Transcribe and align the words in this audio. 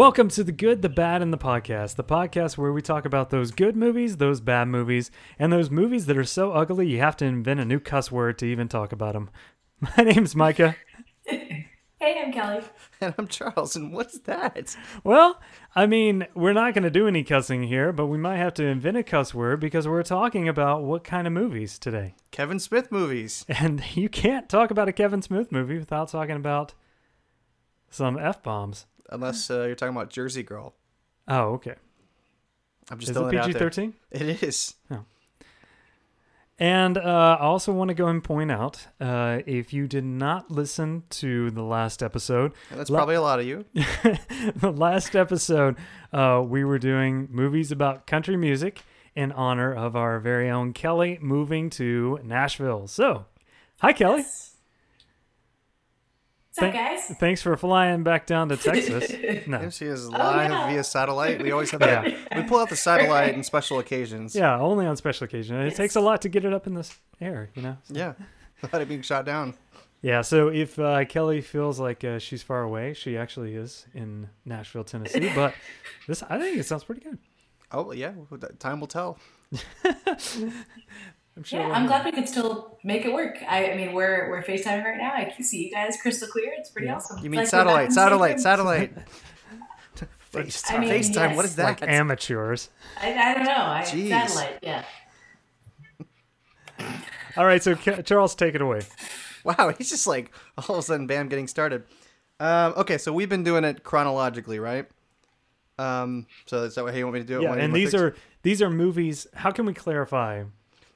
Welcome 0.00 0.28
to 0.30 0.42
the 0.42 0.50
good, 0.50 0.80
the 0.80 0.88
bad, 0.88 1.20
and 1.20 1.30
the 1.30 1.36
podcast. 1.36 1.96
The 1.96 2.04
podcast 2.04 2.56
where 2.56 2.72
we 2.72 2.80
talk 2.80 3.04
about 3.04 3.28
those 3.28 3.50
good 3.50 3.76
movies, 3.76 4.16
those 4.16 4.40
bad 4.40 4.66
movies, 4.66 5.10
and 5.38 5.52
those 5.52 5.70
movies 5.70 6.06
that 6.06 6.16
are 6.16 6.24
so 6.24 6.52
ugly 6.52 6.88
you 6.88 7.00
have 7.00 7.18
to 7.18 7.26
invent 7.26 7.60
a 7.60 7.66
new 7.66 7.78
cuss 7.78 8.10
word 8.10 8.38
to 8.38 8.46
even 8.46 8.66
talk 8.66 8.92
about 8.92 9.12
them. 9.12 9.28
My 9.98 10.04
name's 10.04 10.34
Micah. 10.34 10.74
Hey, 12.02 12.18
I'm 12.18 12.32
Kelly. 12.32 12.62
And 13.02 13.14
I'm 13.18 13.28
Charles, 13.28 13.76
and 13.76 13.92
what's 13.92 14.20
that? 14.20 14.74
Well, 15.04 15.38
I 15.76 15.84
mean, 15.84 16.26
we're 16.34 16.54
not 16.54 16.72
going 16.72 16.84
to 16.84 16.90
do 16.90 17.06
any 17.06 17.22
cussing 17.22 17.64
here, 17.64 17.92
but 17.92 18.06
we 18.06 18.16
might 18.16 18.38
have 18.38 18.54
to 18.54 18.64
invent 18.64 18.96
a 18.96 19.02
cuss 19.02 19.34
word 19.34 19.60
because 19.60 19.86
we're 19.86 20.02
talking 20.02 20.48
about 20.48 20.82
what 20.82 21.04
kind 21.04 21.26
of 21.26 21.34
movies 21.34 21.78
today. 21.78 22.14
Kevin 22.30 22.58
Smith 22.58 22.90
movies. 22.90 23.44
And 23.50 23.84
you 23.94 24.08
can't 24.08 24.48
talk 24.48 24.70
about 24.70 24.88
a 24.88 24.94
Kevin 24.94 25.20
Smith 25.20 25.52
movie 25.52 25.76
without 25.76 26.08
talking 26.08 26.36
about 26.36 26.72
some 27.90 28.18
F 28.18 28.42
bombs. 28.42 28.86
Unless 29.10 29.50
uh, 29.50 29.64
you're 29.64 29.74
talking 29.74 29.94
about 29.94 30.10
Jersey 30.10 30.42
Girl. 30.42 30.74
Oh, 31.28 31.54
okay. 31.54 31.74
I'm 32.90 32.98
just 32.98 33.10
Is 33.10 33.16
it 33.16 33.20
throwing 33.20 33.34
it 33.34 33.38
out 33.38 33.46
PG 33.46 33.58
there. 33.58 33.68
13? 33.68 33.94
It 34.10 34.42
is. 34.42 34.74
And 36.58 36.98
uh, 36.98 37.38
I 37.40 37.44
also 37.44 37.72
want 37.72 37.88
to 37.88 37.94
go 37.94 38.08
and 38.08 38.22
point 38.22 38.50
out 38.50 38.86
uh, 39.00 39.38
if 39.46 39.72
you 39.72 39.88
did 39.88 40.04
not 40.04 40.50
listen 40.50 41.04
to 41.10 41.50
the 41.50 41.62
last 41.62 42.02
episode, 42.02 42.52
that's 42.70 42.90
La- 42.90 42.98
probably 42.98 43.14
a 43.14 43.22
lot 43.22 43.40
of 43.40 43.46
you. 43.46 43.64
the 43.74 44.70
last 44.70 45.16
episode, 45.16 45.76
uh, 46.12 46.42
we 46.46 46.62
were 46.62 46.78
doing 46.78 47.28
movies 47.30 47.72
about 47.72 48.06
country 48.06 48.36
music 48.36 48.82
in 49.16 49.32
honor 49.32 49.72
of 49.74 49.96
our 49.96 50.20
very 50.20 50.50
own 50.50 50.74
Kelly 50.74 51.18
moving 51.22 51.70
to 51.70 52.18
Nashville. 52.22 52.86
So, 52.86 53.24
hi, 53.78 53.94
Kelly. 53.94 54.24
What's 56.52 56.62
up, 56.66 56.72
guys? 56.74 57.06
Thanks 57.20 57.42
for 57.42 57.56
flying 57.56 58.02
back 58.02 58.26
down 58.26 58.48
to 58.48 58.56
Texas. 58.58 59.12
No. 59.46 59.60
Yes, 59.60 59.76
she 59.76 59.84
is 59.84 60.08
live 60.10 60.50
yeah. 60.50 60.66
via 60.68 60.82
satellite. 60.82 61.40
We 61.40 61.52
always 61.52 61.70
have 61.70 61.80
Yeah. 61.84 62.02
that. 62.02 62.36
We 62.36 62.42
pull 62.42 62.58
out 62.58 62.68
the 62.68 62.76
satellite 62.76 63.34
in 63.34 63.44
special 63.44 63.78
occasions. 63.78 64.34
Yeah, 64.34 64.58
only 64.58 64.84
on 64.84 64.96
special 64.96 65.26
occasion. 65.26 65.56
It 65.60 65.76
takes 65.76 65.94
a 65.94 66.00
lot 66.00 66.22
to 66.22 66.28
get 66.28 66.44
it 66.44 66.52
up 66.52 66.66
in 66.66 66.74
the 66.74 66.90
air, 67.20 67.50
you 67.54 67.62
know? 67.62 67.76
Yeah. 67.88 68.14
Without 68.62 68.82
it 68.82 68.88
being 68.88 69.02
shot 69.02 69.24
down. 69.24 69.54
Yeah, 70.02 70.22
so 70.22 70.48
if 70.48 70.76
uh, 70.78 71.04
Kelly 71.04 71.40
feels 71.40 71.78
like 71.78 72.02
uh, 72.02 72.18
she's 72.18 72.42
far 72.42 72.62
away, 72.62 72.94
she 72.94 73.16
actually 73.16 73.54
is 73.54 73.86
in 73.94 74.28
Nashville, 74.44 74.82
Tennessee. 74.84 75.30
But 75.32 75.54
this, 76.08 76.22
I 76.24 76.38
think 76.40 76.58
it 76.58 76.64
sounds 76.64 76.82
pretty 76.82 77.02
good. 77.02 77.18
Oh, 77.70 77.92
yeah. 77.92 78.12
Time 78.58 78.80
will 78.80 78.88
tell. 78.88 79.18
I'm 81.40 81.44
sure. 81.44 81.60
Yeah, 81.60 81.70
I'm 81.70 81.86
glad 81.86 82.04
we 82.04 82.12
could 82.12 82.28
still 82.28 82.76
make 82.84 83.06
it 83.06 83.14
work. 83.14 83.38
I, 83.48 83.70
I 83.70 83.74
mean, 83.74 83.94
we're 83.94 84.28
we're 84.28 84.42
FaceTiming 84.42 84.84
right 84.84 84.98
now. 84.98 85.14
I 85.14 85.24
can 85.24 85.42
see 85.42 85.64
you 85.64 85.70
guys 85.70 85.96
crystal 86.02 86.28
clear. 86.28 86.52
It's 86.58 86.68
pretty 86.68 86.88
Yeah. 86.88 86.96
awesome. 86.96 87.16
You 87.24 87.30
mean 87.30 87.38
like 87.38 87.46
we're 87.46 87.50
satellite, 87.50 87.92
satellite, 87.92 88.32
same 88.32 88.42
satellite. 88.42 88.92
FaceTime. 90.34 90.70
I 90.74 90.78
mean, 90.80 90.90
FaceTime. 90.90 91.34
What 91.36 91.44
yes. 91.44 91.50
is 91.52 91.56
that? 91.56 91.64
like 91.64 91.80
That's- 91.80 91.98
amateurs. 91.98 92.68
I, 93.00 93.14
I 93.14 93.32
don't 93.32 93.44
know. 93.44 93.52
I, 93.52 93.82
Jeez. 93.86 94.10
satellite. 94.10 94.58
Yeah. 94.62 94.84
All 97.38 97.46
right, 97.46 97.62
so 97.62 97.74
Charles, 97.74 98.34
take 98.34 98.54
it 98.54 98.60
away. 98.60 98.82
Wow, 99.42 99.72
he's 99.78 99.88
just 99.88 100.06
like 100.06 100.34
all 100.58 100.74
of 100.76 100.80
a 100.80 100.82
sudden, 100.82 101.06
bam, 101.06 101.30
getting 101.30 101.48
started. 101.48 101.84
Um, 102.38 102.74
okay, 102.76 102.98
so 102.98 103.14
we've 103.14 103.30
been 103.30 103.44
doing 103.44 103.64
it 103.64 103.82
chronologically, 103.82 104.58
right? 104.58 104.86
Um, 105.78 106.26
so 106.44 106.64
is 106.64 106.74
that 106.74 106.84
how 106.84 106.90
you 106.90 107.06
want 107.06 107.14
me 107.14 107.20
to 107.20 107.26
do 107.26 107.38
it? 107.40 107.44
Yeah, 107.44 107.54
and 107.54 107.74
these 107.74 107.92
picks? 107.92 108.02
are 108.02 108.14
these 108.42 108.60
are 108.60 108.68
movies. 108.68 109.26
How 109.32 109.50
can 109.50 109.64
we 109.64 109.72
clarify? 109.72 110.44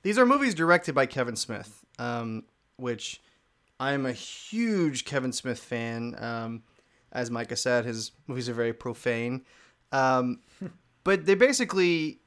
These 0.05 0.19
are 0.19 0.27
movies 0.27 0.55
directed 0.55 0.95
by 0.95 1.07
Kevin 1.07 1.35
Smith, 1.35 1.83
um, 1.99 2.45
which 2.77 3.23
I 3.81 3.95
am 3.95 4.05
a 4.05 4.13
huge 4.13 5.07
Kevin 5.07 5.33
Smith 5.33 5.59
fan. 5.59 6.15
Um, 6.19 6.63
as 7.11 7.31
Micah 7.31 7.57
said, 7.57 7.87
his 7.87 8.13
movies 8.27 8.49
are 8.51 8.55
very 8.55 8.75
profane. 8.75 9.47
Um, 9.93 10.41
but 11.05 11.25
they 11.25 11.35
basically, 11.35 12.21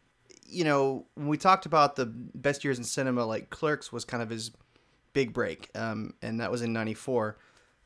you 0.47 0.63
know, 0.63 1.05
when 1.13 1.27
we 1.27 1.37
talked 1.37 1.67
about 1.67 1.95
the 1.95 2.07
best 2.07 2.63
years 2.63 2.79
in 2.79 2.83
cinema, 2.83 3.23
like 3.25 3.51
Clerks 3.51 3.91
was 3.91 4.05
kind 4.05 4.23
of 4.23 4.31
his 4.31 4.51
big 5.13 5.31
break, 5.31 5.69
um, 5.75 6.15
and 6.23 6.41
that 6.41 6.49
was 6.49 6.63
in 6.63 6.73
'94. 6.73 7.37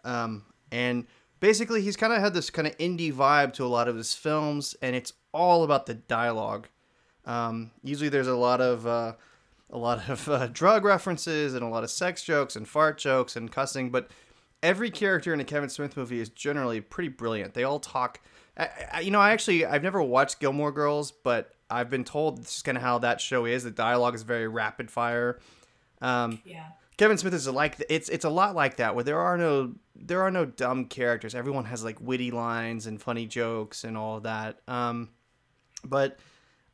Um, 0.06 0.46
and 0.72 1.06
basically, 1.42 1.82
he's 1.82 1.98
kind 1.98 2.14
of 2.14 2.20
had 2.20 2.34
this 2.34 2.50
kind 2.50 2.66
of 2.66 2.78
indie 2.78 3.12
vibe 3.12 3.52
to 3.56 3.66
a 3.66 3.68
lot 3.68 3.90
of 3.90 3.98
his 3.98 4.14
films, 4.14 4.74
and 4.82 4.96
it's 4.96 5.12
all 5.34 5.64
about 5.66 5.86
the 5.86 5.96
dialogue. 5.96 6.70
Um, 7.26 7.72
usually, 7.84 8.10
there's 8.10 8.28
a 8.28 8.36
lot 8.36 8.62
of 8.62 8.88
uh, 8.88 9.14
a 9.72 9.78
lot 9.78 10.10
of 10.10 10.28
uh, 10.30 10.48
drug 10.48 10.84
references 10.86 11.54
and 11.54 11.64
a 11.64 11.68
lot 11.68 11.84
of 11.84 11.90
sex 11.90 12.24
jokes 12.24 12.56
and 12.56 12.68
fart 12.68 12.98
jokes 12.98 13.36
and 13.36 13.52
cussing, 13.52 13.90
but 13.90 14.12
every 14.62 14.92
character 14.92 15.34
in 15.34 15.40
a 15.40 15.44
Kevin 15.44 15.70
Smith 15.70 15.98
movie 15.98 16.20
is 16.20 16.30
generally 16.30 16.82
pretty 16.82 17.10
brilliant. 17.10 17.54
They 17.54 17.64
all 17.64 17.80
talk. 17.80 18.20
I, 18.58 18.70
I, 18.94 19.00
you 19.02 19.12
know, 19.12 19.20
I 19.20 19.32
actually 19.32 19.66
I've 19.66 19.84
never 19.84 20.02
watched 20.02 20.40
Gilmore 20.40 20.72
Girls, 20.72 21.12
but 21.12 21.54
I've 21.70 21.90
been 21.90 22.04
told 22.04 22.40
this 22.44 22.58
is 22.58 22.62
kind 22.62 22.78
of 22.78 22.84
how 22.84 23.00
that 23.00 23.22
show 23.22 23.46
is. 23.46 23.64
The 23.64 23.72
dialogue 23.72 24.14
is 24.16 24.24
very 24.24 24.48
rapid 24.48 24.92
fire. 24.92 25.40
Um, 26.02 26.42
Yeah. 26.46 26.66
Kevin 26.98 27.18
Smith 27.18 27.34
is 27.34 27.48
like 27.48 27.84
it's 27.90 28.10
it's 28.10 28.26
a 28.26 28.30
lot 28.30 28.54
like 28.54 28.78
that 28.78 28.94
where 28.94 29.04
there 29.04 29.20
are 29.20 29.36
no 29.36 29.74
there 29.96 30.22
are 30.22 30.30
no 30.30 30.46
dumb 30.46 30.86
characters. 30.86 31.34
Everyone 31.34 31.66
has 31.66 31.84
like 31.84 32.00
witty 32.00 32.30
lines 32.30 32.86
and 32.86 33.02
funny 33.02 33.26
jokes 33.26 33.84
and 33.84 33.98
all 33.98 34.18
of 34.18 34.24
that. 34.24 34.60
Um, 34.68 35.10
but 35.84 36.20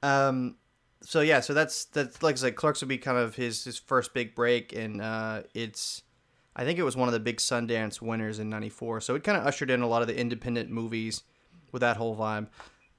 um, 0.03 0.55
so 1.01 1.21
yeah, 1.21 1.39
so 1.39 1.53
that's 1.53 1.85
that's 1.85 2.21
like 2.23 2.35
I 2.35 2.37
said, 2.37 2.55
Clerks 2.55 2.81
would 2.81 2.89
be 2.89 2.97
kind 2.97 3.17
of 3.17 3.35
his 3.35 3.63
his 3.63 3.77
first 3.77 4.13
big 4.13 4.35
break, 4.35 4.73
and 4.73 5.01
uh, 5.01 5.43
it's 5.53 6.01
I 6.55 6.63
think 6.63 6.79
it 6.79 6.83
was 6.83 6.95
one 6.97 7.07
of 7.07 7.13
the 7.13 7.19
big 7.19 7.37
Sundance 7.37 8.01
winners 8.01 8.39
in 8.39 8.49
'94. 8.49 9.01
So 9.01 9.15
it 9.15 9.23
kind 9.23 9.37
of 9.37 9.45
ushered 9.45 9.69
in 9.69 9.81
a 9.81 9.87
lot 9.87 10.01
of 10.01 10.07
the 10.07 10.17
independent 10.17 10.69
movies 10.69 11.23
with 11.71 11.81
that 11.81 11.97
whole 11.97 12.15
vibe. 12.15 12.47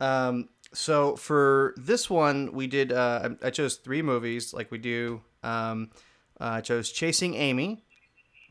Um, 0.01 0.49
so 0.73 1.17
for 1.17 1.75
this 1.77 2.09
one, 2.09 2.53
we 2.53 2.67
did. 2.67 2.93
Uh, 2.93 3.31
I 3.43 3.49
I 3.49 3.51
chose 3.51 3.77
three 3.77 4.03
movies, 4.03 4.55
like 4.55 4.71
we 4.71 4.79
do. 4.79 5.23
Um, 5.43 5.91
uh, 6.41 6.45
I 6.45 6.61
chose 6.61 6.91
Chasing 6.93 7.35
Amy, 7.35 7.85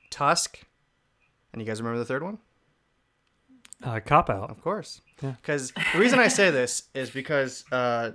Tusk, 0.10 0.60
and 1.54 1.62
you 1.62 1.66
guys 1.66 1.82
remember 1.82 2.00
the 2.00 2.06
third 2.06 2.24
one? 2.24 2.40
Uh, 3.84 4.00
cop 4.00 4.30
out. 4.30 4.50
Of 4.50 4.62
course. 4.62 5.02
Yeah. 5.22 5.34
Because 5.42 5.72
the 5.94 6.00
reason 6.00 6.20
I 6.20 6.28
say 6.28 6.52
this 6.52 6.84
is 6.94 7.10
because 7.10 7.64
uh, 7.72 8.12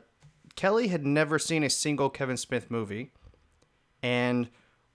Kelly 0.57 0.89
had 0.89 1.07
never 1.07 1.39
seen 1.39 1.63
a 1.63 1.71
single 1.71 2.11
Kevin 2.11 2.37
Smith 2.37 2.71
movie, 2.71 3.13
and 4.03 4.49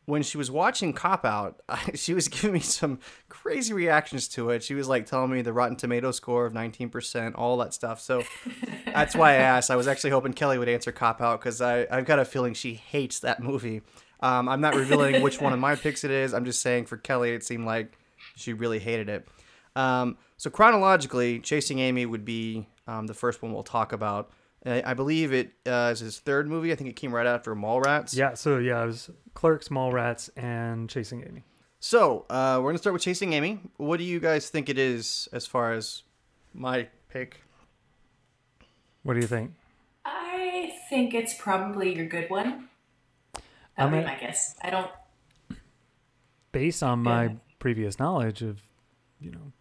when 0.08 0.24
she 0.24 0.38
was 0.38 0.50
watching 0.50 0.94
Cop 0.94 1.26
Out, 1.26 1.62
she 1.94 2.14
was 2.14 2.28
giving 2.30 2.54
me 2.54 2.60
some 2.62 3.00
crazy 3.30 3.74
reactions 3.74 4.28
to 4.30 4.50
it. 4.50 4.64
She 4.64 4.74
was 4.74 4.88
like 4.88 5.06
telling 5.06 5.32
me 5.32 5.42
the 5.42 5.54
Rotten 5.54 5.76
Tomato 5.76 6.12
score 6.12 6.46
of 6.46 6.54
19%, 6.54 7.34
all 7.36 7.58
that 7.58 7.74
stuff. 7.74 8.00
So 8.00 8.24
that's 8.86 9.16
why 9.16 9.32
I 9.32 9.36
asked. 9.36 9.70
I 9.70 9.76
was 9.76 9.88
actually 9.88 10.12
hoping 10.12 10.34
Kelly 10.34 10.58
would 10.58 10.70
answer 10.70 10.94
Cop 10.94 11.22
Out 11.22 11.42
because 11.42 11.62
I've 11.62 12.06
got 12.06 12.20
a 12.20 12.26
feeling 12.26 12.54
she 12.54 12.74
hates 12.74 13.20
that 13.20 13.44
movie. 13.44 13.82
Um, 14.22 14.48
I'm 14.48 14.62
not 14.62 14.76
revealing 14.76 15.22
which 15.22 15.42
one 15.42 15.54
of 15.54 15.60
my 15.60 15.76
picks 15.76 16.06
it 16.06 16.12
is. 16.12 16.34
I'm 16.34 16.46
just 16.46 16.62
saying 16.62 16.86
for 16.86 16.98
Kelly, 16.98 17.32
it 17.32 17.44
seemed 17.44 17.66
like 17.66 17.98
she 18.36 18.54
really 18.54 18.80
hated 18.80 19.10
it. 19.10 19.28
Um, 19.76 20.18
so 20.38 20.50
chronologically, 20.50 21.40
Chasing 21.40 21.80
Amy 21.80 22.06
would 22.06 22.24
be 22.24 22.68
um, 22.88 23.08
the 23.08 23.14
first 23.14 23.42
one 23.42 23.54
we'll 23.54 23.64
talk 23.64 23.92
about. 23.92 24.32
I, 24.68 24.92
I 24.92 24.94
believe 24.94 25.34
it 25.34 25.52
uh, 25.66 25.90
is 25.94 26.00
his 26.00 26.20
third 26.20 26.48
movie. 26.48 26.72
I 26.72 26.76
think 26.76 26.90
it 26.90 26.96
came 26.96 27.14
right 27.14 27.26
after 27.28 27.56
Mallrats. 27.56 28.16
Yeah, 28.16 28.34
so 28.34 28.58
yeah, 28.58 28.84
it 28.84 28.88
was 28.88 29.10
Clerks, 29.34 29.70
Mallrats, 29.70 30.30
and 30.36 30.90
Chasing 30.90 31.24
Amy. 31.28 31.44
So 31.80 32.26
uh, 32.30 32.60
we're 32.62 32.70
gonna 32.72 32.80
start 32.80 32.94
with 32.94 33.02
Chasing 33.04 33.34
Amy. 33.34 33.60
What 33.78 33.98
do 33.98 34.04
you 34.04 34.20
guys 34.20 34.50
think 34.50 34.68
it 34.70 34.78
is 34.78 35.30
as 35.32 35.46
far 35.46 35.74
as 35.74 36.04
my 36.54 36.88
pick? 37.10 37.42
What 39.04 39.14
do 39.14 39.20
you 39.22 39.28
think? 39.28 39.54
I 40.04 40.74
think 40.90 41.14
it's 41.14 41.34
probably 41.38 41.96
your 41.96 42.08
good 42.08 42.30
one. 42.30 42.68
That 43.34 43.44
I'm 43.78 43.92
would 43.92 44.00
be 44.00 44.04
a- 44.04 44.08
my 44.08 44.20
guess. 44.20 44.56
I 44.62 44.70
don't. 44.70 44.90
Based 46.52 46.82
on 46.82 47.04
my 47.04 47.24
Yeah. 47.26 47.34
previous 47.60 48.00
knowledge 48.00 48.42
of, 48.42 48.62
you 49.20 49.32
know, 49.32 49.52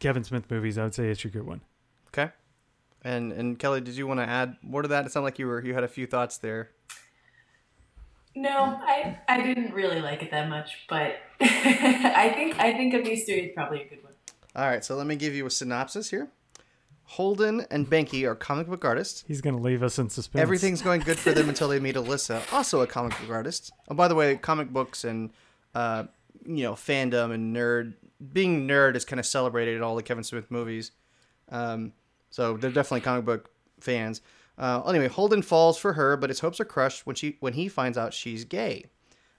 Kevin 0.00 0.24
Smith 0.24 0.50
movies, 0.50 0.78
I 0.78 0.84
would 0.84 0.94
say 0.94 1.08
it's 1.08 1.22
your 1.22 1.30
good 1.30 1.46
one. 1.46 1.60
Okay. 2.08 2.32
And 3.02 3.32
and 3.32 3.58
Kelly, 3.58 3.80
did 3.80 3.96
you 3.96 4.06
want 4.06 4.20
to 4.20 4.28
add 4.28 4.56
more 4.62 4.82
to 4.82 4.88
that? 4.88 5.06
It 5.06 5.12
sounded 5.12 5.24
like 5.24 5.38
you 5.38 5.46
were 5.46 5.64
you 5.64 5.74
had 5.74 5.84
a 5.84 5.88
few 5.88 6.06
thoughts 6.06 6.38
there. 6.38 6.70
No, 8.34 8.80
I 8.82 9.18
I 9.28 9.40
didn't 9.42 9.72
really 9.72 10.00
like 10.00 10.22
it 10.22 10.30
that 10.30 10.48
much, 10.48 10.84
but 10.88 11.16
I 11.40 12.32
think 12.34 12.58
I 12.58 12.72
think 12.72 12.94
of 12.94 13.04
these 13.04 13.24
three, 13.24 13.40
it's 13.40 13.54
probably 13.54 13.82
a 13.82 13.88
good 13.88 14.02
one. 14.02 14.12
All 14.54 14.66
right, 14.66 14.84
so 14.84 14.96
let 14.96 15.06
me 15.06 15.16
give 15.16 15.34
you 15.34 15.46
a 15.46 15.50
synopsis 15.50 16.10
here. 16.10 16.28
Holden 17.04 17.64
and 17.70 17.88
Banky 17.88 18.28
are 18.28 18.34
comic 18.34 18.66
book 18.66 18.84
artists. 18.84 19.24
He's 19.26 19.40
gonna 19.40 19.58
leave 19.58 19.82
us 19.82 19.98
in 19.98 20.10
suspense. 20.10 20.42
Everything's 20.42 20.82
going 20.82 21.00
good 21.00 21.18
for 21.18 21.32
them 21.32 21.48
until 21.48 21.68
they 21.68 21.80
meet 21.80 21.94
Alyssa, 21.94 22.42
also 22.52 22.80
a 22.82 22.86
comic 22.86 23.18
book 23.20 23.30
artist. 23.30 23.72
Oh, 23.88 23.94
by 23.94 24.08
the 24.08 24.14
way, 24.14 24.36
comic 24.36 24.70
books 24.70 25.04
and 25.04 25.30
uh, 25.74 26.04
you 26.44 26.64
know 26.64 26.74
fandom 26.74 27.32
and 27.32 27.56
nerd 27.56 27.94
being 28.32 28.68
nerd 28.68 28.94
is 28.96 29.04
kind 29.04 29.20
of 29.20 29.26
celebrated 29.26 29.76
in 29.76 29.82
all 29.82 29.96
the 29.96 30.02
Kevin 30.02 30.24
Smith 30.24 30.50
movies. 30.50 30.92
Um, 31.48 31.92
so 32.30 32.56
they're 32.56 32.70
definitely 32.70 33.00
comic 33.00 33.24
book 33.24 33.50
fans. 33.80 34.20
Uh, 34.56 34.82
anyway, 34.88 35.08
Holden 35.08 35.42
falls 35.42 35.78
for 35.78 35.92
her, 35.92 36.16
but 36.16 36.30
his 36.30 36.40
hopes 36.40 36.60
are 36.60 36.64
crushed 36.64 37.06
when 37.06 37.14
she 37.14 37.36
when 37.40 37.52
he 37.52 37.68
finds 37.68 37.96
out 37.96 38.12
she's 38.12 38.44
gay. 38.44 38.86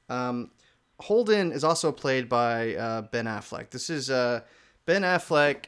Um, 0.07 0.51
Holden 0.99 1.51
is 1.51 1.63
also 1.63 1.91
played 1.91 2.29
by 2.29 2.75
uh, 2.75 3.01
Ben 3.03 3.25
Affleck. 3.25 3.69
This 3.69 3.89
is 3.89 4.09
uh, 4.09 4.41
Ben 4.85 5.03
Affleck 5.03 5.65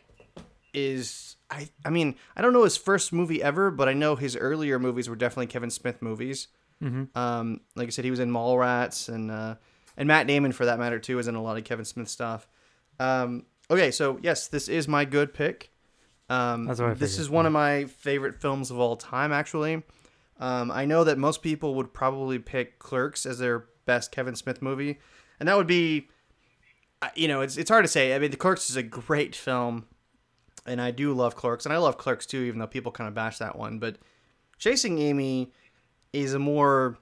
is 0.73 1.35
I 1.50 1.69
I 1.85 1.89
mean 1.89 2.15
I 2.35 2.41
don't 2.41 2.53
know 2.53 2.63
his 2.63 2.77
first 2.77 3.12
movie 3.12 3.44
ever, 3.44 3.71
but 3.71 3.89
I 3.89 3.94
know 3.94 4.15
his 4.15 4.35
earlier 4.35 4.79
movies 4.79 5.09
were 5.09 5.15
definitely 5.15 5.47
Kevin 5.47 5.69
Smith 5.69 6.01
movies. 6.01 6.47
Mm-hmm. 6.81 7.18
Um, 7.18 7.62
like 7.75 7.88
I 7.88 7.91
said, 7.91 8.06
he 8.06 8.12
was 8.12 8.19
in 8.19 8.31
Mallrats 8.31 9.09
and 9.09 9.29
uh, 9.29 9.56
and 9.97 10.07
Matt 10.07 10.27
Damon 10.27 10.51
for 10.51 10.65
that 10.65 10.79
matter 10.79 11.00
too 11.00 11.19
is 11.19 11.27
in 11.27 11.35
a 11.35 11.41
lot 11.41 11.57
of 11.57 11.63
Kevin 11.63 11.85
Smith 11.85 12.09
stuff. 12.09 12.47
Um, 13.00 13.45
okay, 13.69 13.91
so 13.91 14.19
yes, 14.21 14.47
this 14.47 14.68
is 14.68 14.88
my 14.88 15.06
good 15.06 15.33
pick. 15.33 15.71
Um, 16.31 16.66
That's 16.66 16.80
what 16.80 16.92
I 16.92 16.94
this 16.94 17.12
figured, 17.12 17.22
is 17.25 17.30
one 17.30 17.45
of 17.45 17.51
my 17.51 17.86
favorite 17.86 18.36
films 18.42 18.72
of 18.72 18.80
all 18.80 18.95
time, 18.95 19.33
actually. 19.33 19.83
Um, 20.39 20.72
I 20.72 20.86
know 20.86 21.04
that 21.04 21.18
most 21.18 21.42
people 21.42 21.75
would 21.75 21.94
probably 21.94 22.39
pick 22.39 22.80
Clerks 22.80 23.25
as 23.25 23.39
their 23.39 23.66
best 23.86 24.13
Kevin 24.13 24.36
Smith 24.36 24.62
movie, 24.62 25.00
and 25.39 25.50
that 25.50 25.57
would 25.57 25.68
be, 25.68 26.07
you 27.16 27.28
know, 27.28 27.42
it's 27.42 27.57
it's 27.57 27.69
hard 27.69 27.83
to 27.83 27.89
say. 27.89 28.16
I 28.16 28.19
mean, 28.19 28.31
The 28.31 28.38
Clerks 28.38 28.69
is 28.69 28.78
a 28.78 28.83
great 28.83 29.36
film, 29.36 29.88
and 30.66 30.80
I 30.80 30.92
do 30.92 31.13
love 31.13 31.36
Clerks, 31.36 31.66
and 31.66 31.74
I 31.74 31.78
love 31.78 31.98
Clerks 31.98 32.33
II, 32.33 32.48
even 32.48 32.60
though 32.60 32.68
people 32.68 32.94
kind 32.94 33.10
of 33.10 33.13
bash 33.13 33.38
that 33.39 33.57
one. 33.57 33.78
But 33.78 33.98
Chasing 34.57 35.00
Amy 35.00 35.51
is 36.13 36.33
a 36.33 36.39
more, 36.39 36.98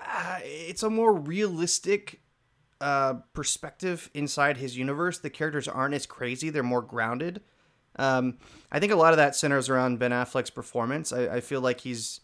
uh, 0.00 0.38
it's 0.42 0.82
a 0.82 0.88
more 0.90 1.12
realistic 1.12 2.22
uh, 2.80 3.14
perspective 3.34 4.10
inside 4.14 4.56
his 4.56 4.74
universe. 4.74 5.18
The 5.18 5.30
characters 5.30 5.68
aren't 5.68 5.94
as 5.94 6.06
crazy; 6.06 6.48
they're 6.48 6.62
more 6.62 6.82
grounded. 6.82 7.42
Um, 7.96 8.38
I 8.72 8.80
think 8.80 8.92
a 8.92 8.96
lot 8.96 9.12
of 9.12 9.18
that 9.18 9.36
centers 9.36 9.68
around 9.68 9.98
Ben 9.98 10.10
Affleck's 10.10 10.50
performance. 10.50 11.12
I, 11.12 11.36
I 11.36 11.40
feel 11.40 11.60
like 11.60 11.80
he's, 11.80 12.20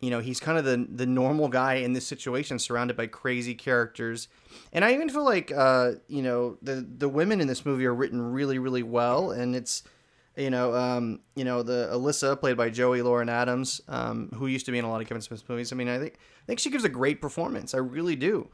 you 0.00 0.10
know, 0.10 0.20
he's 0.20 0.40
kind 0.40 0.58
of 0.58 0.64
the 0.64 0.86
the 0.88 1.06
normal 1.06 1.48
guy 1.48 1.74
in 1.74 1.92
this 1.92 2.06
situation, 2.06 2.58
surrounded 2.58 2.96
by 2.96 3.06
crazy 3.06 3.54
characters. 3.54 4.28
And 4.72 4.84
I 4.84 4.92
even 4.92 5.08
feel 5.08 5.24
like, 5.24 5.52
uh, 5.52 5.92
you 6.08 6.22
know, 6.22 6.58
the 6.62 6.86
the 6.98 7.08
women 7.08 7.40
in 7.40 7.48
this 7.48 7.64
movie 7.64 7.86
are 7.86 7.94
written 7.94 8.20
really, 8.20 8.58
really 8.58 8.82
well, 8.82 9.30
and 9.30 9.56
it's, 9.56 9.82
you 10.36 10.50
know, 10.50 10.74
um, 10.74 11.20
you 11.34 11.44
know, 11.44 11.62
the 11.62 11.90
Alyssa 11.92 12.38
played 12.38 12.56
by 12.56 12.70
Joey 12.70 13.02
Lauren 13.02 13.28
Adams, 13.28 13.80
um, 13.88 14.30
who 14.34 14.46
used 14.46 14.66
to 14.66 14.72
be 14.72 14.78
in 14.78 14.84
a 14.84 14.90
lot 14.90 15.00
of 15.00 15.08
Kevin 15.08 15.22
Smith 15.22 15.48
movies. 15.48 15.72
I 15.72 15.76
mean, 15.76 15.88
I 15.88 15.98
think 15.98 16.14
I 16.14 16.46
think 16.46 16.60
she 16.60 16.70
gives 16.70 16.84
a 16.84 16.88
great 16.88 17.20
performance. 17.20 17.74
I 17.74 17.78
really 17.78 18.16
do. 18.16 18.48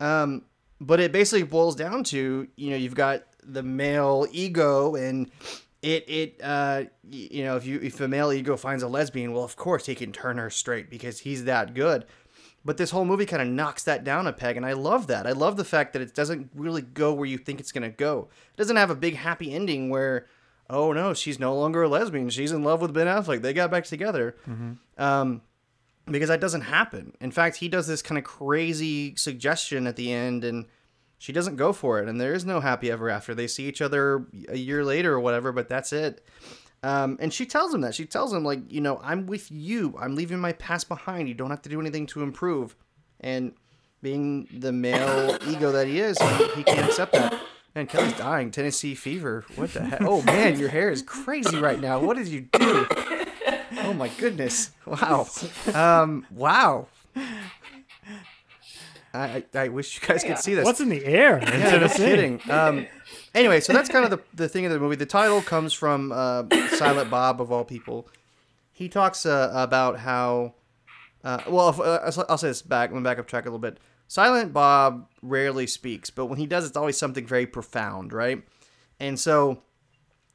Um, 0.00 0.44
but 0.80 1.00
it 1.00 1.12
basically 1.12 1.42
boils 1.42 1.74
down 1.74 2.04
to, 2.04 2.46
you 2.56 2.70
know, 2.70 2.76
you've 2.76 2.94
got 2.94 3.24
the 3.42 3.62
male 3.62 4.26
ego 4.30 4.94
and 4.94 5.30
it 5.82 6.04
it 6.08 6.40
uh 6.42 6.84
you 7.08 7.44
know 7.44 7.56
if 7.56 7.64
you 7.64 7.78
if 7.80 8.00
a 8.00 8.08
male 8.08 8.32
ego 8.32 8.56
finds 8.56 8.82
a 8.82 8.88
lesbian 8.88 9.32
well 9.32 9.44
of 9.44 9.54
course 9.56 9.86
he 9.86 9.94
can 9.94 10.12
turn 10.12 10.38
her 10.38 10.50
straight 10.50 10.90
because 10.90 11.20
he's 11.20 11.44
that 11.44 11.74
good. 11.74 12.04
But 12.64 12.76
this 12.76 12.90
whole 12.90 13.04
movie 13.04 13.24
kind 13.24 13.40
of 13.40 13.48
knocks 13.48 13.84
that 13.84 14.02
down 14.04 14.26
a 14.26 14.32
peg 14.32 14.56
and 14.56 14.66
i 14.66 14.72
love 14.72 15.06
that. 15.06 15.26
I 15.26 15.32
love 15.32 15.56
the 15.56 15.64
fact 15.64 15.92
that 15.92 16.02
it 16.02 16.14
doesn't 16.14 16.50
really 16.54 16.82
go 16.82 17.14
where 17.14 17.26
you 17.26 17.38
think 17.38 17.60
it's 17.60 17.72
going 17.72 17.88
to 17.88 17.96
go. 17.96 18.28
It 18.52 18.56
doesn't 18.56 18.76
have 18.76 18.90
a 18.90 18.96
big 18.96 19.14
happy 19.14 19.54
ending 19.54 19.88
where 19.88 20.26
oh 20.68 20.92
no 20.92 21.14
she's 21.14 21.38
no 21.38 21.56
longer 21.56 21.84
a 21.84 21.88
lesbian. 21.88 22.28
She's 22.28 22.52
in 22.52 22.64
love 22.64 22.80
with 22.80 22.92
ben 22.92 23.06
affleck. 23.06 23.42
They 23.42 23.52
got 23.52 23.70
back 23.70 23.84
together. 23.84 24.36
Um 24.98 25.42
because 26.06 26.28
that 26.28 26.40
doesn't 26.40 26.62
happen. 26.62 27.12
In 27.20 27.30
fact 27.30 27.56
he 27.56 27.68
does 27.68 27.86
this 27.86 28.02
kind 28.02 28.18
of 28.18 28.24
crazy 28.24 29.14
suggestion 29.16 29.86
at 29.86 29.94
the 29.96 30.12
end 30.12 30.42
and 30.42 30.66
she 31.18 31.32
doesn't 31.32 31.56
go 31.56 31.72
for 31.72 32.00
it 32.00 32.08
and 32.08 32.20
there 32.20 32.32
is 32.32 32.44
no 32.44 32.60
happy 32.60 32.90
ever 32.90 33.10
after. 33.10 33.34
They 33.34 33.48
see 33.48 33.66
each 33.66 33.82
other 33.82 34.26
a 34.48 34.56
year 34.56 34.84
later 34.84 35.12
or 35.14 35.20
whatever 35.20 35.52
but 35.52 35.68
that's 35.68 35.92
it. 35.92 36.24
Um, 36.82 37.18
and 37.20 37.34
she 37.34 37.44
tells 37.44 37.74
him 37.74 37.80
that. 37.80 37.94
She 37.96 38.06
tells 38.06 38.32
him 38.32 38.44
like 38.44 38.60
you 38.70 38.80
know 38.80 39.00
i'm 39.02 39.26
with 39.26 39.50
you. 39.50 39.96
I'm 39.98 40.14
leaving 40.14 40.38
my 40.38 40.52
past 40.52 40.88
behind. 40.88 41.28
You 41.28 41.34
don't 41.34 41.50
have 41.50 41.62
to 41.62 41.68
do 41.68 41.80
anything 41.80 42.06
to 42.06 42.22
improve. 42.22 42.76
And 43.20 43.52
being 44.00 44.46
the 44.52 44.70
male 44.70 45.36
ego 45.48 45.72
that 45.72 45.88
he 45.88 45.98
is 45.98 46.18
he, 46.54 46.62
can't 46.62 46.86
accept 46.86 47.12
that. 47.12 47.40
And 47.74 47.88
kelly's 47.88 48.16
dying. 48.16 48.52
Tennessee 48.52 48.94
fever. 48.94 49.44
What 49.56 49.74
the 49.74 49.82
heck 49.82 50.02
oh 50.02 50.22
man 50.22 50.58
your 50.58 50.68
hair 50.68 50.90
is 50.90 51.02
crazy 51.02 51.58
right 51.58 51.80
now. 51.80 51.98
What 51.98 52.16
did 52.16 52.28
you 52.28 52.42
do? 52.42 52.86
Oh 53.82 53.92
my 53.92 54.08
goodness. 54.08 54.70
Wow. 54.86 55.26
Um 55.74 56.26
wow 56.30 56.86
I, 59.18 59.44
I 59.54 59.58
I 59.64 59.68
wish 59.68 60.00
you 60.00 60.06
guys 60.06 60.22
could 60.24 60.38
see 60.38 60.54
this. 60.54 60.64
What's 60.64 60.80
in 60.80 60.88
the 60.88 61.04
air? 61.04 61.38
Yeah, 61.42 61.54
Instead 61.76 61.80
no 61.82 61.88
kidding. 61.88 62.40
Um, 62.50 62.86
anyway, 63.34 63.60
so 63.60 63.72
that's 63.72 63.88
kind 63.88 64.04
of 64.04 64.10
the, 64.10 64.20
the 64.34 64.48
thing 64.48 64.64
of 64.66 64.72
the 64.72 64.78
movie. 64.78 64.96
The 64.96 65.06
title 65.06 65.42
comes 65.42 65.72
from 65.72 66.12
uh, 66.12 66.44
Silent 66.76 67.10
Bob, 67.10 67.40
of 67.40 67.50
all 67.52 67.64
people. 67.64 68.08
He 68.72 68.88
talks 68.88 69.26
uh, 69.26 69.50
about 69.54 69.98
how, 69.98 70.54
uh, 71.24 71.40
well, 71.48 71.68
if, 71.70 71.80
uh, 71.80 72.00
I'll- 72.04 72.26
I'll 72.28 72.38
say 72.38 72.48
this 72.48 72.62
back. 72.62 72.90
Let 72.90 72.96
me 72.98 73.02
back 73.02 73.18
up 73.18 73.26
track 73.26 73.44
a 73.44 73.48
little 73.48 73.58
bit. 73.58 73.78
Silent 74.06 74.52
Bob 74.52 75.08
rarely 75.20 75.66
speaks, 75.66 76.08
but 76.10 76.26
when 76.26 76.38
he 76.38 76.46
does, 76.46 76.64
it's 76.66 76.76
always 76.76 76.96
something 76.96 77.26
very 77.26 77.46
profound, 77.46 78.12
right? 78.12 78.42
And 79.00 79.18
so 79.18 79.62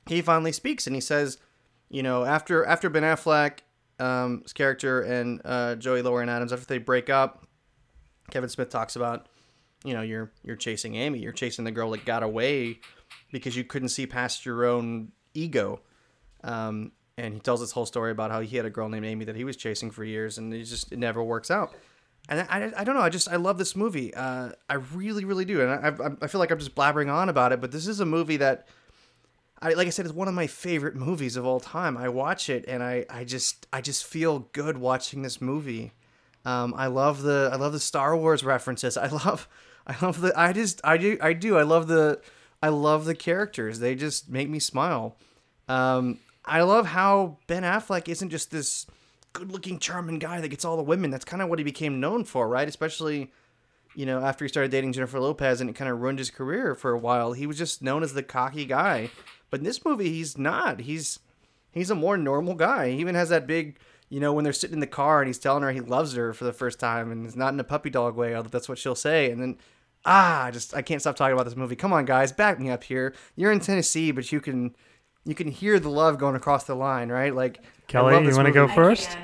he 0.08 0.22
finally 0.22 0.52
speaks 0.52 0.86
and 0.86 0.96
he 0.96 1.02
says, 1.02 1.38
you 1.90 2.04
know, 2.04 2.24
after 2.26 2.66
after 2.66 2.90
Ben 2.90 3.04
Affleck, 3.04 3.60
um, 4.00 4.42
his 4.44 4.54
character 4.54 5.02
and 5.02 5.42
uh, 5.46 5.76
Joey 5.76 6.02
Lauren 6.02 6.28
Adams, 6.30 6.52
after 6.54 6.66
they 6.66 6.78
break 6.78 7.10
up, 7.10 7.48
Kevin 8.34 8.50
Smith 8.50 8.70
talks 8.70 8.96
about, 8.96 9.28
you 9.84 9.94
know, 9.94 10.02
you're 10.02 10.32
you're 10.44 10.56
chasing 10.56 10.96
Amy, 10.96 11.20
you're 11.20 11.32
chasing 11.32 11.64
the 11.64 11.72
girl 11.72 11.92
that 11.92 12.04
got 12.04 12.24
away 12.24 12.80
because 13.32 13.56
you 13.56 13.64
couldn't 13.64 13.90
see 13.90 14.08
past 14.08 14.44
your 14.44 14.66
own 14.66 15.12
ego. 15.36 15.80
Um, 16.44 16.92
and 17.16 17.36
he 17.36 17.40
tells 17.40 17.60
this 17.60 17.72
whole 17.72 17.86
story 17.86 18.12
about 18.12 18.32
how 18.32 18.42
he 18.42 18.58
had 18.58 18.66
a 18.66 18.72
girl 18.72 18.90
named 18.90 19.06
Amy 19.06 19.26
that 19.26 19.36
he 19.36 19.44
was 19.44 19.56
chasing 19.56 19.92
for 19.92 20.04
years, 20.04 20.40
and 20.40 20.52
it 20.52 20.64
just 20.64 20.92
it 20.92 20.98
never 20.98 21.24
works 21.24 21.52
out. 21.52 21.76
And 22.28 22.40
I, 22.50 22.72
I, 22.78 22.84
don't 22.86 22.96
know. 22.96 23.02
I 23.02 23.10
just 23.10 23.30
I 23.30 23.36
love 23.36 23.58
this 23.58 23.76
movie. 23.76 24.14
Uh, 24.16 24.54
I 24.68 24.76
really 24.76 25.26
really 25.26 25.46
do, 25.46 25.62
and 25.62 25.72
I, 25.72 25.90
I 26.04 26.12
I 26.24 26.28
feel 26.28 26.40
like 26.40 26.50
I'm 26.50 26.58
just 26.58 26.74
blabbering 26.74 27.14
on 27.14 27.30
about 27.30 27.52
it. 27.52 27.62
But 27.62 27.72
this 27.72 27.86
is 27.86 28.00
a 28.00 28.06
movie 28.06 28.38
that 28.38 28.68
I 29.62 29.74
like 29.74 29.88
I 29.88 29.92
said, 29.92 30.06
it's 30.06 30.16
one 30.16 30.28
of 30.28 30.34
my 30.34 30.48
favorite 30.48 30.96
movies 30.96 31.38
of 31.38 31.46
all 31.46 31.60
time. 31.60 31.98
I 31.98 32.10
watch 32.10 32.50
it 32.50 32.66
and 32.68 32.82
I, 32.82 33.06
I 33.10 33.24
just 33.24 33.68
I 33.72 33.80
just 33.80 34.06
feel 34.06 34.40
good 34.54 34.78
watching 34.78 35.22
this 35.22 35.40
movie. 35.40 35.94
Um, 36.46 36.74
I 36.76 36.88
love 36.88 37.22
the 37.22 37.50
I 37.52 37.56
love 37.56 37.74
the 37.74 37.80
Star 37.80 38.16
Wars 38.16 38.44
references. 38.44 38.98
I 38.98 39.08
love 39.08 39.48
I 39.88 39.96
love 40.02 40.22
the 40.22 40.38
I 40.40 40.54
just 40.54 40.82
I 40.84 40.98
do 40.98 41.18
I 41.22 41.34
do 41.34 41.58
I 41.58 41.64
love 41.64 41.88
the 41.88 42.22
I 42.62 42.70
love 42.70 43.06
the 43.06 43.16
characters. 43.16 43.80
They 43.80 43.96
just 43.96 44.30
make 44.30 44.50
me 44.50 44.60
smile. 44.60 45.18
Um, 45.68 46.20
I 46.46 46.62
love 46.62 46.88
how 46.88 47.38
Ben 47.48 47.64
Affleck 47.64 48.08
isn't 48.08 48.30
just 48.30 48.52
this 48.52 48.86
good-looking, 49.34 49.80
charming 49.80 50.20
guy 50.20 50.40
that 50.42 50.50
gets 50.50 50.64
all 50.64 50.78
the 50.78 50.84
women. 50.84 51.10
That's 51.10 51.26
kind 51.26 51.42
of 51.42 51.50
what 51.50 51.60
he 51.60 51.66
became 51.66 52.00
known 52.00 52.24
for, 52.24 52.48
right? 52.48 52.68
Especially 52.68 53.32
you 53.96 54.06
know, 54.06 54.24
after 54.24 54.46
he 54.46 54.50
started 54.50 54.72
dating 54.72 54.94
Jennifer 54.94 55.20
Lopez 55.20 55.62
and 55.62 55.70
it 55.70 55.76
kind 55.76 55.90
of 55.90 56.02
ruined 56.02 56.20
his 56.20 56.32
career 56.32 56.76
for 56.76 56.92
a 56.92 56.98
while, 56.98 57.34
he 57.34 57.46
was 57.46 57.58
just 57.58 57.82
known 57.82 58.04
as 58.04 58.14
the 58.14 58.24
cocky 58.24 58.66
guy. 58.66 59.10
But 59.50 59.60
in 59.60 59.66
this 59.66 59.86
movie, 59.86 60.10
he's 60.10 60.38
not. 60.38 60.82
He's 60.82 61.20
he's 61.72 61.90
a 61.90 61.96
more 61.96 62.18
normal 62.18 62.56
guy. 62.56 62.92
He 62.92 63.00
even 63.00 63.16
has 63.16 63.30
that 63.30 63.48
big, 63.48 63.78
you 64.14 64.20
know, 64.20 64.32
when 64.32 64.44
they're 64.44 64.54
sitting 64.54 64.76
in 64.76 64.80
the 64.80 64.86
car 64.86 65.22
and 65.22 65.28
he's 65.28 65.40
telling 65.40 65.64
her 65.64 65.72
he 65.72 65.80
loves 65.82 66.14
her 66.14 66.34
for 66.34 66.44
the 66.44 66.54
first 66.54 66.80
time, 66.80 67.12
and 67.12 67.26
it's 67.26 67.36
not 67.36 67.52
in 67.52 67.60
a 67.60 67.64
puppy 67.64 67.90
dog 67.90 68.16
way, 68.16 68.36
although 68.36 68.50
that's 68.50 68.70
what 68.70 68.78
she'll 68.78 68.94
say. 68.94 69.32
And 69.32 69.42
then, 69.42 69.58
ah, 70.06 70.44
I 70.44 70.52
just 70.52 70.76
I 70.76 70.84
can't 70.84 71.02
stop 71.02 71.16
talking 71.16 71.34
about 71.34 71.46
this 71.46 71.56
movie. 71.56 71.76
Come 71.76 71.92
on, 71.92 72.06
guys, 72.06 72.32
back 72.32 72.60
me 72.60 72.70
up 72.70 72.84
here. 72.84 73.16
You're 73.36 73.52
in 73.52 73.60
Tennessee, 73.60 74.12
but 74.12 74.32
you 74.32 74.40
can 74.40 74.76
you 75.26 75.34
can 75.34 75.48
hear 75.48 75.80
the 75.80 75.90
love 75.90 76.20
going 76.20 76.36
across 76.36 76.66
the 76.66 76.76
line, 76.76 77.10
right? 77.10 77.34
Like 77.34 77.64
Kelly, 77.88 78.14
you 78.24 78.36
want 78.36 78.46
to 78.46 78.52
go 78.52 78.68
movie. 78.68 78.74
I 78.74 78.76
first? 78.76 79.18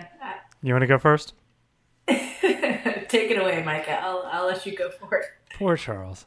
You 0.64 0.74
want 0.74 0.82
to 0.82 0.88
go 0.88 0.98
first? 0.98 1.36
Take 2.08 3.30
it 3.30 3.40
away, 3.40 3.62
Micah. 3.64 4.00
I'll, 4.02 4.28
I'll 4.32 4.48
let 4.48 4.66
you 4.66 4.76
go 4.76 4.90
for 4.90 5.18
it. 5.18 5.26
Poor 5.54 5.78
Charles. 5.78 6.26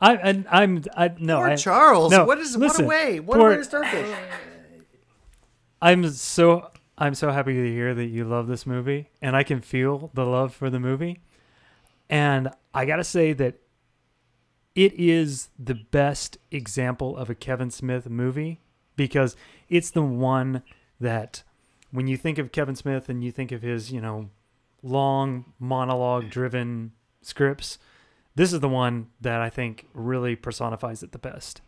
I 0.00 0.14
and 0.14 0.46
I'm 0.48 0.84
I 0.96 1.10
no 1.18 1.38
Poor 1.38 1.48
I, 1.48 1.56
Charles. 1.56 2.12
no, 2.12 2.24
what 2.24 2.38
is 2.38 2.56
listen, 2.56 2.86
what 2.86 3.02
a 3.02 3.06
way? 3.06 3.18
What 3.18 3.38
poor- 3.38 3.48
a 3.48 3.50
way 3.54 3.56
to 3.56 3.64
start 3.64 3.86
this. 3.90 4.16
I'm 5.82 6.08
so 6.10 6.70
I'm 7.00 7.14
so 7.14 7.30
happy 7.30 7.54
to 7.54 7.72
hear 7.72 7.94
that 7.94 8.06
you 8.06 8.24
love 8.24 8.48
this 8.48 8.66
movie, 8.66 9.10
and 9.22 9.36
I 9.36 9.44
can 9.44 9.60
feel 9.60 10.10
the 10.14 10.26
love 10.26 10.52
for 10.52 10.68
the 10.68 10.80
movie. 10.80 11.20
And 12.10 12.48
I 12.74 12.86
gotta 12.86 13.04
say 13.04 13.32
that 13.34 13.60
it 14.74 14.94
is 14.94 15.50
the 15.56 15.74
best 15.74 16.38
example 16.50 17.16
of 17.16 17.30
a 17.30 17.36
Kevin 17.36 17.70
Smith 17.70 18.10
movie 18.10 18.60
because 18.96 19.36
it's 19.68 19.92
the 19.92 20.02
one 20.02 20.62
that 20.98 21.44
when 21.92 22.08
you 22.08 22.16
think 22.16 22.36
of 22.36 22.50
Kevin 22.50 22.74
Smith 22.74 23.08
and 23.08 23.22
you 23.22 23.30
think 23.30 23.52
of 23.52 23.62
his, 23.62 23.92
you 23.92 24.00
know, 24.00 24.30
long 24.82 25.44
monologue 25.60 26.30
driven 26.30 26.92
scripts, 27.22 27.78
this 28.34 28.52
is 28.52 28.58
the 28.58 28.68
one 28.68 29.08
that 29.20 29.40
I 29.40 29.50
think 29.50 29.86
really 29.94 30.34
personifies 30.34 31.04
it 31.04 31.12
the 31.12 31.18
best. 31.18 31.60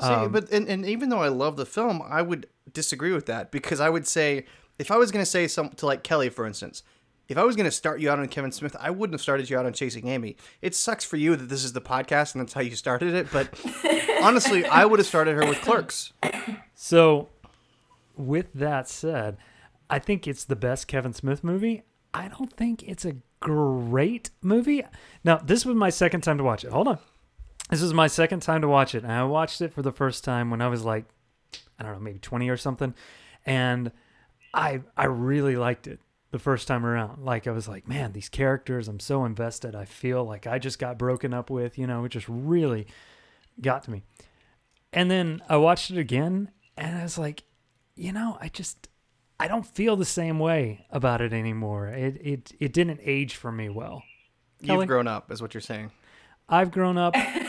See, 0.00 0.06
Um, 0.06 0.32
but 0.32 0.50
and, 0.50 0.68
and 0.68 0.84
even 0.84 1.08
though 1.08 1.22
I 1.22 1.28
love 1.28 1.56
the 1.56 1.66
film, 1.66 2.02
I 2.04 2.22
would 2.22 2.46
disagree 2.72 3.12
with 3.12 3.26
that 3.26 3.50
because 3.50 3.80
I 3.80 3.88
would 3.88 4.06
say 4.06 4.44
if 4.78 4.90
I 4.90 4.96
was 4.96 5.10
going 5.10 5.22
to 5.24 5.30
say 5.30 5.46
something 5.48 5.76
to 5.76 5.86
like 5.86 6.02
Kelly, 6.02 6.28
for 6.28 6.46
instance, 6.46 6.82
if 7.28 7.36
I 7.38 7.44
was 7.44 7.56
going 7.56 7.64
to 7.64 7.70
start 7.72 7.98
you 8.00 8.10
out 8.10 8.18
on 8.18 8.28
Kevin 8.28 8.52
Smith, 8.52 8.76
I 8.78 8.90
wouldn't 8.90 9.14
have 9.14 9.20
started 9.22 9.48
you 9.50 9.58
out 9.58 9.66
on 9.66 9.72
Chasing 9.72 10.06
Amy. 10.08 10.36
It 10.62 10.74
sucks 10.74 11.04
for 11.04 11.16
you 11.16 11.34
that 11.34 11.48
this 11.48 11.64
is 11.64 11.72
the 11.72 11.80
podcast 11.80 12.34
and 12.34 12.42
that's 12.42 12.52
how 12.52 12.60
you 12.60 12.76
started 12.76 13.14
it, 13.14 13.32
but 13.32 13.48
honestly, 14.22 14.64
I 14.66 14.84
would 14.84 14.98
have 15.00 15.06
started 15.08 15.34
her 15.34 15.46
with 15.46 15.60
Clerks. 15.62 16.12
So, 16.74 17.28
with 18.16 18.52
that 18.54 18.88
said, 18.88 19.38
I 19.90 19.98
think 19.98 20.26
it's 20.28 20.44
the 20.44 20.56
best 20.56 20.86
Kevin 20.88 21.12
Smith 21.12 21.42
movie. 21.42 21.82
I 22.14 22.28
don't 22.28 22.52
think 22.52 22.82
it's 22.84 23.04
a 23.04 23.16
great 23.40 24.30
movie. 24.42 24.84
Now, 25.24 25.38
this 25.38 25.66
was 25.66 25.74
my 25.74 25.90
second 25.90 26.20
time 26.20 26.38
to 26.38 26.44
watch 26.44 26.64
it. 26.64 26.70
Hold 26.70 26.88
on. 26.88 26.98
This 27.70 27.82
is 27.82 27.92
my 27.92 28.06
second 28.06 28.40
time 28.40 28.62
to 28.62 28.68
watch 28.68 28.94
it. 28.94 29.02
And 29.02 29.12
I 29.12 29.24
watched 29.24 29.60
it 29.60 29.72
for 29.72 29.82
the 29.82 29.92
first 29.92 30.24
time 30.24 30.50
when 30.50 30.60
I 30.60 30.68
was 30.68 30.84
like 30.84 31.04
I 31.78 31.82
don't 31.82 31.92
know, 31.92 32.00
maybe 32.00 32.18
20 32.18 32.48
or 32.48 32.56
something. 32.56 32.94
And 33.44 33.92
I 34.54 34.82
I 34.96 35.06
really 35.06 35.56
liked 35.56 35.86
it 35.86 36.00
the 36.30 36.38
first 36.38 36.68
time 36.68 36.84
around. 36.84 37.24
Like 37.24 37.46
I 37.46 37.50
was 37.50 37.68
like, 37.68 37.88
man, 37.88 38.12
these 38.12 38.28
characters, 38.28 38.88
I'm 38.88 39.00
so 39.00 39.24
invested. 39.24 39.74
I 39.74 39.84
feel 39.84 40.24
like 40.24 40.46
I 40.46 40.58
just 40.58 40.78
got 40.78 40.98
broken 40.98 41.32
up 41.32 41.50
with, 41.50 41.78
you 41.78 41.86
know, 41.86 42.04
it 42.04 42.10
just 42.10 42.28
really 42.28 42.86
got 43.60 43.84
to 43.84 43.90
me. 43.90 44.02
And 44.92 45.10
then 45.10 45.42
I 45.48 45.56
watched 45.56 45.90
it 45.90 45.98
again 45.98 46.50
and 46.76 46.98
I 46.98 47.02
was 47.02 47.18
like, 47.18 47.44
you 47.94 48.12
know, 48.12 48.38
I 48.40 48.48
just 48.48 48.88
I 49.38 49.48
don't 49.48 49.66
feel 49.66 49.96
the 49.96 50.04
same 50.04 50.38
way 50.38 50.86
about 50.90 51.20
it 51.20 51.32
anymore. 51.32 51.88
It 51.88 52.16
it 52.20 52.52
it 52.58 52.72
didn't 52.72 53.00
age 53.02 53.36
for 53.36 53.52
me 53.52 53.68
well. 53.68 54.02
You've 54.60 54.86
grown 54.86 55.06
up, 55.06 55.30
is 55.30 55.42
what 55.42 55.52
you're 55.52 55.60
saying. 55.60 55.90
I've 56.48 56.70
grown 56.70 56.96
up. 56.96 57.14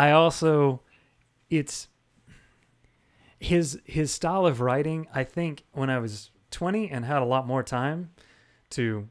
I 0.00 0.12
also 0.12 0.80
it's 1.50 1.88
his 3.38 3.78
his 3.84 4.10
style 4.10 4.46
of 4.46 4.60
writing, 4.60 5.06
I 5.14 5.24
think 5.24 5.64
when 5.72 5.90
I 5.90 5.98
was 5.98 6.30
20 6.52 6.90
and 6.90 7.04
had 7.04 7.20
a 7.20 7.24
lot 7.24 7.46
more 7.46 7.62
time 7.62 8.10
to 8.70 9.08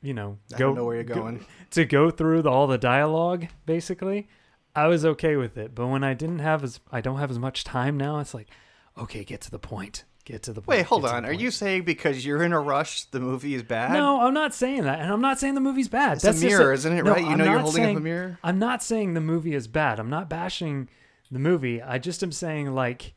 you 0.00 0.14
know, 0.14 0.38
I 0.54 0.58
go 0.58 0.72
know 0.72 0.84
where 0.84 0.94
you're 0.94 1.04
go- 1.04 1.14
going. 1.14 1.44
to 1.72 1.84
go 1.84 2.10
through 2.10 2.42
the, 2.42 2.50
all 2.50 2.68
the 2.68 2.78
dialogue 2.78 3.48
basically 3.66 4.28
i 4.76 4.86
was 4.86 5.04
okay 5.04 5.34
with 5.36 5.58
it 5.58 5.74
but 5.74 5.88
when 5.88 6.04
i 6.04 6.14
didn't 6.14 6.38
have 6.38 6.62
as 6.62 6.78
i 6.92 7.00
don't 7.00 7.18
have 7.18 7.30
as 7.30 7.38
much 7.38 7.64
time 7.64 7.96
now 7.96 8.20
it's 8.20 8.32
like 8.34 8.48
okay 8.96 9.24
get 9.24 9.40
to 9.40 9.50
the 9.50 9.58
point 9.58 10.04
get 10.26 10.42
to 10.42 10.52
the 10.52 10.60
point 10.60 10.68
Wait, 10.78 10.84
hold 10.86 11.06
on. 11.06 11.24
Are 11.24 11.28
point. 11.28 11.40
you 11.40 11.50
saying 11.50 11.84
because 11.84 12.26
you're 12.26 12.42
in 12.42 12.52
a 12.52 12.60
rush, 12.60 13.04
the 13.06 13.20
movie 13.20 13.54
is 13.54 13.62
bad? 13.62 13.92
no 13.94 14.20
i'm 14.20 14.34
not 14.34 14.52
saying 14.52 14.82
that 14.84 15.00
and 15.00 15.10
i'm 15.10 15.20
not 15.22 15.38
saying 15.38 15.54
the 15.54 15.60
movie's 15.60 15.88
bad 15.88 16.14
It's 16.14 16.22
That's 16.24 16.42
a 16.42 16.46
mirror, 16.46 16.72
isn't 16.74 16.92
it? 16.92 17.02
no, 17.04 17.12
right? 17.12 17.22
You 17.22 17.28
I'm 17.30 17.38
know 17.38 17.44
you're 17.44 17.58
holding 17.60 17.82
up 17.82 17.86
saying- 17.86 17.96
a 17.96 18.00
mirror. 18.00 18.38
i'm 18.44 18.58
not 18.58 18.82
saying 18.82 19.14
the 19.14 19.20
movie 19.22 19.54
is 19.54 19.66
bad 19.68 19.98
i'm 19.98 20.10
not 20.10 20.28
bashing 20.28 20.88
the 21.30 21.38
movie 21.38 21.80
i 21.80 21.98
just 21.98 22.22
am 22.22 22.32
saying 22.32 22.74
like 22.74 23.14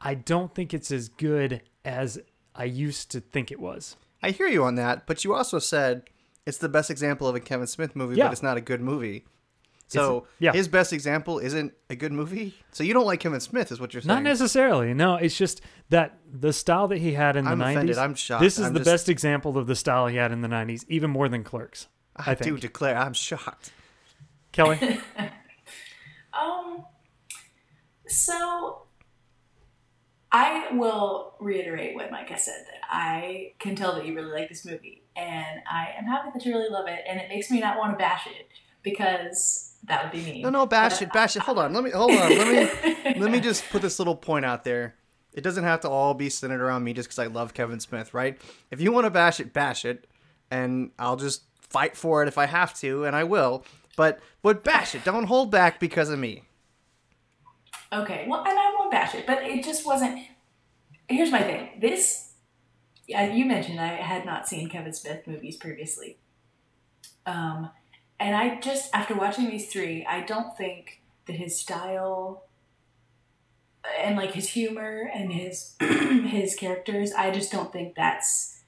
i 0.00 0.14
don't 0.14 0.54
think 0.54 0.74
it's 0.74 0.90
as 0.90 1.08
good 1.08 1.60
as 1.84 2.18
i 2.56 2.64
used 2.64 3.10
to 3.12 3.20
think 3.20 3.52
it 3.52 3.60
was 3.60 3.96
I 4.24 4.30
hear 4.30 4.46
you 4.46 4.62
on 4.62 4.76
that, 4.76 5.06
but 5.08 5.24
you 5.24 5.34
also 5.34 5.58
said 5.58 6.04
it's 6.46 6.58
the 6.58 6.68
best 6.68 6.90
example 6.92 7.26
of 7.26 7.34
a 7.34 7.40
Kevin 7.40 7.66
Smith 7.66 7.96
movie, 7.96 8.14
Yeah. 8.14 8.26
but 8.26 8.32
it's 8.34 8.42
not 8.42 8.56
a 8.56 8.60
good 8.60 8.80
movie. 8.80 9.24
So 9.92 10.26
yeah. 10.38 10.52
his 10.52 10.68
best 10.68 10.92
example 10.92 11.38
isn't 11.38 11.72
a 11.90 11.96
good 11.96 12.12
movie. 12.12 12.54
So 12.72 12.82
you 12.84 12.92
don't 12.94 13.06
like 13.06 13.20
Kevin 13.20 13.40
Smith, 13.40 13.70
is 13.72 13.80
what 13.80 13.92
you're 13.94 14.00
saying? 14.02 14.08
Not 14.08 14.22
necessarily. 14.22 14.94
No, 14.94 15.16
it's 15.16 15.36
just 15.36 15.60
that 15.90 16.18
the 16.30 16.52
style 16.52 16.88
that 16.88 16.98
he 16.98 17.12
had 17.12 17.36
in 17.36 17.44
the 17.44 17.50
I'm 17.50 17.58
90s. 17.60 17.70
offended. 17.72 17.98
I'm 17.98 18.14
shocked. 18.14 18.42
This 18.42 18.58
is 18.58 18.66
I'm 18.66 18.72
the 18.72 18.80
just- 18.80 18.90
best 18.90 19.08
example 19.08 19.56
of 19.58 19.66
the 19.66 19.76
style 19.76 20.06
he 20.06 20.16
had 20.16 20.32
in 20.32 20.40
the 20.40 20.48
90s, 20.48 20.84
even 20.88 21.10
more 21.10 21.28
than 21.28 21.44
Clerks. 21.44 21.88
I 22.16 22.32
I 22.32 22.34
think. 22.34 22.54
do 22.56 22.58
declare 22.58 22.96
I'm 22.96 23.14
shocked. 23.14 23.72
Kelly? 24.52 25.00
Um. 26.34 26.84
So, 28.06 28.84
I 30.30 30.68
will 30.72 31.34
reiterate 31.40 31.94
what 31.94 32.10
Micah 32.10 32.38
said. 32.38 32.64
That 32.66 32.80
I 32.90 33.52
can 33.58 33.76
tell 33.76 33.94
that 33.96 34.06
you 34.06 34.14
really 34.14 34.32
like 34.32 34.48
this 34.48 34.64
movie, 34.64 35.02
and 35.14 35.60
I 35.70 35.90
am 35.98 36.04
happy 36.06 36.30
that 36.32 36.44
you 36.46 36.52
really 36.54 36.70
love 36.70 36.88
it. 36.88 37.00
And 37.06 37.20
it 37.20 37.28
makes 37.28 37.50
me 37.50 37.60
not 37.60 37.76
want 37.78 37.92
to 37.92 37.98
bash 37.98 38.26
it 38.26 38.48
because 38.82 39.71
that 39.84 40.04
would 40.04 40.12
be 40.12 40.22
me. 40.24 40.42
No, 40.42 40.50
no, 40.50 40.66
bash 40.66 41.02
it, 41.02 41.12
bash 41.12 41.36
it. 41.36 41.42
Hold 41.42 41.58
on, 41.58 41.72
let 41.72 41.82
me 41.82 41.90
hold 41.90 42.12
on. 42.12 42.16
Let 42.16 42.48
me 42.48 43.14
let 43.20 43.30
me 43.30 43.40
just 43.40 43.68
put 43.70 43.82
this 43.82 43.98
little 43.98 44.16
point 44.16 44.44
out 44.44 44.64
there. 44.64 44.94
It 45.32 45.42
doesn't 45.42 45.64
have 45.64 45.80
to 45.80 45.88
all 45.88 46.14
be 46.14 46.28
centered 46.28 46.60
around 46.60 46.84
me 46.84 46.92
just 46.92 47.08
because 47.08 47.18
I 47.18 47.26
love 47.26 47.54
Kevin 47.54 47.80
Smith, 47.80 48.12
right? 48.12 48.38
If 48.70 48.80
you 48.80 48.92
want 48.92 49.06
to 49.06 49.10
bash 49.10 49.40
it, 49.40 49.52
bash 49.52 49.84
it, 49.84 50.06
and 50.50 50.90
I'll 50.98 51.16
just 51.16 51.42
fight 51.60 51.96
for 51.96 52.22
it 52.22 52.28
if 52.28 52.36
I 52.36 52.46
have 52.46 52.74
to, 52.80 53.04
and 53.04 53.16
I 53.16 53.24
will. 53.24 53.64
But 53.96 54.20
but 54.42 54.62
bash 54.62 54.94
it. 54.94 55.04
Don't 55.04 55.24
hold 55.24 55.50
back 55.50 55.80
because 55.80 56.10
of 56.10 56.18
me. 56.18 56.44
Okay, 57.92 58.24
well, 58.26 58.40
and 58.40 58.58
I 58.58 58.74
won't 58.78 58.90
bash 58.90 59.14
it, 59.14 59.26
but 59.26 59.42
it 59.42 59.64
just 59.64 59.84
wasn't. 59.84 60.26
Here's 61.08 61.30
my 61.30 61.42
thing. 61.42 61.68
This, 61.78 62.32
yeah, 63.06 63.30
you 63.34 63.44
mentioned 63.44 63.78
I 63.78 63.88
had 63.88 64.24
not 64.24 64.48
seen 64.48 64.70
Kevin 64.70 64.94
Smith 64.94 65.26
movies 65.26 65.56
previously. 65.56 66.18
Um, 67.26 67.70
and 68.20 68.36
I 68.36 68.60
just, 68.60 68.94
after 68.94 69.14
watching 69.14 69.48
these 69.50 69.70
three, 69.72 70.04
I 70.06 70.20
don't 70.20 70.56
think 70.56 71.00
that 71.26 71.34
his 71.36 71.58
style 71.58 72.44
and 74.00 74.16
like 74.16 74.32
his 74.32 74.50
humor 74.50 75.10
and 75.12 75.32
his 75.32 75.74
his 75.80 76.54
characters, 76.54 77.12
I 77.12 77.30
just 77.30 77.50
don't 77.50 77.72
think 77.72 77.94
that's. 77.96 78.60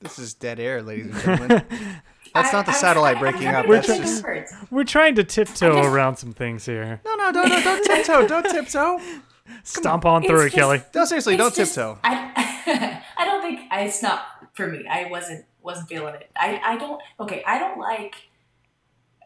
This 0.00 0.18
is 0.18 0.34
dead 0.34 0.60
air, 0.60 0.82
ladies 0.82 1.06
and 1.06 1.22
gentlemen. 1.22 1.64
That's 2.34 2.48
I- 2.52 2.56
not 2.56 2.66
the 2.66 2.72
I'm 2.72 2.78
satellite 2.78 3.16
trying- 3.18 3.26
I'm 3.26 3.32
breaking 3.32 3.48
trying 3.48 3.54
up. 3.56 3.66
to 3.66 3.72
That's 3.72 3.86
put 4.22 4.46
just. 4.50 4.72
We're 4.72 4.84
trying 4.84 5.14
to 5.14 5.24
tiptoe 5.24 5.72
just- 5.82 5.88
around 5.88 6.16
some 6.16 6.32
things 6.32 6.66
here. 6.66 7.00
no, 7.04 7.14
no, 7.14 7.32
don't, 7.32 7.48
don't, 7.48 7.62
don't 7.64 7.84
tiptoe, 7.84 8.26
don't 8.26 8.50
tiptoe. 8.50 9.00
Stomp 9.62 10.04
on 10.04 10.24
through 10.24 10.46
it, 10.46 10.52
Kelly. 10.52 10.82
No, 10.94 11.04
seriously, 11.06 11.36
don't 11.36 11.54
just- 11.54 11.74
tiptoe. 11.74 11.98
I, 12.04 13.02
I 13.16 13.24
don't 13.24 13.40
think 13.40 13.60
I, 13.70 13.82
it's 13.84 14.02
not 14.02 14.26
for 14.54 14.66
me. 14.66 14.84
I 14.90 15.06
wasn't 15.10 15.46
wasn't 15.64 15.88
feeling 15.88 16.14
it. 16.14 16.30
I, 16.36 16.60
I 16.62 16.76
don't 16.76 17.00
okay. 17.20 17.42
I 17.46 17.58
don't 17.58 17.78
like. 17.78 18.14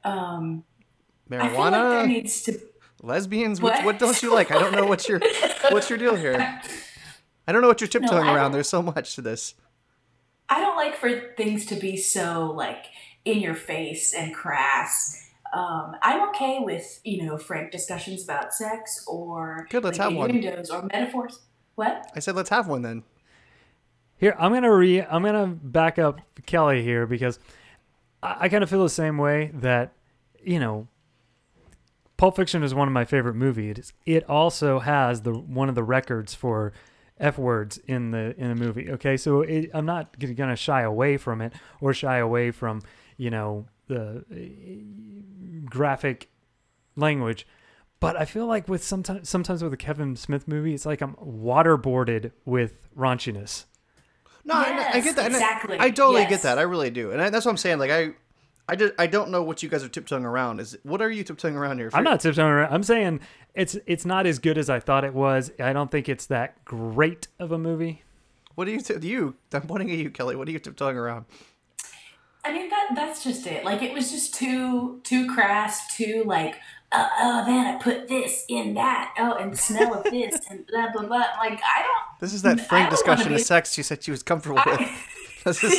Um, 0.05 0.65
I 1.31 1.49
feel 1.49 1.59
like 1.59 1.73
there 1.73 1.83
Marijuana, 1.83 2.07
needs 2.07 2.43
to. 2.45 2.59
lesbians. 3.03 3.61
What? 3.61 3.85
What? 3.85 3.99
don't 3.99 4.23
you 4.23 4.33
like? 4.33 4.51
I 4.51 4.59
don't 4.59 4.73
know 4.73 4.87
what's 4.87 5.09
your 5.09 5.21
what's 5.71 5.91
your 5.91 5.99
deal 5.99 6.15
here. 6.17 6.61
I 7.47 7.53
don't 7.53 7.63
know 7.63 7.69
what 7.69 7.81
you're 7.81 7.89
tiptoeing 7.89 8.27
I 8.27 8.35
around. 8.35 8.53
There's 8.53 8.69
so 8.69 8.83
much 8.83 9.15
to 9.17 9.23
this. 9.23 9.55
I 10.49 10.61
don't 10.61 10.77
like 10.77 10.97
for 10.97 11.35
things 11.37 11.67
to 11.67 11.75
be 11.75 11.97
so 11.97 12.53
like 12.57 12.87
in 13.25 13.41
your 13.41 13.55
face 13.55 14.15
and 14.15 14.35
crass. 14.35 15.25
Um, 15.55 15.97
I'm 16.03 16.29
okay 16.31 16.59
with 16.61 17.01
you 17.05 17.25
know 17.25 17.37
frank 17.39 17.73
discussions 17.73 18.23
about 18.23 18.55
sex 18.55 19.05
or 19.07 19.67
Good, 19.71 19.83
let's 19.85 19.99
like, 19.99 20.11
have 20.11 20.17
one. 20.17 20.31
innuendos 20.31 20.71
or 20.71 20.83
metaphors. 20.93 21.41
What? 21.75 22.11
I 22.15 22.21
said 22.21 22.37
let's 22.37 22.51
have 22.51 22.69
one 22.69 22.83
then. 22.83 23.03
Here, 24.19 24.35
I'm 24.39 24.53
gonna 24.53 24.73
re. 24.75 25.01
I'm 25.01 25.23
gonna 25.23 25.47
back 25.47 25.99
up 25.99 26.21
Kelly 26.45 26.83
here 26.83 27.07
because 27.07 27.39
I, 28.23 28.37
I 28.41 28.49
kind 28.49 28.63
of 28.63 28.71
feel 28.71 28.83
the 28.83 28.91
same 28.91 29.17
way 29.17 29.51
that 29.55 29.93
you 30.43 30.59
know. 30.59 30.89
Pulp 32.17 32.35
Fiction 32.35 32.65
is 32.65 32.75
one 32.75 32.89
of 32.89 32.93
my 32.93 33.05
favorite 33.05 33.35
movies. 33.35 33.93
It 34.05 34.29
also 34.29 34.81
has 34.81 35.23
the 35.23 35.33
one 35.33 35.69
of 35.69 35.77
the 35.77 35.85
records 35.85 36.35
for 36.35 36.73
f 37.21 37.39
words 37.39 37.79
in 37.87 38.11
the 38.11 38.35
in 38.37 38.49
the 38.49 38.57
movie. 38.57 38.91
Okay, 38.91 39.17
so 39.17 39.43
it, 39.43 39.71
I'm 39.73 39.87
not 39.87 40.19
gonna 40.19 40.57
shy 40.57 40.83
away 40.83 41.17
from 41.17 41.41
it 41.41 41.53
or 41.81 41.95
shy 41.95 42.19
away 42.19 42.51
from 42.51 42.83
you 43.17 43.31
know 43.31 43.67
the 43.87 44.25
uh, 44.33 45.67
graphic 45.71 46.29
language. 46.97 47.47
But 48.01 48.17
I 48.17 48.25
feel 48.25 48.47
like 48.47 48.69
with 48.69 48.83
sometimes 48.83 49.29
sometimes 49.29 49.63
with 49.63 49.73
a 49.73 49.77
Kevin 49.77 50.17
Smith 50.17 50.49
movie, 50.49 50.75
it's 50.75 50.87
like 50.87 51.01
I'm 51.01 51.15
waterboarded 51.15 52.33
with 52.45 52.79
raunchiness. 52.97 53.67
No, 54.45 54.55
I- 54.55 54.91
I, 54.95 55.01
get 55.01 55.17
that. 55.17 55.27
and 55.27 55.37
I- 55.37 55.85
I, 55.87 55.91
totally 55.91 56.23
Yes. 56.23 56.31
get 56.31 56.43
that. 56.43 56.59
I 56.59 56.63
really 56.63 56.91
do, 56.91 57.11
and 57.11 57.21
I, 57.21 57.29
that's 57.31 57.45
what 57.45 57.51
I'm 57.53 57.57
saying. 57.59 57.79
Like 57.79 57.91
I, 57.91 58.11
I 58.69 58.77
just 58.77 58.95
I 58.99 59.07
don't 59.07 59.31
know 59.31 59.43
what 59.43 59.63
you 59.63 59.69
guys 59.69 59.83
are 59.85 59.89
tiptoeing 59.89 60.25
around. 60.25 60.61
Is 60.61 60.77
what 60.83 61.01
are 61.03 61.11
you 61.11 61.25
tiptoeing 61.25 61.57
around 61.57 61.79
here? 61.79 61.91
I'm 61.93 62.05
not 62.05 62.21
tiptoeing 62.21 62.49
around. 62.51 62.73
I'm 62.73 62.83
saying 62.83 63.21
it's 63.55 63.77
it's 63.87 64.05
not 64.07 64.27
as 64.27 64.39
good 64.39 64.57
as 64.59 64.69
I 64.71 64.81
thought 64.81 65.05
it 65.05 65.15
was. 65.15 65.51
I 65.59 65.73
don't 65.73 65.91
think 65.91 66.09
it's 66.09 66.27
that 66.27 66.65
great 66.65 67.29
of 67.39 67.53
a 67.53 67.59
movie. 67.59 68.03
What 68.55 68.69
are 68.69 68.71
you? 68.73 68.81
T- 68.81 69.07
you? 69.07 69.37
I'm 69.53 69.63
pointing 69.63 69.91
at 69.91 69.99
you, 69.99 70.11
Kelly. 70.11 70.35
What 70.37 70.49
are 70.49 70.51
you 70.51 70.59
tiptoeing 70.59 70.97
around? 70.97 71.27
I 72.45 72.53
mean 72.53 72.71
that 72.71 72.91
that's 72.95 73.23
just 73.25 73.47
it. 73.47 73.65
Like 73.65 73.83
it 73.83 73.93
was 73.93 74.11
just 74.11 74.35
too 74.35 75.01
too 75.05 75.33
crass, 75.33 75.95
too 75.97 76.23
like 76.27 76.57
uh, 76.93 77.09
oh 77.21 77.45
then 77.47 77.67
I 77.67 77.79
put 77.83 78.09
this 78.09 78.45
in 78.49 78.75
that 78.75 79.15
oh 79.19 79.35
and 79.35 79.53
the 79.53 79.57
smell 79.57 79.95
of 79.95 80.05
this 80.05 80.41
and 80.51 80.67
blah 80.67 80.91
blah 80.93 81.03
blah. 81.07 81.17
Like 81.39 81.61
I 81.63 81.83
don't. 81.83 82.21
This 82.21 82.33
is 82.35 82.43
that 82.43 82.61
frank 82.69 82.91
discussion 82.91 83.33
of 83.35 83.41
sex 83.41 83.73
she 83.75 83.83
said 83.83 84.03
she 84.03 84.11
was 84.11 84.23
comfortable 84.23 84.61
with. 84.67 84.91
This 85.45 85.63
is, 85.65 85.73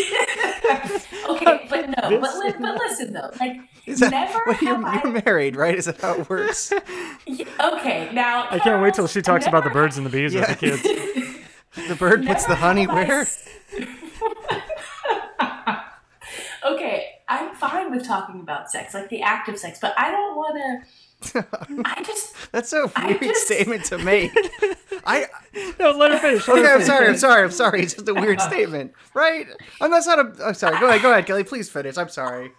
okay, 1.29 1.67
but 1.69 1.89
no, 1.89 2.19
but, 2.19 2.35
li- 2.39 2.53
but 2.59 2.75
listen 2.77 3.13
though, 3.13 3.29
like 3.39 3.57
is 3.85 3.99
that 3.99 4.11
never 4.11 4.39
well, 4.47 4.57
you're, 4.61 4.85
I. 4.85 5.01
you're 5.03 5.21
married, 5.25 5.55
right? 5.55 5.75
Is 5.75 5.85
that 5.85 5.99
how 5.99 6.13
it 6.15 6.29
works? 6.29 6.71
Okay, 7.61 8.09
now 8.13 8.47
I 8.49 8.57
can't 8.59 8.81
wait 8.81 8.93
till 8.93 9.07
she 9.07 9.21
talks 9.21 9.45
about 9.45 9.63
the 9.63 9.69
birds 9.69 9.97
and 9.97 10.05
the 10.05 10.09
bees 10.09 10.33
with 10.33 10.47
the 10.47 10.55
kids. 10.55 10.81
the 11.89 11.95
bird 11.95 12.25
puts 12.25 12.45
the 12.45 12.55
honey 12.55 12.87
where. 12.87 13.03
I 13.03 13.07
where? 13.07 13.21
s- 13.21 13.47
okay, 16.65 17.05
I'm 17.27 17.53
fine 17.89 17.97
with 17.97 18.07
talking 18.07 18.39
about 18.39 18.69
sex, 18.71 18.93
like 18.93 19.09
the 19.09 19.21
act 19.21 19.49
of 19.49 19.57
sex, 19.57 19.79
but 19.81 19.93
I 19.97 20.11
don't 20.11 20.35
want 20.35 20.55
to. 20.55 20.83
I 21.85 22.01
just 22.03 22.33
That's 22.53 22.71
a 22.71 22.89
weird 22.97 23.19
just- 23.21 23.45
statement 23.45 23.83
to 23.85 23.97
make. 23.97 24.31
I 25.05 25.25
No, 25.79 25.91
let 25.91 26.11
her 26.11 26.17
finish. 26.19 26.47
let 26.47 26.57
her 26.59 26.63
okay. 26.63 26.71
I'm 26.71 26.79
finish. 26.79 26.87
sorry. 26.87 27.07
I'm 27.09 27.17
sorry. 27.17 27.43
I'm 27.43 27.51
sorry. 27.51 27.81
It's 27.83 27.93
just 27.93 28.07
a 28.07 28.13
weird 28.13 28.37
uh-huh. 28.39 28.49
statement, 28.49 28.93
right? 29.13 29.47
I'm 29.81 29.91
that's 29.91 30.07
not 30.07 30.19
a. 30.19 30.45
I'm 30.47 30.53
sorry. 30.53 30.79
Go 30.79 30.87
ahead. 30.87 31.01
Go 31.01 31.11
ahead, 31.11 31.25
Kelly. 31.25 31.43
Please 31.43 31.69
finish. 31.69 31.97
I'm 31.97 32.09
sorry. 32.09 32.51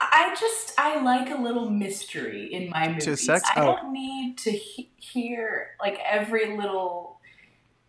I 0.00 0.34
just 0.38 0.72
I 0.78 1.02
like 1.02 1.30
a 1.30 1.40
little 1.40 1.70
mystery 1.70 2.52
in 2.52 2.68
my 2.70 2.88
movies. 2.88 3.24
sex? 3.24 3.48
I 3.54 3.60
Oh. 3.62 3.76
don't 3.76 3.92
need 3.92 4.36
to 4.38 4.50
he- 4.52 4.90
hear 4.96 5.68
like 5.80 5.98
every 6.06 6.56
little 6.56 7.18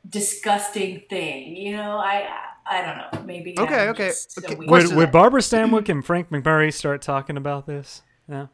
disgusting 0.10 1.04
thing. 1.10 1.56
You 1.56 1.76
know, 1.78 1.98
I 1.98 2.28
I 2.70 2.82
don't 2.82 2.98
know. 2.98 3.26
Maybe 3.26 3.56
Okay, 3.58 3.84
I'm 3.84 3.90
okay, 3.90 4.12
okay. 4.40 4.56
Would, 4.68 4.94
would 4.94 5.12
Barbara 5.12 5.42
Stanwyck 5.42 5.90
and 5.90 6.06
Frank 6.06 6.30
MacMurray 6.30 6.74
start 6.74 7.02
talking 7.02 7.38
about 7.38 7.66
this? 7.66 8.02
No. 8.28 8.50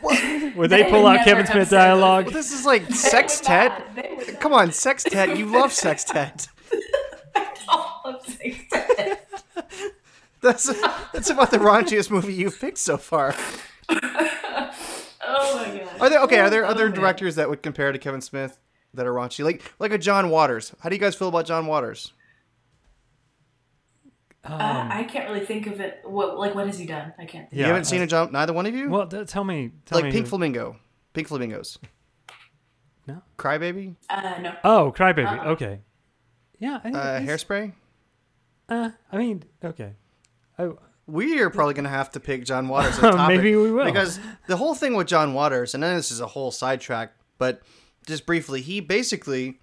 Would 0.02 0.70
they 0.70 0.84
They 0.84 0.90
pull 0.90 1.06
out 1.08 1.24
Kevin 1.24 1.44
have 1.46 1.52
Smith 1.54 1.70
dialogue. 1.70 2.26
Well, 2.26 2.34
this 2.34 2.52
is 2.52 2.64
like 2.64 2.82
They 2.82 2.88
would 2.88 2.94
Sextette. 2.96 3.68
not. 3.70 3.94
They 3.96 4.14
would 4.16 4.28
not. 4.28 4.40
Come 4.40 4.52
on, 4.52 4.68
Sextette. 4.68 5.36
You 5.36 5.46
love 5.46 5.70
Sextette. 5.70 6.48
All 7.68 8.02
of 8.04 8.24
Sextette. 8.24 9.18
That's 10.40 10.66
that's 11.12 11.30
about 11.30 11.50
the 11.50 11.58
raunchiest 11.58 12.12
movie 12.12 12.32
you've 12.32 12.60
picked 12.60 12.78
so 12.78 12.96
far. 12.96 13.34
Oh 13.90 15.56
my 15.56 15.78
god. 15.84 16.00
Are 16.00 16.08
there 16.10 16.20
okay? 16.22 16.38
Are 16.38 16.50
there 16.50 16.64
Oh, 16.64 16.68
other 16.68 16.86
man. 16.88 16.94
directors 16.94 17.34
that 17.34 17.48
would 17.48 17.62
compare 17.62 17.90
to 17.90 17.98
Kevin 17.98 18.20
Smith 18.20 18.58
that 18.94 19.06
are 19.06 19.12
raunchy, 19.12 19.44
like 19.44 19.62
like 19.80 19.92
a 19.92 19.98
John 19.98 20.30
Waters? 20.30 20.72
How 20.80 20.88
do 20.88 20.94
you 20.94 21.00
guys 21.00 21.14
feel 21.16 21.28
about 21.28 21.46
John 21.46 21.66
Waters? 21.66 22.12
Uh, 24.44 24.88
I 24.90 25.04
can't 25.04 25.28
really 25.28 25.44
think 25.44 25.66
of 25.66 25.80
it. 25.80 26.00
What 26.04 26.38
like 26.38 26.54
what 26.54 26.66
has 26.66 26.78
he 26.78 26.86
done? 26.86 27.12
I 27.18 27.24
can't. 27.26 27.48
Yeah, 27.52 27.58
you 27.58 27.64
haven't 27.66 27.84
seen 27.84 28.00
a 28.02 28.06
John? 28.06 28.32
Neither 28.32 28.52
one 28.52 28.66
of 28.66 28.74
you? 28.74 28.88
Well, 28.88 29.06
th- 29.06 29.26
tell 29.28 29.44
me. 29.44 29.72
Tell 29.84 29.98
like 29.98 30.06
me 30.06 30.12
Pink 30.12 30.24
who- 30.26 30.30
Flamingo, 30.30 30.76
Pink 31.12 31.28
Flamingos, 31.28 31.78
No. 33.06 33.22
Crybaby, 33.36 33.96
Uh, 34.08 34.38
no. 34.40 34.54
Oh, 34.64 34.92
Crybaby. 34.96 35.26
Uh-uh. 35.26 35.50
Okay. 35.50 35.80
Yeah. 36.58 36.80
I, 36.84 36.90
uh, 36.90 37.20
Hairspray. 37.20 37.72
Uh, 38.68 38.90
I 39.12 39.16
mean, 39.18 39.44
okay. 39.64 39.94
I, 40.58 40.70
We 41.06 41.40
are 41.40 41.50
probably 41.50 41.74
gonna 41.74 41.88
have 41.88 42.10
to 42.12 42.20
pick 42.20 42.44
John 42.44 42.68
Waters. 42.68 42.92
As 42.98 42.98
a 42.98 43.10
topic 43.12 43.36
Maybe 43.38 43.56
we 43.56 43.70
will. 43.72 43.84
because 43.86 44.20
the 44.46 44.56
whole 44.56 44.74
thing 44.74 44.94
with 44.94 45.06
John 45.08 45.34
Waters, 45.34 45.74
and 45.74 45.82
then 45.82 45.96
this 45.96 46.10
is 46.10 46.20
a 46.20 46.26
whole 46.26 46.50
sidetrack, 46.50 47.12
but 47.38 47.62
just 48.06 48.24
briefly, 48.26 48.60
he 48.60 48.80
basically 48.80 49.58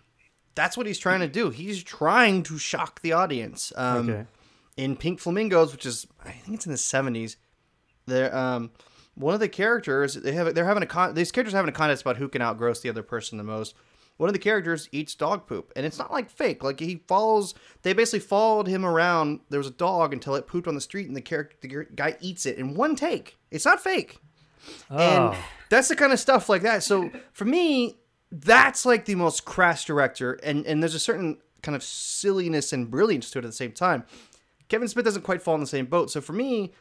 that's 0.55 0.75
what 0.77 0.85
he's 0.87 0.97
trying 0.99 1.19
to 1.19 1.27
do. 1.27 1.49
He's 1.49 1.83
trying 1.83 2.43
to 2.43 2.57
shock 2.57 3.01
the 3.01 3.11
audience. 3.13 3.73
Um, 3.75 4.09
okay. 4.09 4.25
In 4.77 4.95
Pink 4.95 5.19
Flamingos, 5.19 5.71
which 5.71 5.85
is 5.85 6.07
I 6.23 6.31
think 6.31 6.55
it's 6.55 6.65
in 6.65 6.71
the 6.71 6.77
seventies. 6.77 7.37
They're 8.05 8.35
um 8.35 8.71
one 9.15 9.33
of 9.33 9.39
the 9.39 9.47
characters 9.49 10.15
they 10.15 10.33
have 10.33 10.53
they're 10.55 10.65
having 10.65 10.83
a 10.83 10.87
con 10.87 11.13
these 11.15 11.31
characters 11.31 11.53
are 11.53 11.57
having 11.57 11.69
a 11.69 11.73
contest 11.77 12.01
about 12.03 12.17
who 12.17 12.27
can 12.27 12.41
outgross 12.41 12.81
the 12.81 12.89
other 12.89 13.03
person 13.03 13.37
the 13.37 13.43
most. 13.43 13.75
One 14.17 14.29
of 14.29 14.33
the 14.33 14.39
characters 14.39 14.87
eats 14.93 15.13
dog 15.13 15.45
poop, 15.45 15.73
and 15.75 15.85
it's 15.85 15.97
not 15.97 16.09
like 16.11 16.29
fake. 16.29 16.63
Like 16.63 16.79
he 16.79 17.03
follows, 17.05 17.53
they 17.81 17.91
basically 17.91 18.21
followed 18.21 18.65
him 18.65 18.85
around. 18.85 19.41
There 19.49 19.57
was 19.59 19.67
a 19.67 19.71
dog 19.71 20.13
until 20.13 20.35
it 20.35 20.47
pooped 20.47 20.69
on 20.69 20.75
the 20.75 20.79
street, 20.79 21.07
and 21.07 21.17
the 21.17 21.21
character, 21.21 21.57
the 21.61 21.85
guy 21.93 22.15
eats 22.21 22.45
it 22.45 22.57
in 22.57 22.75
one 22.75 22.95
take. 22.95 23.37
It's 23.51 23.65
not 23.65 23.81
fake, 23.83 24.19
Oh. 24.89 24.97
and 24.97 25.37
that's 25.69 25.89
the 25.89 25.97
kind 25.97 26.13
of 26.13 26.19
stuff 26.21 26.47
like 26.47 26.61
that. 26.61 26.81
So 26.81 27.11
for 27.33 27.43
me, 27.43 27.97
that's 28.31 28.85
like 28.85 29.03
the 29.03 29.15
most 29.15 29.43
crass 29.43 29.83
director, 29.83 30.33
and 30.43 30.65
and 30.65 30.81
there's 30.81 30.95
a 30.95 30.99
certain 30.99 31.39
kind 31.61 31.75
of 31.75 31.83
silliness 31.83 32.71
and 32.71 32.89
brilliance 32.89 33.29
to 33.31 33.39
it 33.39 33.43
at 33.43 33.49
the 33.49 33.53
same 33.53 33.73
time. 33.73 34.05
Kevin 34.69 34.87
Smith 34.87 35.05
doesn't 35.05 35.21
quite 35.23 35.41
fall 35.41 35.55
in 35.55 35.61
the 35.61 35.67
same 35.67 35.85
boat. 35.85 36.09
So 36.11 36.21
for 36.21 36.33
me, 36.33 36.73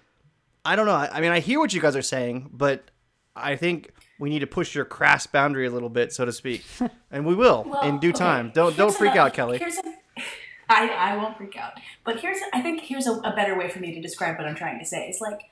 I 0.65 0.77
don't 0.77 0.87
know. 0.87 0.93
I, 0.95 1.09
I 1.13 1.21
mean, 1.21 1.31
I 1.33 1.41
hear 1.41 1.59
what 1.59 1.73
you 1.75 1.81
guys 1.81 1.95
are 1.97 2.03
saying, 2.03 2.51
but 2.53 2.91
I 3.37 3.57
think 3.57 3.91
we 4.19 4.31
need 4.31 4.39
to 4.41 4.47
push 4.47 4.75
your 4.75 4.85
crass 4.85 5.27
boundary 5.27 5.67
a 5.67 5.71
little 5.71 5.89
bit, 5.91 6.13
so 6.13 6.25
to 6.25 6.33
speak, 6.33 6.65
and 7.11 7.27
we 7.27 7.35
will 7.35 7.65
Well, 7.69 7.83
in 7.83 7.99
due 7.99 8.11
okay, 8.11 8.19
time. 8.19 8.53
Don't 8.55 8.77
don't 8.77 8.89
here's 8.89 8.97
freak 8.97 9.13
another- 9.13 9.29
out, 9.29 9.35
Kelly. 9.35 9.59
Here's 9.59 9.77
a, 9.77 9.83
I, 10.69 10.89
I 10.89 11.17
won't 11.17 11.37
freak 11.37 11.57
out. 11.59 11.73
But 12.05 12.21
here's 12.21 12.39
I 12.55 12.63
think 12.63 12.81
here's 12.81 13.07
a, 13.07 13.13
a 13.13 13.35
better 13.35 13.59
way 13.59 13.69
for 13.69 13.81
me 13.81 13.95
to 13.95 14.01
describe 14.01 14.39
what 14.39 14.47
I'm 14.47 14.55
trying 14.55 14.79
to 14.79 14.85
say. 14.87 15.07
It's 15.09 15.21
like 15.21 15.43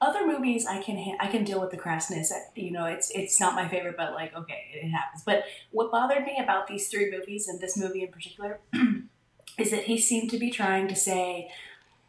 other 0.00 0.26
movies 0.26 0.66
I 0.66 0.82
can 0.82 0.96
ha- 0.98 1.16
I 1.20 1.28
can 1.28 1.44
deal 1.44 1.60
with 1.60 1.70
the 1.70 1.76
crassness. 1.76 2.30
You 2.56 2.72
know, 2.72 2.86
it's 2.86 3.10
it's 3.14 3.38
not 3.38 3.54
my 3.54 3.68
favorite, 3.68 3.96
but 3.96 4.12
like 4.14 4.34
okay, 4.34 4.64
it 4.74 4.88
happens. 4.88 5.22
But 5.24 5.44
what 5.70 5.92
bothered 5.92 6.24
me 6.24 6.38
about 6.42 6.66
these 6.66 6.88
three 6.88 7.10
movies 7.10 7.46
and 7.48 7.60
this 7.60 7.76
movie 7.76 8.02
in 8.02 8.08
particular 8.10 8.58
is 9.58 9.70
that 9.70 9.84
he 9.84 9.98
seemed 9.98 10.30
to 10.30 10.38
be 10.38 10.50
trying 10.50 10.88
to 10.88 10.96
say, 10.96 11.48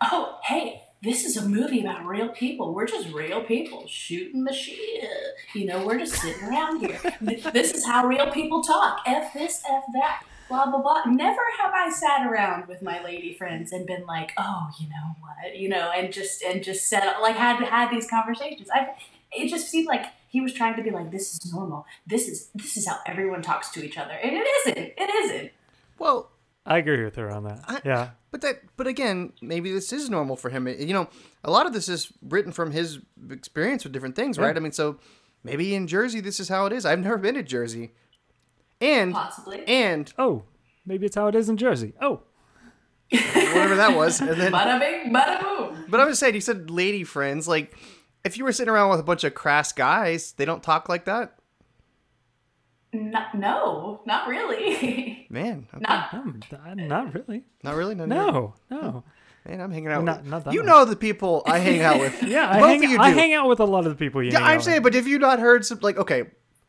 "Oh, 0.01 0.39
hey, 0.43 0.83
this 1.01 1.25
is 1.25 1.37
a 1.37 1.47
movie 1.47 1.81
about 1.81 2.05
real 2.05 2.29
people. 2.29 2.73
We're 2.73 2.87
just 2.87 3.13
real 3.13 3.43
people 3.43 3.85
shooting 3.87 4.43
the 4.43 4.53
shit. 4.53 5.09
You 5.53 5.65
know, 5.65 5.85
we're 5.85 5.99
just 5.99 6.15
sitting 6.15 6.43
around 6.43 6.79
here. 6.79 6.99
This 7.21 7.73
is 7.73 7.85
how 7.85 8.05
real 8.05 8.31
people 8.31 8.63
talk. 8.63 9.01
F 9.05 9.33
this, 9.33 9.63
F 9.69 9.83
that." 9.93 10.23
Blah 10.49 10.67
blah 10.67 10.81
blah. 10.81 11.03
Never 11.05 11.41
have 11.59 11.73
I 11.73 11.89
sat 11.91 12.25
around 12.25 12.67
with 12.67 12.81
my 12.81 13.03
lady 13.03 13.33
friends 13.33 13.73
and 13.73 13.85
been 13.85 14.05
like, 14.05 14.31
"Oh, 14.37 14.69
you 14.79 14.87
know 14.87 15.15
what?" 15.19 15.57
You 15.57 15.67
know, 15.67 15.91
and 15.91 16.13
just 16.13 16.41
and 16.41 16.63
just 16.63 16.87
said 16.87 17.03
like 17.21 17.35
had 17.35 17.61
had 17.63 17.91
these 17.91 18.09
conversations. 18.09 18.69
I 18.73 18.95
it 19.31 19.49
just 19.49 19.69
seemed 19.69 19.87
like 19.87 20.05
he 20.29 20.39
was 20.39 20.53
trying 20.53 20.75
to 20.77 20.81
be 20.81 20.89
like, 20.89 21.11
"This 21.11 21.33
is 21.33 21.53
normal. 21.53 21.85
This 22.05 22.29
is 22.29 22.49
this 22.55 22.77
is 22.77 22.87
how 22.87 22.99
everyone 23.05 23.41
talks 23.41 23.69
to 23.71 23.83
each 23.83 23.97
other," 23.97 24.13
and 24.13 24.31
it 24.33 24.47
isn't. 24.59 24.77
It 24.77 25.09
isn't. 25.09 25.51
Well, 25.99 26.29
I 26.67 26.77
agree 26.79 27.03
with 27.03 27.15
her 27.15 27.31
on 27.31 27.43
that. 27.45 27.63
I- 27.67 27.81
yeah. 27.85 28.09
but 28.31 28.41
that 28.41 28.61
but 28.75 28.87
again, 28.87 29.33
maybe 29.41 29.71
this 29.71 29.91
is 29.93 30.09
normal 30.09 30.35
for 30.35 30.49
him. 30.49 30.67
You 30.67 30.93
know, 30.93 31.07
a 31.43 31.49
lot 31.51 31.65
of 31.65 31.73
this 31.73 31.87
is 31.89 32.11
written 32.21 32.51
from 32.51 32.71
his 32.71 32.99
experience 33.31 33.83
with 33.83 33.93
different 33.93 34.15
things, 34.15 34.37
right? 34.37 34.53
Yeah. 34.55 34.59
I 34.59 34.59
mean, 34.59 34.71
so 34.73 34.99
maybe 35.43 35.73
in 35.73 35.87
Jersey 35.87 36.19
this 36.19 36.39
is 36.39 36.49
how 36.49 36.65
it 36.65 36.73
is. 36.73 36.85
I've 36.85 36.99
never 36.99 37.17
been 37.17 37.35
to 37.35 37.43
Jersey, 37.43 37.93
and 38.81 39.13
Possibly. 39.13 39.65
and 39.67 40.11
Oh, 40.19 40.43
maybe 40.85 41.05
it's 41.05 41.15
how 41.15 41.27
it 41.27 41.35
is 41.35 41.47
in 41.49 41.57
Jersey. 41.57 41.93
Oh, 42.01 42.21
whatever 43.09 43.75
that 43.75 43.95
was, 43.95 44.19
and 44.19 44.29
then 44.39 44.51
Bada 44.51 44.79
bing, 44.79 45.13
bada 45.13 45.41
boom. 45.41 45.85
But 45.89 46.01
I 46.01 46.05
was 46.05 46.19
saying, 46.19 46.35
you 46.35 46.41
said 46.41 46.69
lady 46.69 47.05
friends. 47.05 47.47
Like, 47.47 47.73
if 48.25 48.37
you 48.37 48.43
were 48.43 48.51
sitting 48.51 48.73
around 48.73 48.89
with 48.89 48.99
a 48.99 49.03
bunch 49.03 49.23
of 49.23 49.33
crass 49.33 49.71
guys, 49.71 50.33
they 50.33 50.43
don't 50.43 50.61
talk 50.61 50.89
like 50.89 51.05
that. 51.05 51.35
No, 52.97 53.25
no, 53.33 54.01
not 54.05 54.27
really. 54.27 55.27
Man, 55.29 55.67
okay. 55.73 55.81
not 55.87 56.13
um, 56.13 56.39
not 56.51 57.13
really. 57.13 57.43
not 57.63 57.75
really. 57.75 57.95
Not 57.95 58.07
No, 58.09 58.53
no. 58.71 59.03
man, 59.45 59.61
I'm 59.61 59.71
hanging 59.71 59.89
out. 59.89 60.03
Not- 60.03 60.21
with, 60.23 60.29
not 60.31 60.43
that 60.45 60.53
you 60.53 60.61
much. 60.61 60.67
know 60.67 60.85
the 60.85 60.95
people 60.95 61.43
I 61.45 61.59
hang 61.59 61.81
out 61.81 61.99
with. 61.99 62.21
Yeah, 62.27 62.49
I, 62.49 62.57
hang, 62.59 62.83
of 62.83 62.89
you 62.91 62.97
do. 62.97 63.03
I 63.03 63.09
hang 63.11 63.33
out 63.33 63.47
with 63.47 63.59
a 63.59 63.65
lot 63.65 63.85
of 63.85 63.91
the 63.91 63.95
people 63.95 64.21
you 64.23 64.31
Yeah, 64.31 64.39
hang 64.39 64.47
I'm 64.49 64.57
out 64.57 64.63
saying, 64.63 64.75
with. 64.83 64.93
but 64.93 64.93
have 64.95 65.07
you 65.07 65.19
not 65.19 65.39
heard 65.39 65.65
some? 65.65 65.79
Like, 65.81 65.97
okay, 65.97 66.23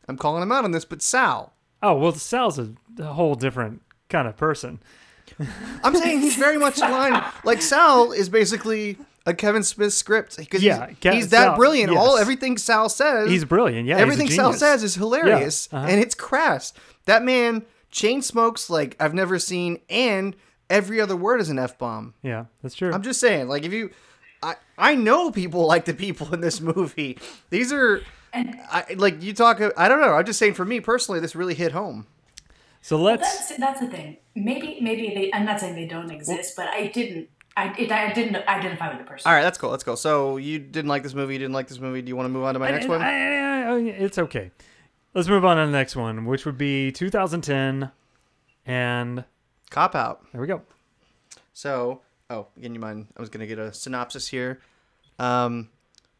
I'm 0.07 0.17
calling 0.17 0.41
him 0.43 0.51
out 0.51 0.63
on 0.63 0.71
this, 0.71 0.85
but 0.85 1.01
Sal. 1.01 1.53
Oh, 1.81 1.95
well, 1.97 2.11
Sal's 2.13 2.59
a, 2.59 2.73
a 2.99 3.05
whole 3.05 3.35
different 3.35 3.81
kind 4.09 4.27
of 4.27 4.35
person. 4.37 4.79
I'm 5.83 5.95
saying 5.95 6.19
he's 6.21 6.35
very 6.35 6.57
much 6.57 6.77
in 6.81 6.91
line. 6.91 7.23
Like 7.45 7.61
Sal 7.61 8.11
is 8.11 8.27
basically 8.29 8.97
a 9.29 9.33
Kevin 9.33 9.63
Smith 9.63 9.93
script 9.93 10.37
because 10.37 10.63
Yeah, 10.63 10.87
he's, 10.87 10.97
Ke- 10.97 11.13
he's 11.13 11.29
that 11.29 11.43
Sal- 11.43 11.55
brilliant. 11.55 11.95
All 11.95 12.17
everything 12.17 12.57
Sal 12.57 12.89
says, 12.89 13.29
He's 13.29 13.45
brilliant. 13.45 13.87
Yeah, 13.87 13.97
everything 13.97 14.29
Sal 14.29 14.53
says 14.53 14.83
is 14.83 14.95
hilarious 14.95 15.69
Yeah, 15.71 15.79
uh-huh. 15.79 15.87
and 15.89 15.99
it's 16.01 16.15
crass. 16.15 16.73
That 17.05 17.23
man 17.23 17.63
chain 17.91 18.21
smokes 18.21 18.69
like 18.69 18.95
I've 18.99 19.13
never 19.13 19.39
seen, 19.39 19.79
and 19.89 20.35
every 20.69 20.99
other 21.01 21.15
word 21.15 21.41
is 21.41 21.49
an 21.49 21.57
f 21.59 21.77
bomb. 21.77 22.13
Yeah, 22.21 22.45
that's 22.61 22.75
true. 22.75 22.91
I'm 22.93 23.01
just 23.03 23.19
saying, 23.19 23.47
like 23.47 23.63
if 23.63 23.73
you, 23.73 23.89
I 24.43 24.55
I 24.77 24.95
know 24.95 25.31
people 25.31 25.65
like 25.73 25.85
the 25.85 25.93
people 25.93 26.33
in 26.33 26.41
this 26.41 26.59
movie. 26.61 27.17
These 27.49 27.71
are, 27.73 28.01
I 28.33 28.85
like 28.97 29.21
you 29.23 29.33
talk. 29.33 29.59
I 29.77 29.87
don't 29.87 30.01
know. 30.01 30.13
I'm 30.13 30.25
just 30.25 30.39
saying 30.39 30.53
for 30.53 30.65
me 30.65 30.79
personally, 30.79 31.19
this 31.19 31.35
really 31.35 31.55
hit 31.55 31.71
home. 31.71 32.05
so 32.81 32.97
let's. 32.97 33.21
that's 33.47 33.57
that's 33.57 33.79
the 33.79 33.87
thing. 33.87 34.17
Maybe 34.35 34.79
maybe 34.81 35.09
they. 35.15 35.31
I'm 35.33 35.45
not 35.45 35.59
saying 35.59 35.75
they 35.75 35.87
don't 35.87 36.11
exist, 36.11 36.53
but 36.55 36.67
I 36.67 36.87
didn't. 36.87 37.29
I 37.67 37.75
it, 37.77 37.91
I 37.91 38.13
didn't 38.13 38.35
identify 38.47 38.89
with 38.89 38.99
the 38.99 39.03
person. 39.03 39.29
All 39.29 39.35
right, 39.35 39.43
that's 39.43 39.57
cool. 39.57 39.69
Let's 39.69 39.83
go. 39.83 39.95
So 39.95 40.37
you 40.37 40.59
didn't 40.59 40.89
like 40.89 41.03
this 41.03 41.13
movie. 41.13 41.33
You 41.33 41.39
didn't 41.39 41.53
like 41.53 41.67
this 41.67 41.79
movie. 41.79 42.01
Do 42.01 42.07
you 42.09 42.15
want 42.15 42.25
to 42.25 42.29
move 42.33 42.43
on 42.43 42.53
to 42.53 42.59
my 42.59 42.71
next 42.71 42.87
one? 42.87 43.01
I- 43.01 43.05
I- 43.07 43.73
I- 43.75 43.79
it's 43.79 44.17
okay. 44.17 44.51
Let's 45.13 45.27
move 45.27 45.43
on 45.45 45.57
to 45.57 45.65
the 45.65 45.71
next 45.71 45.95
one, 45.95 46.25
which 46.25 46.45
would 46.45 46.57
be 46.57 46.91
2010, 46.91 47.91
and 48.65 49.25
Cop 49.69 49.95
out. 49.95 50.25
there 50.31 50.41
we 50.41 50.47
go. 50.47 50.61
So, 51.53 52.01
oh, 52.29 52.47
again, 52.57 52.73
you 52.73 52.79
mind? 52.79 53.07
I 53.17 53.19
was 53.21 53.29
gonna 53.29 53.47
get 53.47 53.59
a 53.59 53.73
synopsis 53.73 54.27
here. 54.27 54.61
Um, 55.17 55.69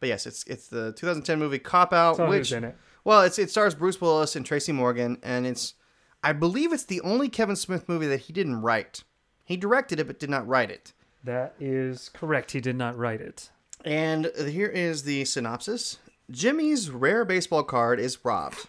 but 0.00 0.08
yes, 0.08 0.26
it's 0.26 0.44
it's 0.44 0.68
the 0.68 0.92
2010 0.92 1.38
movie 1.38 1.58
Cop 1.58 1.92
Out, 1.92 2.16
So 2.16 2.28
which 2.28 2.52
in 2.52 2.64
it? 2.64 2.76
well, 3.04 3.22
it's 3.22 3.38
it 3.38 3.50
stars 3.50 3.74
Bruce 3.74 4.00
Willis 4.00 4.36
and 4.36 4.44
Tracy 4.44 4.72
Morgan, 4.72 5.18
and 5.22 5.46
it's 5.46 5.74
I 6.22 6.32
believe 6.32 6.72
it's 6.72 6.84
the 6.84 7.00
only 7.00 7.28
Kevin 7.28 7.56
Smith 7.56 7.88
movie 7.88 8.06
that 8.08 8.20
he 8.20 8.32
didn't 8.32 8.60
write. 8.60 9.04
He 9.44 9.56
directed 9.56 9.98
it, 10.00 10.06
but 10.06 10.18
did 10.20 10.30
not 10.30 10.46
write 10.46 10.70
it. 10.70 10.92
That 11.24 11.54
is 11.60 12.08
correct. 12.10 12.52
He 12.52 12.60
did 12.60 12.76
not 12.76 12.96
write 12.96 13.20
it. 13.20 13.50
And 13.84 14.30
here 14.36 14.68
is 14.68 15.02
the 15.04 15.24
synopsis: 15.24 15.98
Jimmy's 16.30 16.90
rare 16.90 17.24
baseball 17.24 17.62
card 17.62 18.00
is 18.00 18.24
robbed. 18.24 18.66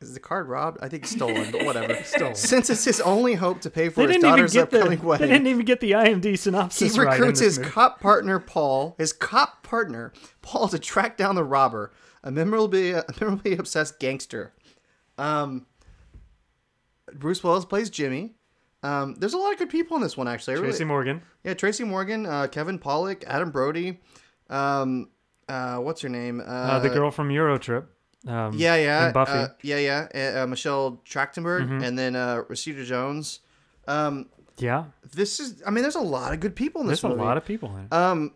Is 0.00 0.12
the 0.12 0.20
card 0.20 0.48
robbed? 0.48 0.78
I 0.82 0.88
think 0.88 1.06
stolen, 1.06 1.50
but 1.50 1.64
whatever. 1.64 1.94
Stolen. 2.04 2.34
Since 2.34 2.68
it's 2.68 2.84
his 2.84 3.00
only 3.00 3.34
hope 3.34 3.62
to 3.62 3.70
pay 3.70 3.88
for 3.88 4.00
They 4.06 4.12
his 4.12 4.16
didn't 4.16 4.24
even 4.26 4.30
daughter's 4.36 4.52
get 4.52 4.70
the. 4.70 4.80
upcoming 4.82 5.18
They 5.18 5.28
didn't 5.28 5.46
even 5.46 5.64
get 5.64 5.80
the 5.80 5.92
IMDb 5.92 6.38
synopsis 6.38 6.98
right. 6.98 7.06
in 7.06 7.10
recruits 7.12 7.40
this 7.40 7.56
his 7.56 7.58
movie. 7.60 7.70
cop 7.70 8.00
partner 8.00 8.38
Paul, 8.38 8.96
his 8.98 9.14
cop 9.14 9.62
partner 9.62 10.12
Paul, 10.42 10.68
to 10.68 10.78
track 10.78 11.16
down 11.16 11.36
the 11.36 11.44
robber, 11.44 11.90
a 12.22 12.30
memorably, 12.30 12.90
a 12.92 13.04
memorably 13.18 13.56
obsessed 13.56 13.98
gangster. 13.98 14.52
Um, 15.16 15.64
Bruce 17.14 17.42
Willis 17.42 17.64
plays 17.64 17.88
Jimmy. 17.88 18.34
Um, 18.84 19.14
there's 19.14 19.32
a 19.34 19.38
lot 19.38 19.52
of 19.52 19.58
good 19.58 19.70
people 19.70 19.96
in 19.96 20.02
this 20.02 20.16
one, 20.16 20.28
actually. 20.28 20.54
I 20.54 20.56
really- 20.56 20.68
Tracy 20.68 20.84
Morgan. 20.84 21.22
yeah, 21.42 21.54
Tracy 21.54 21.84
Morgan, 21.84 22.26
uh, 22.26 22.46
Kevin 22.48 22.78
Pollak, 22.78 23.24
Adam 23.26 23.50
Brody. 23.50 24.00
Um, 24.50 25.08
uh, 25.48 25.78
what's 25.78 26.02
her 26.02 26.08
name? 26.10 26.40
Uh, 26.40 26.44
Uh, 26.44 26.78
the 26.80 26.90
girl 26.90 27.10
from 27.10 27.28
Eurotrip. 27.30 27.86
Um, 28.26 28.52
Yeah, 28.54 28.76
yeah, 28.76 29.04
and 29.06 29.14
Buffy. 29.14 29.32
Mm-hmm. 29.32 29.44
uh, 29.44 29.48
yeah, 29.62 29.78
yeah. 30.12 30.34
Uh, 30.36 30.42
uh, 30.42 30.46
Michelle 30.46 31.00
Trachtenberg, 31.06 31.82
and 31.82 31.98
then 31.98 32.14
uh, 32.16 32.42
Rashida 32.48 32.84
Jones. 32.84 33.40
Um, 33.88 34.28
yeah. 34.58 34.84
this 35.14 35.40
is, 35.40 35.62
I 35.66 35.70
mean, 35.70 35.82
there's 35.82 35.94
a 35.94 36.00
lot 36.00 36.32
of 36.32 36.40
good 36.40 36.54
people 36.56 36.80
in 36.80 36.86
this 36.86 37.00
There's 37.02 37.12
a 37.14 37.16
lot 37.16 37.36
of 37.36 37.44
people 37.44 37.74
in 37.76 37.84
it. 37.86 37.92
Um, 37.92 38.32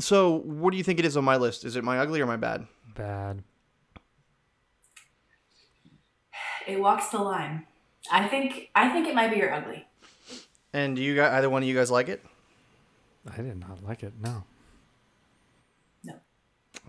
so 0.00 0.36
what 0.38 0.70
do 0.72 0.76
you 0.76 0.84
think 0.84 0.98
it 1.00 1.04
is 1.04 1.16
on 1.16 1.24
my 1.24 1.36
list? 1.36 1.64
Is 1.64 1.74
it 1.76 1.82
my 1.84 1.98
ugly 1.98 2.20
or 2.20 2.26
my 2.26 2.36
bad? 2.36 2.66
bad. 2.96 3.42
It 6.66 6.80
walks 6.80 7.08
the 7.08 7.18
line. 7.18 7.66
I 8.10 8.28
think 8.28 8.70
I 8.74 8.88
think 8.90 9.06
it 9.06 9.14
might 9.14 9.30
be 9.30 9.36
your 9.38 9.52
ugly. 9.52 9.86
And 10.72 10.96
do 10.96 11.02
you 11.02 11.16
guys, 11.16 11.32
either 11.32 11.50
one 11.50 11.62
of 11.62 11.68
you 11.68 11.74
guys 11.74 11.90
like 11.90 12.08
it? 12.08 12.24
I 13.30 13.36
did 13.36 13.58
not 13.58 13.82
like 13.84 14.02
it. 14.02 14.12
No. 14.20 14.44
No. 16.04 16.14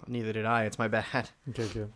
Neither 0.08 0.34
did 0.34 0.46
I. 0.46 0.66
It's 0.66 0.78
my 0.78 0.88
bad. 0.88 1.30
Okay, 1.50 1.68
good. 1.68 1.92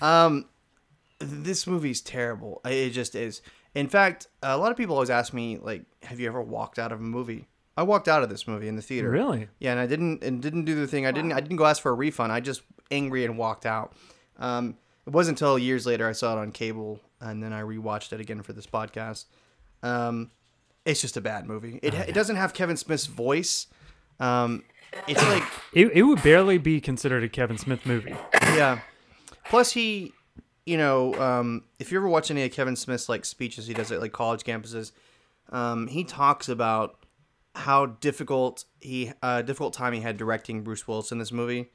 Um, 0.00 0.44
this 1.18 1.66
movie's 1.66 2.00
terrible. 2.00 2.60
It 2.64 2.90
just 2.90 3.14
is. 3.14 3.42
In 3.74 3.88
fact, 3.88 4.28
a 4.42 4.56
lot 4.56 4.70
of 4.70 4.76
people 4.76 4.94
always 4.94 5.10
ask 5.10 5.32
me, 5.32 5.58
like, 5.58 5.84
"Have 6.04 6.20
you 6.20 6.26
ever 6.28 6.40
walked 6.40 6.78
out 6.78 6.92
of 6.92 7.00
a 7.00 7.04
movie?" 7.04 7.48
I 7.76 7.82
walked 7.82 8.08
out 8.08 8.24
of 8.24 8.28
this 8.28 8.48
movie 8.48 8.66
in 8.66 8.74
the 8.74 8.82
theater. 8.82 9.08
Really? 9.08 9.48
Yeah, 9.60 9.70
and 9.72 9.80
I 9.80 9.86
didn't 9.86 10.24
and 10.24 10.42
didn't 10.42 10.64
do 10.64 10.74
the 10.74 10.86
thing. 10.86 11.06
I 11.06 11.12
didn't. 11.12 11.32
I 11.32 11.40
didn't 11.40 11.56
go 11.56 11.66
ask 11.66 11.80
for 11.82 11.90
a 11.90 11.94
refund. 11.94 12.32
I 12.32 12.40
just 12.40 12.62
angry 12.90 13.24
and 13.24 13.38
walked 13.38 13.66
out. 13.66 13.92
Um, 14.38 14.76
it 15.06 15.12
wasn't 15.12 15.40
until 15.40 15.58
years 15.58 15.86
later 15.86 16.08
I 16.08 16.12
saw 16.12 16.36
it 16.36 16.40
on 16.40 16.52
cable, 16.52 17.00
and 17.20 17.42
then 17.42 17.52
I 17.52 17.62
rewatched 17.62 18.12
it 18.12 18.20
again 18.20 18.42
for 18.42 18.52
this 18.52 18.66
podcast. 18.66 19.26
Um, 19.82 20.30
it's 20.84 21.00
just 21.00 21.16
a 21.16 21.20
bad 21.20 21.46
movie. 21.46 21.78
It 21.82 21.94
it 21.94 22.14
doesn't 22.14 22.36
have 22.36 22.54
Kevin 22.54 22.76
Smith's 22.76 23.06
voice. 23.06 23.66
Um, 24.20 24.64
it's 25.06 25.22
like 25.22 25.42
It, 25.72 25.92
it 25.92 26.02
would 26.02 26.22
barely 26.22 26.58
be 26.58 26.80
considered 26.80 27.22
a 27.22 27.28
Kevin 27.28 27.58
Smith 27.58 27.84
movie. 27.84 28.16
yeah. 28.34 28.80
Plus, 29.48 29.72
he, 29.72 30.12
you 30.66 30.76
know, 30.76 31.14
um, 31.14 31.64
if 31.78 31.92
you 31.92 31.98
ever 31.98 32.08
watch 32.08 32.30
any 32.30 32.42
of 32.44 32.52
Kevin 32.52 32.76
Smith's 32.76 33.08
like 33.08 33.24
speeches, 33.24 33.66
he 33.66 33.74
does 33.74 33.92
at 33.92 34.00
like 34.00 34.12
college 34.12 34.44
campuses. 34.44 34.92
Um, 35.50 35.86
he 35.88 36.04
talks 36.04 36.48
about 36.48 36.96
how 37.54 37.86
difficult 37.86 38.64
he 38.80 39.12
uh, 39.22 39.42
difficult 39.42 39.74
time 39.74 39.92
he 39.92 40.00
had 40.00 40.16
directing 40.16 40.62
Bruce 40.62 40.86
Willis 40.88 41.12
in 41.12 41.18
this 41.18 41.32
movie. 41.32 41.70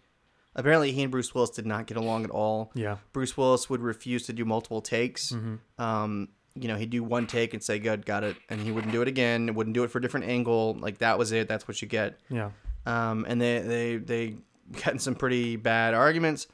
Apparently, 0.55 0.91
he 0.91 1.01
and 1.03 1.11
Bruce 1.11 1.33
Willis 1.33 1.49
did 1.49 1.65
not 1.65 1.87
get 1.87 1.97
along 1.97 2.23
at 2.25 2.29
all. 2.29 2.71
Yeah. 2.75 2.97
Bruce 3.11 3.35
Willis 3.35 3.69
would 3.69 3.81
refuse 3.81 4.25
to 4.27 4.33
do 4.33 4.45
multiple 4.45 4.81
takes. 4.81 5.33
Um, 5.79 6.29
you 6.55 6.67
know, 6.67 6.75
he'd 6.75 6.91
do 6.91 7.03
one 7.03 7.25
take 7.25 7.53
and 7.55 7.63
say, 7.63 7.79
"Good, 7.79 8.05
got 8.05 8.23
it," 8.23 8.37
and 8.49 8.61
he 8.61 8.71
wouldn't 8.71 8.93
do 8.93 9.01
it 9.01 9.07
again. 9.07 9.53
Wouldn't 9.55 9.73
do 9.73 9.83
it 9.83 9.89
for 9.89 9.97
a 9.97 10.01
different 10.01 10.27
angle. 10.27 10.75
Like 10.79 10.99
that 10.99 11.17
was 11.17 11.31
it. 11.31 11.47
That's 11.47 11.67
what 11.67 11.81
you 11.81 11.87
get 11.87 12.19
Yeah. 12.29 12.51
um, 12.85 13.25
and 13.27 13.41
they 13.41 13.59
they 13.59 13.97
they 13.97 14.35
got 14.83 14.93
in 14.93 14.99
some 14.99 15.15
pretty 15.15 15.55
bad 15.55 15.93
arguments. 15.95 16.45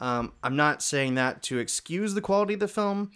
Um, 0.00 0.32
I'm 0.44 0.54
not 0.54 0.80
saying 0.80 1.16
that 1.16 1.42
to 1.44 1.58
excuse 1.58 2.14
the 2.14 2.20
quality 2.20 2.54
of 2.54 2.60
the 2.60 2.68
film, 2.68 3.10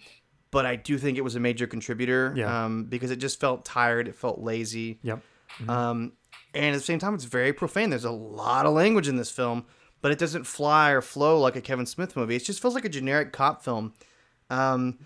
but 0.51 0.65
I 0.65 0.75
do 0.75 0.97
think 0.97 1.17
it 1.17 1.21
was 1.21 1.37
a 1.37 1.39
major 1.39 1.65
contributor. 1.65 2.33
Yeah. 2.35 2.65
Um, 2.65 2.83
because 2.85 3.09
it 3.09 3.17
just 3.17 3.39
felt 3.39 3.63
tired. 3.63 4.09
It 4.09 4.15
felt 4.15 4.39
lazy. 4.39 4.99
Yep. 5.01 5.21
Um, 5.69 6.11
and 6.53 6.65
at 6.67 6.73
the 6.73 6.83
same 6.83 6.99
time, 6.99 7.15
it's 7.15 7.23
very 7.23 7.53
profane. 7.53 7.89
There's 7.89 8.03
a 8.03 8.11
lot 8.11 8.65
of 8.65 8.73
language 8.73 9.07
in 9.07 9.15
this 9.15 9.31
film, 9.31 9.65
but 10.03 10.11
it 10.11 10.19
doesn't 10.19 10.43
fly 10.43 10.91
or 10.91 11.01
flow 11.01 11.39
like 11.39 11.55
a 11.55 11.61
Kevin 11.61 11.87
Smith 11.87 12.15
movie. 12.15 12.35
It 12.35 12.43
just 12.43 12.61
feels 12.61 12.75
like 12.75 12.85
a 12.85 12.89
generic 12.89 13.31
cop 13.33 13.63
film. 13.63 13.93
Um, 14.51 14.99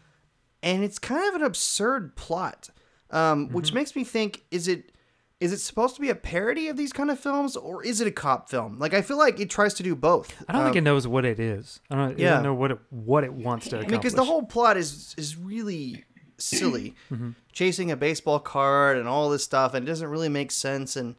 and 0.62 0.84
it's 0.84 1.00
kind 1.00 1.26
of 1.30 1.36
an 1.36 1.44
absurd 1.44 2.16
plot, 2.18 2.70
um, 3.12 3.48
which 3.50 3.72
makes 3.74 3.96
me 3.96 4.04
think: 4.04 4.44
is 4.52 4.68
it 4.68 4.92
is 5.40 5.54
it 5.54 5.60
supposed 5.60 5.94
to 5.96 6.02
be 6.02 6.10
a 6.10 6.16
parody 6.16 6.68
of 6.68 6.76
these 6.78 6.92
kind 6.92 7.12
of 7.12 7.20
films, 7.20 7.56
or 7.56 7.84
is 7.86 8.02
it 8.02 8.08
a 8.08 8.12
cop 8.12 8.50
film? 8.50 8.80
Like 8.80 8.94
I 8.96 9.02
feel 9.04 9.18
like 9.20 9.40
it 9.40 9.50
tries 9.52 9.76
to 9.76 9.84
do 9.84 9.96
both. 9.96 10.34
I 10.50 10.54
don't 10.54 10.64
think 10.64 10.74
Um, 10.74 10.78
it 10.80 10.82
knows 10.82 11.08
what 11.08 11.24
it 11.26 11.40
is. 11.40 11.80
I 11.92 11.96
don't, 11.96 12.18
yeah. 12.20 12.42
know 12.42 12.56
what 12.56 12.72
it 12.72 12.80
what 12.90 13.24
it 13.24 13.32
wants 13.32 13.68
to 13.70 13.78
accomplish. 13.78 13.98
because 14.00 14.14
the 14.16 14.26
whole 14.26 14.44
plot 14.44 14.76
is 14.78 15.14
is 15.18 15.38
really 15.38 16.04
silly, 16.40 16.96
Mm-hmm. 17.12 17.30
chasing 17.54 17.92
a 17.92 17.96
baseball 17.96 18.40
card 18.40 18.98
and 18.98 19.08
all 19.08 19.30
this 19.30 19.44
stuff, 19.44 19.76
and 19.76 19.88
it 19.88 19.90
doesn't 19.90 20.10
really 20.10 20.30
make 20.30 20.52
sense. 20.52 20.96
And 20.96 21.16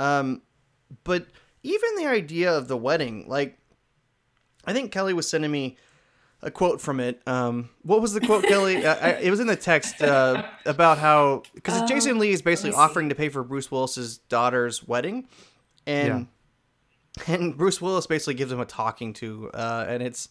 um, 0.00 0.42
but 1.04 1.26
even 1.64 1.96
the 1.96 2.06
idea 2.06 2.56
of 2.56 2.68
the 2.68 2.76
wedding, 2.76 3.24
like, 3.28 3.58
I 4.64 4.72
think 4.72 4.92
Kelly 4.92 5.12
was 5.12 5.28
sending 5.28 5.50
me 5.50 5.76
a 6.42 6.50
quote 6.50 6.80
from 6.80 7.00
it. 7.00 7.20
Um, 7.26 7.70
what 7.82 8.00
was 8.00 8.12
the 8.12 8.20
quote, 8.20 8.44
Kelly? 8.48 8.84
uh, 8.86 8.94
I, 8.94 9.10
it 9.14 9.30
was 9.30 9.40
in 9.40 9.46
the 9.48 9.56
text 9.56 10.00
uh, 10.02 10.44
about 10.66 10.98
how 10.98 11.42
because 11.54 11.88
Jason 11.88 12.18
Lee 12.18 12.30
is 12.30 12.42
basically 12.42 12.70
let 12.70 12.76
me 12.76 12.80
see. 12.84 12.90
offering 12.90 13.08
to 13.08 13.14
pay 13.14 13.28
for 13.30 13.42
Bruce 13.42 13.70
Willis's 13.70 14.18
daughter's 14.18 14.86
wedding, 14.86 15.26
and 15.86 16.28
and 17.26 17.56
Bruce 17.56 17.80
Willis 17.80 18.06
basically 18.06 18.34
gives 18.34 18.52
him 18.52 18.60
a 18.60 18.66
talking 18.66 19.12
to, 19.14 19.50
uh, 19.54 19.86
and 19.88 20.02
it's 20.02 20.28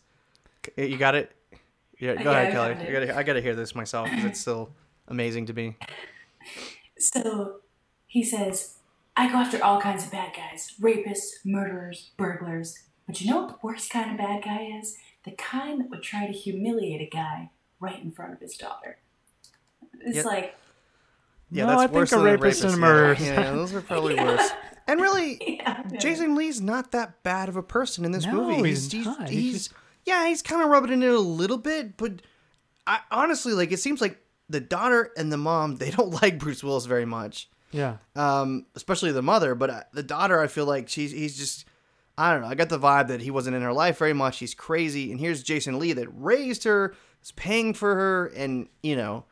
you 0.77 0.97
got 0.97 1.15
it. 1.15 1.31
Yeah, 1.99 2.15
go 2.15 2.31
Yeah, 2.31 2.37
ahead, 2.41 2.47
I 2.49 2.51
Kelly. 2.51 2.73
got 2.75 2.83
I 2.87 2.91
gotta, 2.91 3.17
I 3.17 3.23
gotta 3.23 3.41
hear 3.41 3.55
this 3.55 3.73
myself 3.75 4.09
because 4.09 4.25
it's 4.25 4.39
still 4.39 4.71
amazing 5.07 5.45
to 5.47 5.53
me. 5.53 5.77
So 6.99 7.57
he 8.07 8.23
says, 8.23 8.72
I 9.15 9.31
go 9.31 9.37
after 9.37 9.63
all 9.63 9.79
kinds 9.79 10.05
of 10.05 10.11
bad 10.11 10.33
guys 10.35 10.73
rapists, 10.81 11.45
murderers, 11.45 12.11
burglars. 12.17 12.79
But 13.07 13.21
you 13.21 13.29
know 13.29 13.41
what 13.41 13.49
the 13.49 13.67
worst 13.67 13.89
kind 13.91 14.11
of 14.11 14.17
bad 14.17 14.43
guy 14.43 14.77
is? 14.79 14.95
The 15.25 15.31
kind 15.31 15.79
that 15.81 15.89
would 15.89 16.01
try 16.03 16.25
to 16.25 16.33
humiliate 16.33 17.01
a 17.01 17.09
guy 17.15 17.51
right 17.79 18.01
in 18.01 18.11
front 18.11 18.33
of 18.33 18.39
his 18.39 18.55
daughter. 18.57 18.97
It's 20.01 20.17
Yep. 20.17 20.25
like, 20.25 20.55
Yeah, 21.51 21.65
No, 21.65 21.69
that's 21.71 21.81
I 21.83 21.87
think 21.87 22.07
a 22.11 22.15
than 22.15 22.23
rapist 22.25 22.63
and 22.63 22.73
a 22.73 22.77
murderer. 22.77 23.13
Yeah, 23.19 23.41
yeah, 23.41 23.51
those 23.51 23.73
are 23.75 23.81
probably 23.81 24.15
worse. 24.19 24.49
And 24.87 24.99
really, 24.99 25.37
yeah, 25.57 25.83
yeah. 25.91 25.97
Jason 25.99 26.35
Lee's 26.35 26.59
not 26.61 26.91
that 26.91 27.21
bad 27.23 27.47
of 27.49 27.55
a 27.55 27.63
person 27.63 28.05
in 28.05 28.11
this 28.11 28.25
No, 28.25 28.33
movie. 28.33 28.69
he's 28.69 28.91
he's, 28.91 29.05
not. 29.05 29.29
he's, 29.29 29.29
He's 29.29 29.51
he's- 29.67 29.69
yeah, 30.05 30.27
he's 30.27 30.41
kind 30.41 30.61
of 30.63 30.69
rubbing 30.69 30.91
it 30.91 30.95
in 31.05 31.13
a 31.13 31.17
little 31.19 31.57
bit, 31.59 31.95
but 31.95 32.21
I 32.87 32.99
honestly 33.11 33.53
like 33.53 33.71
it 33.71 33.79
seems 33.79 34.01
like 34.01 34.17
the 34.49 34.59
daughter 34.59 35.11
and 35.15 35.31
the 35.31 35.37
mom 35.37 35.77
they 35.77 35.91
don't 35.91 36.09
like 36.21 36.39
Bruce 36.39 36.63
Willis 36.63 36.85
very 36.85 37.05
much. 37.05 37.49
Yeah. 37.73 37.97
um, 38.15 38.65
especially 38.75 39.11
the 39.11 39.21
mother. 39.21 39.55
But 39.55 39.69
uh, 39.69 39.81
the 39.91 40.03
daughter, 40.03 40.39
I 40.39 40.47
feel 40.47 40.65
like 40.65 40.87
she's 40.87 41.11
he's 41.11 41.37
just 41.37 41.65
I 42.17 42.31
don't 42.31 42.41
know. 42.41 42.47
I 42.47 42.55
got 42.55 42.69
the 42.69 42.79
vibe 42.79 43.07
that 43.07 43.21
he 43.21 43.31
wasn't 43.31 43.55
in 43.55 43.61
her 43.63 43.73
life 43.73 43.97
very 43.97 44.13
much. 44.13 44.37
He's 44.39 44.53
crazy, 44.53 45.11
and 45.11 45.19
here's 45.19 45.43
Jason 45.43 45.79
Lee 45.79 45.93
that 45.93 46.07
raised 46.15 46.63
her, 46.63 46.95
is 47.23 47.31
paying 47.31 47.73
for 47.73 47.95
her, 47.95 48.27
and 48.27 48.69
you 48.83 48.95
know, 48.95 49.25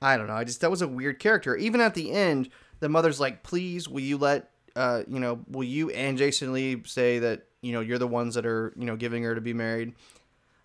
I 0.00 0.16
don't 0.16 0.28
know. 0.28 0.34
I 0.34 0.44
just 0.44 0.60
that 0.60 0.70
was 0.70 0.82
a 0.82 0.88
weird 0.88 1.18
character. 1.18 1.56
Even 1.56 1.80
at 1.80 1.94
the 1.94 2.12
end, 2.12 2.48
the 2.78 2.88
mother's 2.88 3.18
like, 3.18 3.42
"Please, 3.42 3.88
will 3.88 4.00
you 4.00 4.16
let 4.16 4.50
uh, 4.76 5.02
you 5.08 5.18
know, 5.18 5.40
will 5.48 5.64
you 5.64 5.90
and 5.90 6.16
Jason 6.16 6.52
Lee 6.52 6.82
say 6.86 7.18
that 7.18 7.46
you 7.62 7.72
know 7.72 7.80
you're 7.80 7.98
the 7.98 8.06
ones 8.06 8.36
that 8.36 8.46
are 8.46 8.72
you 8.76 8.86
know 8.86 8.96
giving 8.96 9.24
her 9.24 9.34
to 9.34 9.40
be 9.40 9.52
married?" 9.52 9.94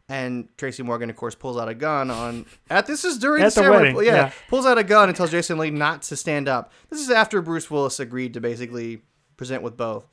And 0.08 0.50
Tracy 0.58 0.84
Morgan, 0.84 1.10
of 1.10 1.16
course, 1.16 1.34
pulls 1.34 1.58
out 1.58 1.68
a 1.68 1.74
gun 1.74 2.12
on. 2.12 2.46
At 2.70 2.86
this 2.86 3.04
is 3.04 3.18
during 3.18 3.42
At 3.42 3.48
the 3.48 3.52
ceremony. 3.52 3.94
wedding, 3.94 4.14
yeah, 4.14 4.16
yeah. 4.28 4.32
pulls 4.50 4.66
out 4.68 4.78
a 4.78 4.84
gun 4.84 5.10
and 5.10 5.16
tells 5.18 5.32
Jason 5.32 5.58
Lee 5.58 5.72
not 5.72 6.04
to 6.04 6.16
stand 6.16 6.48
up. 6.48 6.72
This 6.90 7.00
is 7.02 7.10
after 7.10 7.42
Bruce 7.42 7.72
Willis 7.72 8.00
agreed 8.00 8.36
to 8.36 8.40
basically 8.42 9.02
present 9.36 9.64
with 9.64 9.76
both, 9.76 10.08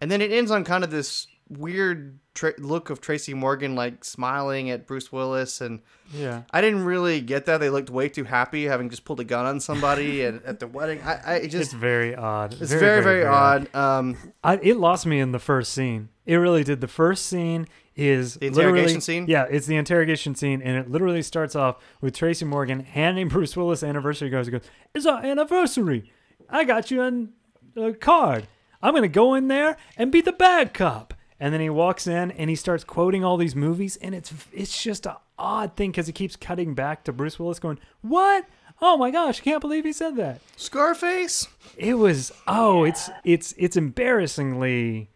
and 0.00 0.08
then 0.08 0.20
it 0.20 0.30
ends 0.30 0.52
on 0.52 0.62
kind 0.62 0.84
of 0.84 0.90
this 0.92 1.26
weird 1.58 2.18
tra- 2.34 2.54
look 2.58 2.90
of 2.90 3.00
Tracy 3.00 3.34
Morgan 3.34 3.74
like 3.74 4.04
smiling 4.04 4.70
at 4.70 4.86
Bruce 4.86 5.10
Willis, 5.12 5.60
and 5.60 5.80
Yeah. 6.12 6.42
I 6.50 6.60
didn't 6.60 6.84
really 6.84 7.20
get 7.20 7.46
that. 7.46 7.58
They 7.58 7.70
looked 7.70 7.90
way 7.90 8.08
too 8.08 8.24
happy 8.24 8.64
having 8.64 8.90
just 8.90 9.04
pulled 9.04 9.20
a 9.20 9.24
gun 9.24 9.46
on 9.46 9.60
somebody 9.60 10.22
at, 10.26 10.44
at 10.44 10.60
the 10.60 10.66
wedding. 10.66 11.00
I, 11.02 11.20
I 11.24 11.34
it 11.36 11.44
It's 11.46 11.52
just 11.54 11.72
very 11.72 12.14
odd. 12.14 12.52
it's 12.60 12.72
very 12.72 13.02
very, 13.02 13.24
odd. 13.24 13.74
Um, 13.74 14.16
I, 14.42 14.56
it 14.56 14.76
lost 14.76 15.06
me 15.06 15.20
in 15.20 15.32
the 15.32 15.38
first 15.38 15.72
scene. 15.72 16.08
It 16.26 16.36
really 16.36 16.64
did. 16.64 16.80
The 16.80 16.88
first 16.88 17.26
scene 17.26 17.66
is 17.96 18.34
The 18.34 18.46
interrogation 18.46 19.00
scene? 19.00 19.26
Yeah, 19.28 19.46
it's 19.48 19.66
the 19.66 19.76
interrogation 19.76 20.34
scene, 20.34 20.60
and 20.62 20.76
it 20.76 20.90
literally 20.90 21.22
starts 21.22 21.54
off 21.54 21.76
with 22.00 22.16
Tracy 22.16 22.44
Morgan 22.44 22.80
handing 22.80 23.28
Bruce 23.28 23.56
Willis 23.56 23.82
anniversary 23.82 24.30
cards. 24.30 24.48
He 24.48 24.52
goes, 24.52 24.62
"It's 24.94 25.06
our 25.06 25.24
anniversary. 25.24 26.10
I 26.50 26.64
got 26.64 26.90
you 26.90 27.02
an- 27.02 27.32
a 27.76 27.92
card. 27.92 28.46
I'm 28.82 28.94
gonna 28.94 29.08
go 29.08 29.34
in 29.34 29.48
there 29.48 29.76
and 29.96 30.10
be 30.10 30.20
the 30.20 30.32
bad 30.32 30.74
cop." 30.74 31.13
And 31.40 31.52
then 31.52 31.60
he 31.60 31.68
walks 31.68 32.06
in 32.06 32.30
and 32.32 32.48
he 32.48 32.56
starts 32.56 32.84
quoting 32.84 33.24
all 33.24 33.36
these 33.36 33.56
movies, 33.56 33.96
and 33.96 34.14
it's 34.14 34.32
it's 34.52 34.80
just 34.82 35.04
an 35.06 35.14
odd 35.38 35.74
thing 35.76 35.90
because 35.90 36.06
he 36.06 36.12
keeps 36.12 36.36
cutting 36.36 36.74
back 36.74 37.02
to 37.04 37.12
Bruce 37.12 37.38
Willis 37.38 37.58
going, 37.58 37.78
"What? 38.02 38.46
Oh 38.80 38.96
my 38.96 39.10
gosh, 39.10 39.40
I 39.40 39.42
can't 39.44 39.60
believe 39.60 39.84
he 39.84 39.92
said 39.92 40.14
that." 40.16 40.40
Scarface, 40.56 41.48
It 41.76 41.94
was 41.94 42.30
oh, 42.46 42.84
it's 42.84 43.10
it's 43.24 43.52
it's 43.58 43.76
embarrassingly 43.76 45.10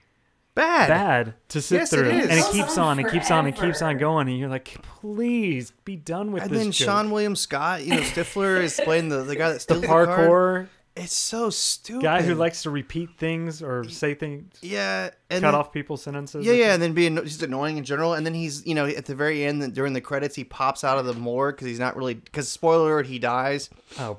bad. 0.55 0.89
bad 0.89 1.35
to 1.51 1.61
sit 1.63 1.77
Yes, 1.77 1.91
through, 1.91 2.09
is. 2.11 2.29
and 2.29 2.39
it 2.39 2.43
Goes 2.43 2.53
keeps 2.53 2.79
on 2.79 2.99
on, 2.99 2.99
it 2.99 3.11
keeps 3.13 3.31
on, 3.31 3.47
it 3.47 3.57
keeps 3.57 3.81
on 3.81 3.97
going, 3.99 4.29
and 4.29 4.37
you're 4.39 4.49
like, 4.49 4.77
please 5.01 5.73
be 5.85 5.95
done 5.97 6.33
with 6.33 6.43
And 6.43 6.51
this. 6.51 6.59
And 6.59 6.67
then 6.67 6.73
joke. 6.73 6.89
Seann 6.89 7.11
William 7.11 7.37
Scott, 7.37 7.85
you 7.85 7.95
know, 7.95 8.01
Stifler 8.03 8.61
is 8.61 8.81
playing 8.83 9.09
the, 9.09 9.23
the 9.23 9.37
guy 9.37 9.49
that 9.51 9.55
the 9.55 9.61
steals 9.61 9.81
the, 9.83 9.87
card. 9.87 10.09
parkour 10.09 10.69
It's 10.99 11.15
so 11.15 11.51
stupid. 11.51 12.03
guy 12.03 12.23
who 12.23 12.35
likes 12.35 12.63
to 12.65 12.71
repeat 12.71 13.11
things 13.19 13.63
or 13.63 13.89
say 13.89 14.15
things, 14.15 14.55
yeah, 14.63 15.11
and 15.31 15.43
cut 15.43 15.53
then, 15.53 15.55
off 15.55 15.73
people's 15.73 16.03
sentences. 16.03 16.45
Yeah, 16.45 16.53
yeah, 16.55 16.75
and 16.75 16.83
then 16.83 16.93
being 16.93 17.17
just 17.17 17.43
annoying 17.43 17.77
in 17.79 17.85
general, 17.85 18.15
and 18.15 18.27
then 18.27 18.35
he's 18.35 18.67
you 18.67 18.75
know 18.75 18.87
at 18.87 19.07
the 19.07 19.15
very 19.15 19.45
end 19.45 19.75
during 19.75 19.93
the 19.93 20.01
credits 20.01 20.35
he 20.35 20.45
pops 20.45 20.85
out 20.85 20.99
of 20.99 21.07
the 21.07 21.15
morgue 21.15 21.57
because 21.57 21.69
he's 21.69 21.79
not 21.79 21.97
really 21.97 22.15
because 22.15 22.49
spoiler 22.49 22.93
alert 22.93 23.07
he 23.07 23.19
dies. 23.19 23.71
Oh. 23.99 24.17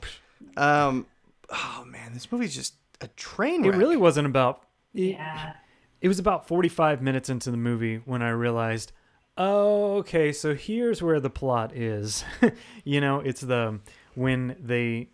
Um, 0.58 1.06
oh 1.50 1.84
man, 1.86 2.14
this 2.14 2.32
movie's 2.32 2.56
just 2.56 2.76
a 3.02 3.08
train 3.10 3.66
it 3.66 3.76
really 3.76 3.98
wasn't 3.98 4.26
about. 4.28 4.64
It, 4.94 5.16
Yeah. 5.16 5.54
it 6.02 6.08
was 6.08 6.20
about 6.20 6.48
45 6.48 7.02
minutes 7.02 7.30
into 7.30 7.52
the 7.52 7.58
movie 7.58 7.98
when 8.06 8.22
I 8.22 8.30
realized, 8.30 8.92
oh, 9.38 9.98
okay, 9.98 10.32
so 10.32 10.56
here's 10.56 11.02
where 11.02 11.20
the 11.20 11.30
plot 11.30 11.76
is. 11.76 12.24
you 12.84 13.00
know, 13.02 13.20
it's 13.20 13.42
the 13.42 13.80
when 14.16 14.56
they 14.60 15.10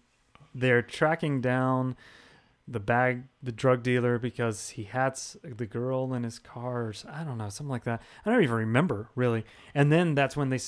they're 0.56 0.82
tracking 0.82 1.42
down 1.42 1.96
the 2.68 2.80
bag 2.80 3.24
the 3.44 3.52
drug 3.52 3.84
dealer 3.84 4.18
because 4.18 4.70
he 4.70 4.86
had 4.86 5.20
the 5.44 5.68
girl 5.68 6.14
in 6.16 6.24
his 6.24 6.40
car 6.40 6.84
or 6.84 6.94
I 7.08 7.24
don't 7.24 7.38
know 7.38 7.50
something 7.50 7.70
like 7.70 7.84
that. 7.84 8.02
I 8.26 8.32
don't 8.32 8.42
even 8.42 8.56
remember 8.56 9.10
really. 9.16 9.46
And 9.76 9.92
then 9.92 10.16
that's 10.16 10.36
when 10.36 10.50
they 10.50 10.60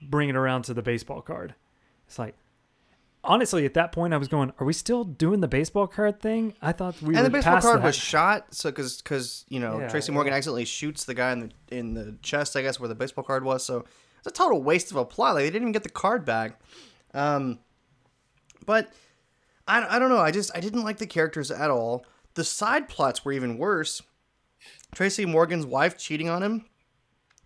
bring 0.00 0.28
it 0.28 0.36
around 0.36 0.62
to 0.62 0.74
the 0.74 0.82
baseball 0.82 1.22
card. 1.22 1.56
It's 2.06 2.20
like 2.20 2.36
honestly 3.24 3.64
at 3.64 3.74
that 3.74 3.90
point 3.90 4.14
I 4.14 4.16
was 4.16 4.28
going, 4.28 4.52
are 4.60 4.64
we 4.64 4.72
still 4.72 5.02
doing 5.02 5.40
the 5.40 5.48
baseball 5.48 5.88
card 5.88 6.20
thing? 6.20 6.54
I 6.62 6.70
thought 6.70 7.02
we 7.02 7.08
were 7.08 7.14
past 7.14 7.14
that 7.14 7.24
and 7.24 7.26
the 7.26 7.38
baseball 7.38 7.60
card 7.60 7.80
that. 7.80 7.86
was 7.86 7.96
shot, 7.96 8.54
so 8.54 8.70
because 8.70 9.02
because 9.02 9.44
you 9.48 9.58
know 9.58 9.80
Yeah, 9.80 9.88
Tracy 9.88 10.12
Morgan 10.12 10.32
yeah. 10.32 10.36
accidentally 10.36 10.66
shoots 10.66 11.04
the 11.04 11.14
guy 11.14 11.32
in 11.32 11.40
the 11.40 11.50
in 11.76 11.94
the 11.94 12.16
chest, 12.22 12.54
I 12.54 12.62
guess, 12.62 12.78
where 12.78 12.88
the 12.88 12.94
baseball 12.94 13.24
card 13.24 13.42
was. 13.42 13.64
So 13.64 13.84
it's 14.18 14.26
a 14.28 14.30
total 14.30 14.62
waste 14.62 14.92
of 14.92 14.98
a 14.98 15.04
plot. 15.04 15.34
Like 15.34 15.44
they 15.44 15.50
didn't 15.50 15.62
even 15.62 15.72
get 15.72 15.82
the 15.82 15.88
card 15.88 16.24
back. 16.24 16.60
Um, 17.12 17.58
but 18.66 18.92
I, 19.70 19.96
I 19.96 19.98
don't 19.98 20.10
know. 20.10 20.18
I 20.18 20.30
just 20.30 20.50
I 20.54 20.60
didn't 20.60 20.82
like 20.84 20.98
the 20.98 21.06
characters 21.06 21.50
at 21.50 21.70
all. 21.70 22.04
The 22.34 22.44
side 22.44 22.88
plots 22.88 23.24
were 23.24 23.32
even 23.32 23.58
worse. 23.58 24.02
Tracy 24.94 25.24
Morgan's 25.24 25.66
wife 25.66 25.96
cheating 25.96 26.28
on 26.28 26.42
him. 26.42 26.64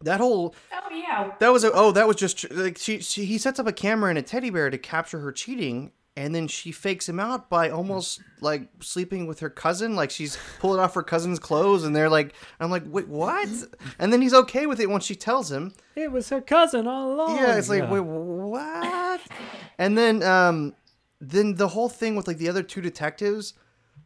That 0.03 0.21
whole 0.21 0.55
Oh 0.73 0.95
yeah. 0.95 1.33
that 1.39 1.53
was 1.53 1.65
a 1.65 1.73
oh 1.73 1.93
that 1.93 2.07
was 2.07 2.17
just 2.17 2.51
like 2.51 2.77
she, 2.79 3.01
she 3.01 3.25
he 3.25 3.39
sets 3.39 3.59
up 3.59 3.67
a 3.67 3.73
camera 3.73 4.11
and 4.11 4.19
a 4.19 4.23
teddy 4.23 4.51
bear 4.51 4.69
to 4.71 4.77
capture 4.79 5.19
her 5.21 5.33
cheating 5.33 5.93
and 6.17 6.35
then 6.35 6.47
she 6.47 6.71
fakes 6.73 7.09
him 7.09 7.19
out 7.19 7.49
by 7.49 7.71
almost 7.71 8.21
like 8.41 8.69
sleeping 8.81 9.27
with 9.27 9.41
her 9.41 9.49
cousin 9.51 9.97
like 9.97 10.11
she's 10.11 10.37
pulling 10.61 10.79
off 10.79 10.95
her 10.95 11.03
cousin's 11.03 11.39
clothes 11.39 11.85
and 11.85 11.97
they're 11.97 12.11
like 12.11 12.35
I'm 12.61 12.71
like 12.71 12.83
wait 12.87 13.09
what 13.09 13.49
and 13.99 14.13
then 14.13 14.21
he's 14.21 14.35
okay 14.35 14.67
with 14.67 14.79
it 14.81 14.91
once 14.91 15.05
she 15.05 15.15
tells 15.15 15.51
him 15.51 15.73
It 15.97 16.13
was 16.13 16.29
her 16.29 16.41
cousin 16.43 16.87
all 16.87 17.13
along. 17.15 17.37
yeah 17.37 17.57
it's 17.57 17.69
like 17.71 17.83
Yeah. 17.85 17.91
wait 17.91 18.01
what 18.05 19.21
and 19.79 19.97
then 19.97 20.23
um 20.23 20.75
then 21.31 21.55
the 21.57 21.69
whole 21.69 21.89
thing 21.89 22.17
with 22.17 22.27
like 22.27 22.39
the 22.39 22.49
other 22.49 22.63
two 22.63 22.81
detectives 22.81 23.55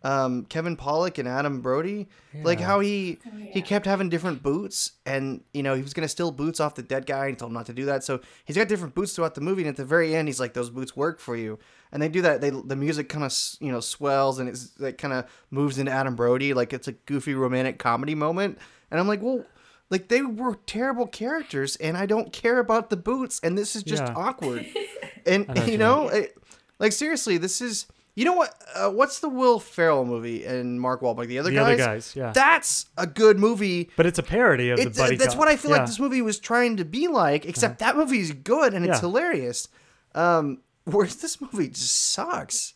um 0.04 0.44
Kevin 0.46 0.76
Pollak 0.76 1.18
and 1.18 1.26
Adam 1.28 1.61
Brody 1.61 2.09
like 2.44 2.61
how 2.61 2.81
he 2.81 3.18
Oh, 3.26 3.31
he 3.50 3.62
kept 3.62 3.87
having 3.87 4.09
different 4.11 4.42
boots 4.42 4.92
and 5.07 5.42
you 5.54 5.62
know 5.62 5.74
he 5.74 5.83
was 5.83 5.94
gonna 5.94 6.07
steal 6.09 6.31
boots 6.31 6.61
off 6.61 6.74
the 6.74 6.83
dead 6.83 7.07
guy 7.07 7.26
and 7.26 7.38
told 7.38 7.50
him 7.50 7.54
not 7.54 7.66
to 7.66 7.72
do 7.72 7.87
that. 7.87 8.04
So 8.04 8.20
he's 8.44 8.57
got 8.57 8.68
different 8.68 8.94
boots 8.94 9.14
throughout 9.14 9.35
the 9.35 9.40
movie 9.40 9.62
and 9.62 9.68
at 9.70 9.76
the 9.76 9.85
very 9.85 10.14
end 10.14 10.28
he's 10.28 10.38
like 10.38 10.52
those 10.54 10.70
boots 10.70 10.94
work 10.94 11.18
for 11.18 11.35
you. 11.35 11.59
And 11.90 12.02
they 12.02 12.09
do 12.09 12.22
that 12.22 12.40
they 12.42 12.50
the 12.50 12.76
music 12.76 13.09
kind 13.09 13.24
of 13.24 13.33
you 13.61 13.72
know 13.72 13.81
swells 13.81 14.38
and 14.38 14.48
it's 14.48 14.78
like 14.78 14.98
kind 14.98 15.14
of 15.14 15.24
moves 15.50 15.78
into 15.78 15.90
Adam 15.90 16.14
Brody 16.14 16.52
like 16.54 16.72
it's 16.72 16.88
a 16.88 16.92
goofy 16.92 17.35
romantic 17.35 17.78
comedy 17.78 18.14
moment. 18.14 18.59
And 18.90 19.00
I'm 19.00 19.09
like 19.09 19.22
well 19.22 19.44
like 19.90 20.09
they 20.09 20.20
were 20.22 20.54
terrible 20.66 21.07
characters 21.07 21.74
and 21.76 21.96
I 21.96 22.04
don't 22.07 22.33
care 22.33 22.59
about 22.59 22.90
the 22.90 22.96
boots 22.98 23.40
and 23.42 23.57
this 23.57 23.74
is 23.74 23.83
just 23.83 24.04
Yeah. 24.04 24.12
awkward. 24.14 24.66
And 25.26 25.46
know 25.54 25.64
you 25.64 25.72
you 25.72 25.78
know 25.78 26.09
it, 26.09 26.38
like 26.79 26.93
seriously 26.93 27.38
this 27.38 27.61
is 27.61 27.87
you 28.14 28.25
know 28.25 28.33
what 28.33 28.53
uh, 28.75 28.91
what's 28.91 29.21
the 29.21 29.29
Will 29.29 29.61
Ferrell 29.61 30.05
movie 30.05 30.45
and 30.45 30.81
Mark 30.81 31.01
Wahlberg 31.03 31.29
the 31.29 31.38
other 31.38 31.51
the 31.51 31.57
guys 31.57 31.64
other 31.67 31.77
guys, 31.77 32.17
yeah. 32.17 32.33
that's 32.33 32.87
a 32.97 33.07
good 33.07 33.38
movie 33.38 33.91
but 33.97 34.07
it's 34.07 34.19
a 34.19 34.23
parody 34.23 34.71
of 34.71 34.79
it's, 34.81 34.97
the 34.97 35.03
buddy 35.05 35.17
that's 35.17 35.35
cop. 35.35 35.38
what 35.38 35.49
I 35.49 35.57
feel 35.57 35.71
Yeah. 35.71 35.77
Uh-huh. 35.77 35.83
like 35.85 35.91
this 35.91 36.01
movie 36.01 36.23
was 36.23 36.38
trying 36.41 36.77
to 36.79 36.85
be 36.85 37.07
like, 37.09 37.47
except 37.47 37.79
that 37.79 37.97
movie 37.97 38.19
is 38.21 38.33
good 38.33 38.75
and 38.75 38.85
it's 38.85 38.97
Yeah. 38.97 39.01
hilarious. 39.01 39.69
Um, 40.14 40.62
whereas 40.85 41.17
this 41.17 41.41
movie 41.41 41.69
just 41.69 41.95
sucks. 42.12 42.75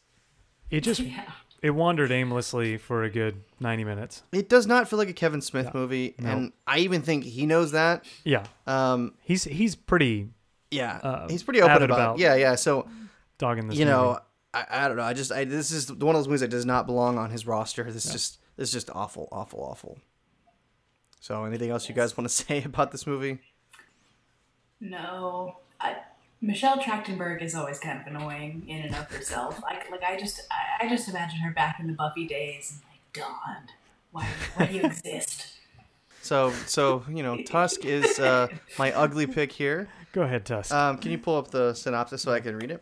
It 0.71 0.83
just 0.83 1.01
Yeah. 1.01 1.25
it 1.61 1.71
wandered 1.71 2.13
aimlessly 2.13 2.77
for 2.77 3.03
a 3.03 3.11
good 3.11 3.43
90 3.59 3.85
minutes. 3.85 4.23
It 4.33 4.49
does 4.49 4.67
not 4.67 4.89
feel 4.89 4.99
like 4.99 5.09
a 5.09 5.13
Kevin 5.13 5.41
Smith 5.41 5.75
movie, 5.75 6.15
No. 6.21 6.31
and 6.31 6.53
I 6.67 6.79
even 6.81 7.03
think 7.03 7.25
he 7.25 7.47
knows 7.47 7.73
that. 7.73 8.05
Yeah. 8.25 8.45
Um, 8.67 9.15
He's 9.23 9.45
he's 9.45 9.75
pretty 9.75 10.29
yeah, 10.71 11.01
Uh, 11.03 11.29
he's 11.29 11.43
pretty 11.43 11.61
open 11.63 11.83
about, 11.83 11.91
about- 11.91 12.15
it. 12.17 12.23
Yeah, 12.23 12.35
yeah. 12.37 12.55
So 12.55 12.87
dogging 13.39 13.69
this 13.69 13.79
you 13.79 13.85
movie. 13.85 13.97
know, 13.97 14.19
I, 14.55 14.67
I 14.71 14.89
don't 14.89 14.97
know. 14.97 15.03
I 15.03 15.13
just 15.13 15.33
I, 15.33 15.45
this 15.45 15.71
is 15.71 15.93
one 15.93 16.15
of 16.15 16.21
those 16.21 16.29
movies 16.29 16.41
that 16.41 16.51
does 16.51 16.67
not 16.67 16.87
belong 16.87 17.19
on 17.19 17.31
his 17.31 17.47
roster. 17.47 17.85
This 17.91 18.11
just 18.11 18.39
this 18.57 18.69
is 18.69 18.73
just 18.73 18.91
awful, 18.95 19.29
awful, 19.33 19.61
awful. 19.63 19.99
So, 21.21 21.45
anything 21.45 21.71
else 21.71 21.89
you 21.89 21.95
guys 21.95 22.17
want 22.17 22.29
to 22.29 22.35
say 22.45 22.63
about 22.65 22.91
this 22.93 23.07
movie? 23.07 23.39
No. 24.81 25.59
I, 25.81 25.97
Michelle 26.41 26.79
Trachtenberg 26.79 27.43
is 27.43 27.55
always 27.55 27.79
kind 27.79 28.01
of 28.01 28.07
annoying 28.07 28.65
in 28.69 28.83
and 28.83 28.95
of 28.95 29.09
herself. 29.13 29.63
Like, 29.63 29.89
like 29.91 30.03
I 30.03 30.19
just, 30.19 30.41
I, 30.51 30.85
I 30.85 30.89
just 30.89 31.09
imagine 31.09 31.39
her 31.39 31.53
back 31.53 31.79
in 31.79 31.87
the 31.87 31.93
Buffy 31.93 32.27
days 32.27 32.73
and 32.73 32.81
like, 32.91 33.13
Dawn, 33.13 33.69
why, 34.11 34.27
why 34.57 34.67
do 34.67 34.75
you 34.75 34.83
exist? 34.83 35.47
So, 36.25 36.53
so 36.67 37.03
you 37.09 37.25
know, 37.25 37.43
Tusk 37.43 37.85
is 37.85 38.21
uh, 38.21 38.47
my 38.79 38.93
ugly 38.93 39.27
pick 39.27 39.51
here. 39.51 39.89
Go 40.13 40.23
ahead, 40.23 40.45
Tusk. 40.45 40.73
Um, 40.73 40.99
can 40.99 41.11
you 41.11 41.19
pull 41.19 41.37
up 41.37 41.51
the 41.51 41.75
synopsis 41.75 42.23
so 42.23 42.31
I 42.31 42.39
can 42.39 42.55
read 42.55 42.71
it? 42.71 42.81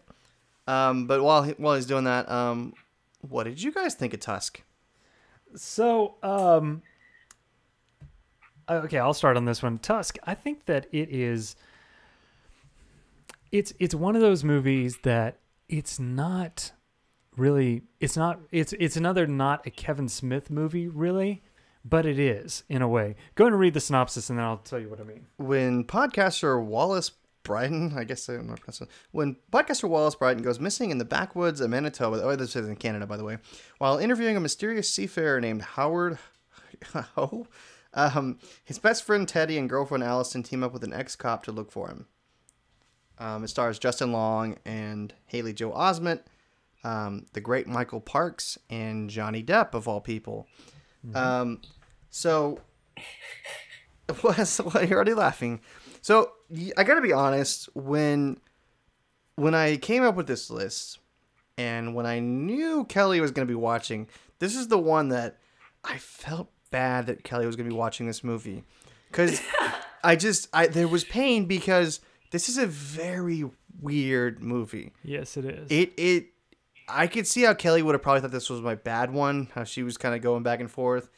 Um, 0.71 1.07
but 1.07 1.25
while 1.25 1.43
he, 1.43 1.53
while 1.53 1.75
he's 1.75 1.87
doing 1.87 2.05
that, 2.05 2.31
um, 2.31 2.75
what 3.23 3.45
did 3.45 3.61
you 3.61 3.73
guys 3.73 3.95
think 3.95 4.15
of 4.15 4.21
Tusk? 4.21 4.63
So, 5.57 6.15
um, 6.23 6.83
okay, 8.69 8.99
I'll 8.99 9.13
start 9.13 9.37
on 9.37 9.47
this 9.47 9.65
one. 9.65 9.79
Tusk. 9.79 10.17
I 10.25 10.35
think 10.35 10.67
that 10.67 10.87
it 10.93 11.11
is. 11.11 11.57
It's 13.51 13.73
it's 13.81 13.97
one 13.97 14.15
of 14.15 14.23
those 14.23 14.45
movies 14.45 14.99
that 15.03 15.39
it's 15.69 15.99
not 15.99 16.71
really. 17.37 17.83
It's 17.99 18.17
not. 18.17 18.39
It's 18.53 18.73
it's 18.75 18.97
another 18.97 19.27
not 19.27 19.67
a 19.67 19.71
Kevin 19.71 20.09
Smith 20.09 20.51
movie 20.51 20.87
really, 20.87 21.43
but 21.85 22.07
it 22.07 22.21
is 22.21 22.63
in 22.69 22.81
a 22.81 22.89
way. 22.89 23.17
Go 23.35 23.45
ahead 23.45 23.55
and 23.55 23.61
read 23.61 23.75
the 23.75 23.81
synopsis, 23.81 24.31
and 24.31 24.39
then 24.39 24.47
I'll 24.47 24.59
tell 24.59 24.79
you 24.79 24.89
what 24.89 25.01
I 25.01 25.05
mean. 25.05 25.27
When 25.37 25.83
podcaster 25.83 26.63
Wallace 26.65 27.11
Bryton, 27.43 27.95
I 27.97 28.05
guess 28.05 28.29
I'm 28.29 28.47
not 28.47 28.61
pronouncing- 28.61 28.89
when 29.13 29.37
podcaster 29.53 29.89
Wallace 29.89 30.15
Bryton 30.15 30.43
goes 30.43 30.61
missing 30.61 30.91
in 30.91 30.99
the 30.99 31.05
backwoods 31.05 31.61
of 31.61 31.71
Manitoba, 31.71 32.23
oh, 32.23 32.37
this 32.37 32.55
is 32.55 32.69
in 32.69 32.77
Canada, 32.77 33.07
by 33.07 33.17
the 33.17 33.25
way, 33.25 33.39
while 33.79 33.99
interviewing 33.99 34.37
a 34.37 34.41
mysterious 34.41 34.91
seafarer 34.91 35.41
named 35.41 35.63
Howard 35.63 36.19
Howe, 36.93 37.47
um, 37.95 38.39
his 38.65 38.79
best 38.79 39.05
friend 39.05 39.27
Teddy 39.27 39.59
and 39.59 39.69
girlfriend 39.69 40.05
Allison 40.05 40.43
team 40.43 40.63
up 40.63 40.73
with 40.73 40.85
an 40.85 40.93
ex-cop 40.93 41.43
to 41.45 41.53
look 41.53 41.73
for 41.73 41.89
him. 41.89 42.07
Um, 43.19 43.45
it 43.45 43.49
stars 43.49 43.79
Justin 43.79 44.13
Long 44.13 44.57
and 44.65 45.13
Haley 45.27 45.53
Joel 45.53 45.75
Osment, 45.75 46.21
um, 46.85 47.27
the 47.35 47.41
great 47.41 47.67
Michael 47.67 48.01
Parks, 48.01 48.59
and 48.71 49.11
Johnny 49.11 49.43
Depp 49.43 49.75
of 49.75 49.87
all 49.87 50.01
people. 50.01 50.47
Um, 51.15 51.61
so, 52.09 52.61
what, 54.21 54.39
you're 54.89 54.97
already 54.97 55.15
laughing. 55.15 55.61
So 56.01 56.33
I 56.77 56.85
gotta 56.85 57.01
be 57.01 57.13
honest. 57.13 57.69
When 57.75 58.39
when 59.37 59.55
I 59.55 59.77
came 59.77 60.03
up 60.03 60.17
with 60.17 60.27
this 60.27 60.51
list, 60.51 60.99
and 61.57 61.95
when 61.95 62.07
I 62.07 62.21
knew 62.21 62.85
Kelly 62.85 63.21
was 63.21 63.31
gonna 63.31 63.47
be 63.47 63.55
watching, 63.55 64.09
this 64.39 64.57
is 64.57 64.69
the 64.69 64.79
one 64.79 65.09
that 65.11 65.39
I 65.85 65.99
felt 65.99 66.51
bad 66.71 67.07
that 67.07 67.25
Kelly 67.25 67.47
was 67.47 67.57
gonna 67.57 67.69
be 67.69 67.75
watching 67.75 68.07
this 68.07 68.25
movie, 68.25 68.65
because 69.11 69.41
I 70.05 70.17
just 70.17 70.49
I 70.53 70.67
there 70.67 70.89
was 70.89 71.05
pain 71.05 71.47
because 71.47 72.01
this 72.31 72.49
is 72.49 72.59
a 72.59 72.67
very 72.67 73.45
weird 73.81 74.43
movie. 74.43 74.93
Yes, 75.03 75.37
it 75.37 75.45
is. 75.45 75.71
It 75.71 75.93
it 75.97 76.27
I 76.89 77.07
could 77.07 77.27
see 77.27 77.43
how 77.43 77.55
Kelly 77.55 77.83
would 77.83 77.95
have 77.95 78.03
probably 78.03 78.21
thought 78.21 78.33
this 78.33 78.51
was 78.51 78.61
my 78.61 78.75
bad 78.75 79.13
one, 79.13 79.49
how 79.55 79.65
she 79.65 79.83
was 79.83 79.97
kind 79.97 80.15
of 80.15 80.23
going 80.23 80.43
back 80.43 80.61
and 80.61 80.71
forth. 80.71 81.09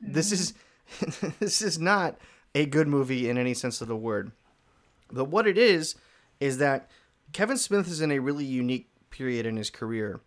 This 0.00 0.32
mm-hmm. 0.32 1.06
is 1.06 1.34
this 1.38 1.62
is 1.62 1.78
not 1.78 2.18
a 2.54 2.66
good 2.66 2.88
movie 2.88 3.28
in 3.28 3.38
any 3.38 3.54
sense 3.54 3.80
of 3.80 3.88
the 3.88 3.96
word. 3.96 4.32
But 5.12 5.26
what 5.26 5.46
it 5.46 5.58
is 5.58 5.94
is 6.38 6.58
that 6.58 6.90
Kevin 7.32 7.56
Smith 7.56 7.88
is 7.88 8.00
in 8.00 8.12
a 8.12 8.18
really 8.18 8.44
unique 8.44 8.88
period 9.10 9.46
in 9.46 9.56
his 9.56 9.70
career. 9.70 10.20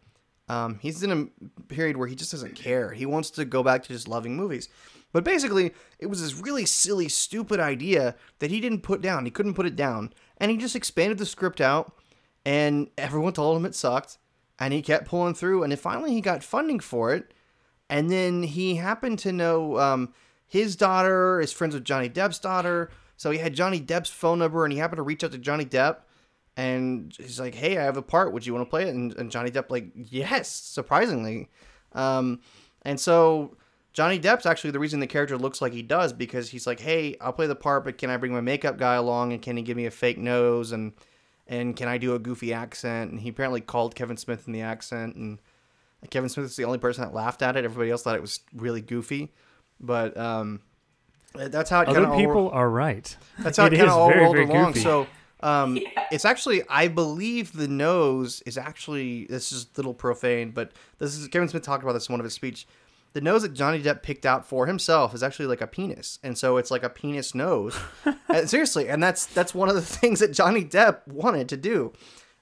Um, 0.50 0.80
he's 0.82 1.04
in 1.04 1.12
a 1.12 1.64
period 1.64 1.98
where 1.98 2.08
he 2.08 2.16
just 2.16 2.32
doesn't 2.32 2.56
care. 2.56 2.92
He 2.92 3.06
wants 3.06 3.30
to 3.32 3.46
go 3.46 3.64
back 3.64 3.84
to 3.84 3.90
just 3.90 4.08
loving 4.08 4.36
movies. 4.36 4.70
But 5.12 5.24
basically, 5.24 5.74
it 6.00 6.08
was 6.08 6.22
this 6.22 6.36
really 6.36 6.66
silly, 6.66 7.08
stupid 7.08 7.60
idea 7.60 8.16
that 8.40 8.52
he 8.52 8.60
didn't 8.60 8.82
put 8.82 9.02
down. 9.02 9.26
He 9.26 9.32
couldn't 9.32 9.54
put 9.54 9.66
it 9.66 9.76
down. 9.76 10.14
And 10.38 10.52
he 10.52 10.58
just 10.58 10.76
expanded 10.76 11.18
the 11.18 11.26
script 11.26 11.62
out, 11.62 11.96
and 12.46 12.90
everyone 12.98 13.34
told 13.34 13.56
him 13.56 13.66
it 13.66 13.76
sucked. 13.76 14.18
And 14.60 14.74
he 14.74 14.82
kept 14.82 15.08
pulling 15.08 15.34
through, 15.34 15.64
and 15.64 15.72
then 15.72 15.78
finally 15.78 16.14
he 16.14 16.22
got 16.22 16.44
funding 16.44 16.80
for 16.80 17.14
it. 17.14 17.34
And 17.90 18.10
then 18.12 18.44
he 18.44 18.76
happened 18.76 19.20
to 19.20 19.32
know 19.32 19.78
um, 19.80 20.14
his 20.46 20.76
daughter 20.76 21.40
is 21.40 21.54
friends 21.54 21.74
with 21.74 21.84
Johnny 21.84 22.10
Depp's 22.10 22.40
daughter. 22.40 22.90
So 23.24 23.32
he 23.32 23.38
had 23.38 23.54
Johnny 23.54 23.80
Depp's 23.80 24.10
phone 24.10 24.40
number, 24.40 24.66
and 24.66 24.74
he 24.74 24.80
happened 24.80 24.98
to 24.98 25.04
reach 25.04 25.24
out 25.24 25.32
to 25.32 25.38
Johnny 25.38 25.64
Depp. 25.64 26.00
And 26.58 27.16
he's 27.18 27.40
like, 27.40 27.56
"Hey, 27.56 27.78
I 27.78 27.84
have 27.84 27.96
a 27.96 28.02
part. 28.02 28.34
Would 28.34 28.46
you 28.46 28.54
want 28.54 28.66
to 28.66 28.70
play 28.70 28.84
it?" 28.84 28.94
And, 28.94 29.16
and 29.16 29.32
Johnny 29.32 29.50
Depp 29.50 29.72
like, 29.72 29.92
"Yes," 29.96 30.50
surprisingly. 30.50 31.48
Um, 31.94 32.42
and 32.82 33.00
so 33.00 33.56
Johnny 33.94 34.20
Depp's 34.20 34.46
actually 34.46 34.72
the 34.72 34.80
reason 34.80 35.00
the 35.00 35.08
character 35.08 35.38
looks 35.38 35.62
like 35.62 35.72
he 35.72 35.82
does 35.82 36.12
because 36.12 36.50
he's 36.50 36.68
like, 36.68 36.82
"Hey, 36.82 37.16
I'll 37.22 37.32
play 37.32 37.48
the 37.48 37.56
part, 37.56 37.86
but 37.86 37.98
can 37.98 38.10
I 38.10 38.18
bring 38.18 38.34
my 38.34 38.42
makeup 38.42 38.78
guy 38.78 38.96
along? 38.96 39.32
And 39.32 39.42
can 39.42 39.56
he 39.56 39.64
give 39.64 39.78
me 39.78 39.86
a 39.86 39.92
fake 39.92 40.18
nose? 40.18 40.74
And 40.74 40.92
and 41.48 41.78
can 41.78 41.88
I 41.88 41.98
do 41.98 42.16
a 42.16 42.20
goofy 42.20 42.52
accent?" 42.54 43.12
And 43.12 43.22
he 43.22 43.30
apparently 43.30 43.62
called 43.62 43.96
Kevin 43.96 44.18
Smith 44.18 44.48
in 44.48 44.52
the 44.52 44.64
accent, 44.64 45.16
and 45.16 45.40
Kevin 46.10 46.28
Smith 46.28 46.48
is 46.48 46.58
the 46.58 46.66
only 46.66 46.78
person 46.78 47.06
that 47.06 47.14
laughed 47.14 47.42
at 47.42 47.56
it. 47.56 47.64
Everybody 47.64 47.90
else 47.90 48.04
thought 48.04 48.18
it 48.18 48.22
was 48.22 48.42
really 48.54 48.82
goofy, 48.82 49.32
but 49.80 50.18
um, 50.18 50.60
that's 51.36 51.70
how 51.70 51.82
it 51.82 51.86
kind 51.86 51.98
Other 51.98 52.08
of 52.08 52.18
people 52.18 52.50
are 52.52 52.70
right. 52.70 53.16
that's 53.40 53.58
how 53.58 53.66
it, 53.66 53.74
It 53.74 53.78
kind 53.78 53.90
of 53.90 53.96
all 53.98 54.10
very, 54.10 54.22
rolled 54.22 54.36
very 54.36 54.48
along. 54.50 54.68
goofy. 54.74 54.82
So 54.82 55.08
Um, 55.42 55.78
Yeah. 55.78 55.90
It's 56.12 56.26
actually, 56.26 56.62
I 56.70 56.88
believe 56.88 57.54
the 57.54 57.68
nose 57.68 58.42
is 58.46 58.58
actually, 58.58 59.26
this 59.26 59.52
is 59.52 59.64
a 59.64 59.68
little 59.78 59.94
profane, 59.94 60.52
but 60.52 60.72
this 61.00 61.18
is, 61.18 61.28
Kevin 61.28 61.50
Smith 61.50 61.64
talked 61.64 61.84
about 61.84 61.94
this 61.94 62.08
in 62.08 62.14
one 62.14 62.20
of 62.20 62.24
his 62.24 62.34
speech. 62.34 62.68
The 63.14 63.22
nose 63.22 63.42
that 63.42 63.54
Johnny 63.54 63.82
Depp 63.82 64.04
picked 64.04 64.26
out 64.26 64.46
for 64.46 64.68
himself 64.68 65.14
is 65.14 65.22
actually 65.24 65.48
like 65.48 65.62
a 65.62 65.68
penis. 65.68 66.18
And 66.24 66.38
so 66.38 66.58
it's 66.58 66.72
like 66.72 66.84
a 66.84 66.90
penis 66.90 67.34
nose. 67.36 67.78
And 68.30 68.50
seriously. 68.50 68.90
And 68.90 69.02
that's, 69.04 69.26
that's 69.28 69.54
one 69.54 69.70
of 69.70 69.76
the 69.76 69.82
things 70.00 70.20
that 70.22 70.34
Johnny 70.34 70.64
Depp 70.64 71.08
wanted 71.08 71.50
to 71.50 71.58
do. 71.58 71.94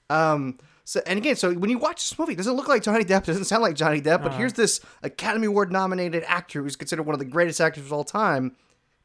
Um, 0.08 0.58
so, 0.84 1.00
and 1.06 1.18
again, 1.18 1.36
so 1.36 1.52
when 1.52 1.70
you 1.70 1.78
watch 1.78 2.08
this 2.08 2.18
movie, 2.18 2.32
it 2.32 2.36
doesn't 2.36 2.54
look 2.54 2.68
like 2.68 2.82
Johnny 2.82 3.04
Depp, 3.04 3.24
doesn't 3.26 3.44
sound 3.44 3.62
like 3.62 3.74
Johnny 3.74 4.00
Depp, 4.00 4.22
but 4.22 4.32
here's 4.34 4.52
this 4.54 4.80
Academy 5.02 5.46
Award 5.46 5.70
nominated 5.72 6.24
actor 6.26 6.62
who's 6.62 6.76
considered 6.76 7.02
one 7.04 7.14
of 7.14 7.18
the 7.18 7.24
greatest 7.26 7.60
actors 7.60 7.84
of 7.84 7.92
all 7.92 8.04
time 8.04 8.54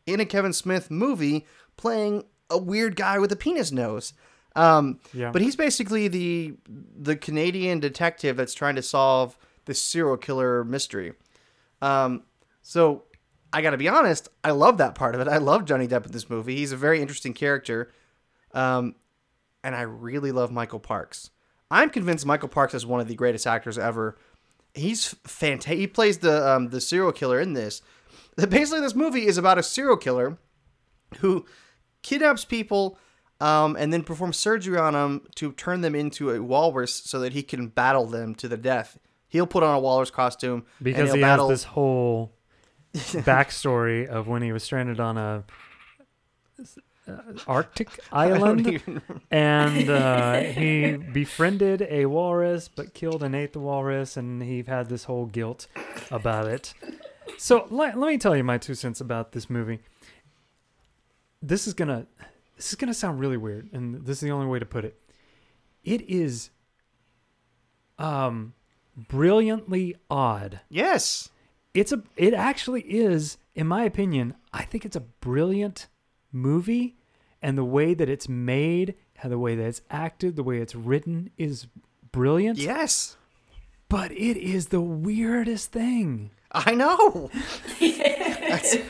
in 0.08 0.20
a 0.20 0.26
Kevin 0.26 0.54
Smith 0.54 0.90
movie 0.90 1.46
playing 1.76 2.24
a 2.50 2.58
weird 2.58 2.96
guy 2.96 3.20
with 3.20 3.32
a 3.32 3.36
penis 3.36 3.72
nose. 3.72 4.14
Um, 4.56 5.00
Yeah. 5.14 5.32
But 5.32 5.44
he's 5.44 5.56
basically 5.56 6.08
the 6.08 6.56
the 6.68 7.16
Canadian 7.16 7.80
detective 7.80 8.38
that's 8.38 8.56
trying 8.56 8.76
to 8.76 8.82
solve 8.82 9.38
this 9.66 9.80
serial 9.82 10.18
killer 10.18 10.64
mystery. 10.64 11.14
Um, 11.82 12.24
so 12.64 13.04
I 13.54 13.62
got 13.62 13.72
to 13.72 13.78
be 13.78 13.88
honest, 13.88 14.30
I 14.44 14.52
love 14.52 14.78
that 14.80 14.96
part 14.96 15.14
of 15.14 15.22
it. 15.22 15.28
I 15.28 15.38
love 15.38 15.66
Johnny 15.66 15.88
Depp 15.88 16.06
in 16.06 16.12
this 16.12 16.30
movie. 16.30 16.56
He's 16.56 16.72
a 16.72 16.78
very 16.78 17.02
interesting 17.02 17.34
character. 17.34 17.92
Um, 18.54 18.96
and 19.64 19.76
I 19.76 19.82
really 19.82 20.32
love 20.32 20.52
Michael 20.52 20.80
Parks. 20.80 21.30
I'm 21.70 21.90
convinced 21.90 22.26
Michael 22.26 22.50
Parks 22.50 22.74
is 22.74 22.86
one 22.86 23.02
of 23.02 23.08
the 23.08 23.16
greatest 23.16 23.46
actors 23.46 23.78
ever. 23.78 24.18
He's 24.74 25.16
fantastic. 25.26 25.78
He 25.78 25.88
plays 25.88 26.20
the 26.20 26.50
um, 26.50 26.70
the 26.70 26.80
serial 26.82 27.12
killer 27.12 27.40
in 27.40 27.54
this. 27.54 27.82
Basically, 28.50 28.80
this 28.82 28.96
movie 28.96 29.26
is 29.28 29.38
about 29.38 29.58
a 29.58 29.64
serial 29.64 29.98
killer 29.98 30.38
who 31.20 31.46
kidnaps 32.04 32.46
people 32.46 32.98
um, 33.40 33.76
and 33.78 33.92
then 33.92 34.04
performs 34.04 34.38
surgery 34.38 34.78
on 34.78 34.94
them 34.94 35.22
to 35.36 35.52
turn 35.54 35.82
them 35.82 35.96
into 35.96 36.30
a 36.32 36.42
walrus 36.42 36.94
so 36.94 37.20
that 37.20 37.34
he 37.34 37.44
can 37.44 37.68
battle 37.68 38.06
them 38.06 38.36
to 38.36 38.48
the 38.48 38.58
death. 38.58 38.98
He'll 39.28 39.48
put 39.48 39.64
on 39.64 39.76
a 39.76 39.80
walrus 39.80 40.12
costume 40.12 40.66
and 40.78 40.84
because 40.84 41.14
he 41.14 41.22
battle. 41.22 41.50
has 41.50 41.60
this 41.62 41.64
whole 41.66 42.34
backstory 42.96 44.08
of 44.08 44.28
when 44.28 44.42
he 44.42 44.52
was 44.52 44.64
stranded 44.64 45.00
on 45.00 45.18
a 45.18 45.44
uh, 47.08 47.14
Arctic 47.48 47.88
island, 48.12 48.68
even- 48.68 49.02
and 49.32 49.90
uh, 49.90 50.40
he 50.42 50.98
befriended 50.98 51.88
a 51.90 52.06
walrus, 52.06 52.68
but 52.68 52.94
killed 52.94 53.24
and 53.24 53.36
ate 53.36 53.54
the 53.54 53.60
walrus, 53.60 54.18
and 54.18 54.42
he 54.44 54.64
had 54.64 54.90
this 54.90 55.06
whole 55.06 55.26
guilt 55.26 55.68
about 56.12 56.48
it. 56.48 56.74
So 57.38 57.68
let, 57.70 57.98
let 57.98 58.08
me 58.10 58.18
tell 58.18 58.36
you 58.36 58.44
my 58.44 58.58
two 58.58 58.76
cents 58.76 59.02
about 59.02 59.32
this 59.32 59.50
movie. 59.50 59.80
This 61.42 61.68
is 61.68 61.74
gonna 61.74 62.08
this 62.56 62.70
is 62.70 62.76
gonna 62.76 62.94
sound 62.94 63.20
really 63.20 63.38
weird, 63.38 63.70
and 63.74 64.06
this 64.06 64.18
is 64.18 64.22
the 64.22 64.32
only 64.32 64.48
way 64.48 64.60
to 64.60 64.66
put 64.66 64.86
it. 64.86 65.00
It 65.84 66.02
is 66.10 66.50
um 68.00 68.54
brilliantly 68.96 69.96
odd 70.10 70.60
yes. 70.70 71.30
it's 71.74 71.92
a 71.92 72.02
it 72.16 72.34
actually 72.34 72.82
is 72.82 73.38
in 73.56 73.68
my 73.68 73.84
opinion 73.84 74.34
i 74.54 74.64
think 74.64 74.86
it's 74.86 74.96
a 74.96 75.00
brilliant 75.02 75.88
movie 76.32 76.96
and 77.42 77.58
the 77.58 77.64
way 77.64 77.94
that 77.94 78.10
it's 78.10 78.28
made 78.28 78.96
how 79.18 79.30
the 79.30 79.38
way 79.38 79.56
that 79.56 79.66
it's 79.66 79.82
acted 79.92 80.36
the 80.36 80.44
way 80.44 80.58
it's 80.58 80.74
written 80.76 81.30
is 81.38 81.68
brilliant 82.12 82.58
Yes. 82.58 83.18
but 83.90 84.12
it 84.12 84.38
is 84.38 84.68
the 84.68 84.82
weirdest 84.82 85.72
thing 85.72 86.32
I 86.66 86.74
know. 86.74 87.30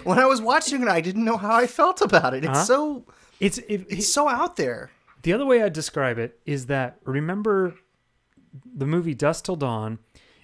When 0.03 0.19
I 0.19 0.25
was 0.25 0.41
watching 0.41 0.82
it, 0.82 0.88
I 0.88 1.01
didn't 1.01 1.25
know 1.25 1.38
how 1.38 1.53
I 1.56 1.67
felt 1.67 2.01
about 2.01 2.34
it. 2.34 2.43
It's 2.45 2.60
Huh? 2.60 2.63
so 2.63 3.06
it's 3.39 3.58
it, 3.60 3.86
it's 3.89 4.08
so 4.12 4.27
out 4.30 4.56
there. 4.56 4.89
the 5.23 5.34
other 5.34 5.45
way 5.45 5.62
i 5.62 5.69
describe 5.69 6.17
it 6.17 6.39
is 6.45 6.67
that 6.67 6.97
remember 7.03 7.75
the 8.75 8.86
movie 8.86 9.13
Dusk 9.13 9.45
Till 9.45 9.56
Dawn 9.56 9.99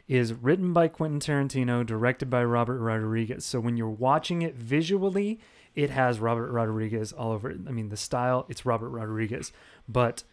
is 0.08 0.34
written 0.34 0.74
by 0.74 0.88
Quentin 0.90 1.20
Tarantino, 1.20 1.86
directed 1.86 2.30
by 2.30 2.44
Robert 2.44 2.80
Rodriguez. 2.80 3.46
So 3.46 3.60
when 3.60 3.78
you're 3.78 3.90
watching 3.90 4.42
it 4.42 4.56
visually, 4.56 5.40
it 5.76 5.90
has 5.90 6.20
Robert 6.20 6.52
Rodriguez 6.52 7.14
all 7.14 7.32
over 7.32 7.50
it. 7.50 7.60
I 7.68 7.72
mean, 7.72 7.90
the 7.90 7.98
style, 7.98 8.46
it's 8.50 8.66
Robert 8.66 8.90
Rodriguez, 8.90 9.52
but 9.88 10.24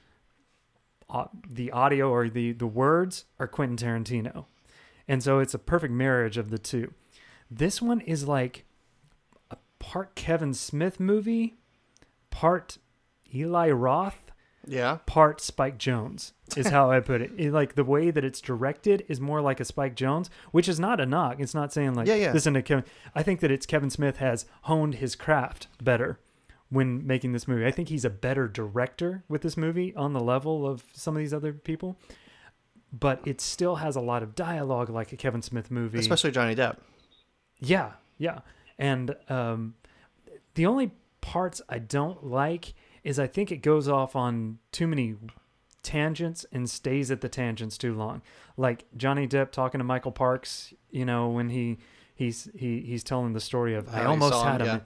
uh, 1.08 1.26
the 1.48 1.70
audio 1.70 2.10
or 2.10 2.28
the 2.28 2.52
the 2.52 2.66
words 2.66 3.24
are 3.38 3.46
Quentin 3.46 3.76
Tarantino. 3.76 4.46
And 5.08 5.22
so 5.22 5.38
it's 5.38 5.54
a 5.54 5.58
perfect 5.58 5.92
marriage 5.92 6.36
of 6.36 6.50
the 6.50 6.58
two. 6.58 6.92
This 7.50 7.82
one 7.82 8.00
is 8.00 8.28
like 8.28 8.64
a 9.50 9.56
part 9.78 10.14
Kevin 10.14 10.54
Smith 10.54 11.00
movie, 11.00 11.56
part 12.30 12.78
Eli 13.34 13.70
Roth, 13.70 14.30
Yeah. 14.66 14.98
part 15.06 15.40
Spike 15.40 15.78
Jonze 15.78 16.32
is 16.56 16.68
how 16.68 16.90
I 16.90 17.00
put 17.00 17.20
it. 17.20 17.32
It- 17.36 17.52
Like 17.52 17.74
the 17.74 17.84
way 17.84 18.10
that 18.10 18.24
it's 18.24 18.40
directed 18.40 19.04
is 19.08 19.20
more 19.20 19.40
like 19.40 19.58
a 19.60 19.64
Spike 19.64 19.96
Jonze, 19.96 20.28
which 20.52 20.68
is 20.68 20.78
not 20.78 21.00
a 21.00 21.06
knock. 21.06 21.40
It's 21.40 21.54
not 21.54 21.72
saying 21.72 21.94
like 21.94 22.06
Yeah, 22.06 22.14
yeah. 22.16 22.32
this 22.32 22.42
isn't 22.42 22.56
a 22.56 22.62
Kevin. 22.62 22.84
I 23.14 23.22
think 23.22 23.40
that 23.40 23.50
it's 23.50 23.66
Kevin 23.66 23.90
Smith 23.90 24.18
has 24.18 24.46
honed 24.62 24.96
his 24.96 25.16
craft 25.16 25.66
better 25.82 26.18
when 26.68 27.04
making 27.06 27.32
this 27.32 27.48
movie. 27.48 27.66
I 27.66 27.72
think 27.72 27.88
he's 27.88 28.04
a 28.04 28.10
better 28.10 28.46
director 28.46 29.24
with 29.28 29.42
this 29.42 29.56
movie 29.56 29.94
on 29.96 30.12
the 30.12 30.20
level 30.20 30.66
of 30.66 30.84
some 30.92 31.16
of 31.16 31.18
these 31.20 31.34
other 31.34 31.52
people. 31.52 31.96
But 32.92 33.20
it 33.24 33.40
still 33.40 33.76
has 33.76 33.94
a 33.96 34.00
lot 34.00 34.22
of 34.22 34.34
dialogue 34.34 34.90
like 34.90 35.12
a 35.12 35.16
Kevin 35.16 35.42
Smith 35.42 35.70
movie. 35.70 35.98
Especially 35.98 36.30
Johnny 36.32 36.56
Depp. 36.56 36.76
Yeah, 37.60 37.92
yeah. 38.18 38.40
And 38.78 39.14
um, 39.28 39.74
the 40.54 40.66
only 40.66 40.90
parts 41.20 41.62
I 41.68 41.78
don't 41.78 42.26
like 42.26 42.74
is 43.04 43.18
I 43.18 43.26
think 43.26 43.52
it 43.52 43.58
goes 43.58 43.88
off 43.88 44.16
on 44.16 44.58
too 44.72 44.86
many 44.86 45.14
tangents 45.82 46.44
and 46.52 46.68
stays 46.68 47.10
at 47.10 47.20
the 47.20 47.28
tangents 47.28 47.78
too 47.78 47.94
long. 47.94 48.22
Like 48.56 48.84
Johnny 48.96 49.26
Depp 49.28 49.50
talking 49.52 49.78
to 49.78 49.84
Michael 49.84 50.12
Parks, 50.12 50.74
you 50.90 51.04
know, 51.04 51.28
when 51.28 51.50
he 51.50 51.78
he's 52.14 52.48
he 52.54 52.80
he's 52.80 53.04
telling 53.04 53.32
the 53.34 53.40
story 53.40 53.74
of 53.74 53.88
How 53.88 54.02
I 54.02 54.04
almost 54.06 54.34
him, 54.34 54.46
had 54.46 54.60
him. 54.60 54.66
yeah. 54.66 54.80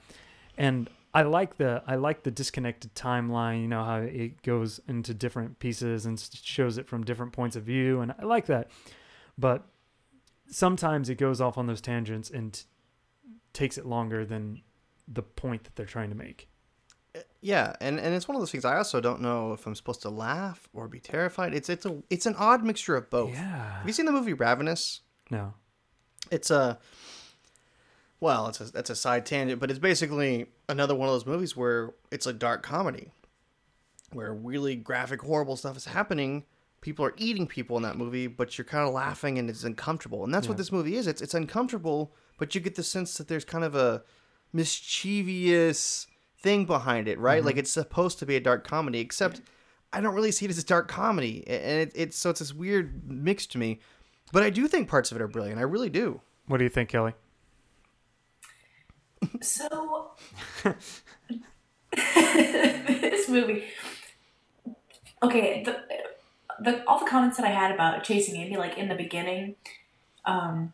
And 0.57 0.91
I 1.15 1.23
like 1.23 1.57
the 1.59 1.83
I 1.87 1.95
like 1.95 2.25
the 2.25 2.33
disconnected 2.33 2.95
timeline, 2.95 3.63
you 3.63 3.69
know, 3.69 3.85
how 3.85 3.99
it 3.99 4.43
goes 4.43 4.81
into 4.89 5.15
different 5.15 5.61
pieces 5.61 6.07
and 6.07 6.19
shows 6.43 6.77
it 6.77 6.89
from 6.89 7.05
different 7.05 7.33
points 7.33 7.55
of 7.55 7.63
view 7.63 8.01
and 8.01 8.13
I 8.19 8.25
like 8.25 8.47
that. 8.47 8.71
But 9.39 9.65
sometimes 10.49 11.09
it 11.09 11.15
goes 11.15 11.41
off 11.41 11.57
on 11.57 11.67
those 11.67 11.81
tangents 11.81 12.31
and 12.31 12.53
t- 12.53 12.63
takes 13.53 13.79
it 13.79 13.87
longer 13.87 14.25
than 14.25 14.63
the 15.07 15.23
point 15.23 15.65
that 15.65 15.77
they're 15.77 15.87
trying 15.87 16.11
to 16.11 16.17
make. 16.17 16.49
Eh, 17.15 17.21
yeah, 17.41 17.75
and, 17.81 18.01
and 18.01 18.15
it's 18.15 18.27
one 18.27 18.35
of 18.35 18.43
those 18.43 18.51
things 18.51 18.65
I 18.65 18.77
also 18.77 19.01
don't 19.01 19.21
know 19.21 19.53
if 19.53 19.67
I'm 19.67 19.75
supposed 19.75 20.03
to 20.03 20.11
laugh 20.11 20.69
or 20.73 20.89
be 20.89 20.99
terrified. 20.99 21.55
It's 21.55 21.69
it's 21.69 21.87
a 21.87 22.03
it's 22.11 22.27
an 22.27 22.35
odd 22.37 22.65
mixture 22.65 22.97
of 22.97 23.09
both. 23.09 23.33
Yeah. 23.35 23.79
Have 23.79 23.87
you 23.87 23.93
seen 23.93 24.07
the 24.07 24.13
movie 24.13 24.33
Ravenous? 24.33 25.03
No. 25.31 25.55
It's 26.31 26.51
a 26.51 26.79
well, 28.25 28.47
it's 28.49 28.59
a 28.59 28.73
that's 28.73 28.89
a 28.89 28.97
side 28.97 29.27
tangent, 29.27 29.61
but 29.61 29.71
it's 29.71 29.79
basically 29.79 30.47
another 30.67 30.95
one 30.95 31.09
of 31.09 31.15
those 31.15 31.27
movies 31.27 31.55
where 31.55 31.93
it's 32.11 32.27
a 32.27 32.33
dark 32.33 32.63
comedy, 32.63 33.11
where 34.15 34.33
really 34.33 34.77
graphic, 34.77 35.21
horrible 35.21 35.57
stuff 35.57 35.77
is 35.77 35.85
happening. 35.85 36.45
People 36.81 37.05
are 37.05 37.13
eating 37.19 37.47
people 37.47 37.77
in 37.77 37.83
that 37.83 37.99
movie, 37.99 38.27
but 38.27 38.57
you're 38.57 38.65
kind 38.65 38.89
of 38.89 38.95
laughing 38.95 39.39
and 39.39 39.51
it's 39.51 39.63
uncomfortable, 39.63 40.25
and 40.25 40.33
that's 40.33 40.49
what 40.49 40.57
this 40.57 40.73
movie 40.73 40.97
is. 40.97 41.07
It's 41.07 41.21
it's 41.21 41.35
uncomfortable, 41.35 42.15
but 42.39 42.55
you 42.55 42.63
get 42.63 42.77
the 42.77 42.83
sense 42.83 43.19
that 43.19 43.29
there's 43.29 43.45
kind 43.45 43.63
of 43.63 43.75
a 43.75 44.03
mischievous 44.55 46.07
thing 46.39 46.65
behind 46.65 47.09
it, 47.09 47.19
right? 47.19 47.41
Mm-hmm. 47.41 47.47
Like 47.47 47.57
it's 47.59 47.73
supposed 47.73 48.19
to 48.21 48.27
be 48.27 48.37
a 48.37 48.41
dark 48.41 48.67
comedy, 48.67 49.01
except 49.01 49.43
I 49.93 50.01
don't 50.01 50.15
really 50.15 50.33
see 50.33 50.47
it 50.47 50.51
as 50.51 50.57
a 50.57 50.65
dark 50.65 50.89
comedy, 50.89 51.47
and 51.47 51.83
it, 51.83 51.93
it's 51.95 52.17
so 52.17 52.31
it's 52.31 52.41
this 52.41 52.55
weird 52.55 53.03
mix 53.07 53.45
to 53.49 53.59
me. 53.59 53.81
But 54.33 54.43
I 54.43 54.49
do 54.49 54.67
think 54.67 54.89
parts 54.89 55.11
of 55.11 55.19
it 55.19 55.23
are 55.23 55.29
brilliant. 55.29 55.59
I 55.59 55.65
really 55.65 55.91
do. 55.91 56.23
What 56.47 56.57
do 56.57 56.65
you 56.65 56.71
think, 56.71 56.89
Kelly? 56.89 57.13
So 59.41 60.13
this 61.95 63.29
movie. 63.29 63.65
Okay, 65.23 65.63
the, 65.65 65.81
the 66.61 66.85
all 66.87 67.01
the 67.01 67.11
comments 67.11 67.37
that 67.37 67.47
I 67.47 67.51
had 67.51 67.73
about 67.73 68.05
chasing 68.05 68.37
Amy, 68.37 68.57
like 68.57 68.77
in 68.77 68.89
the 68.89 68.95
beginning, 68.95 69.57
um, 70.25 70.73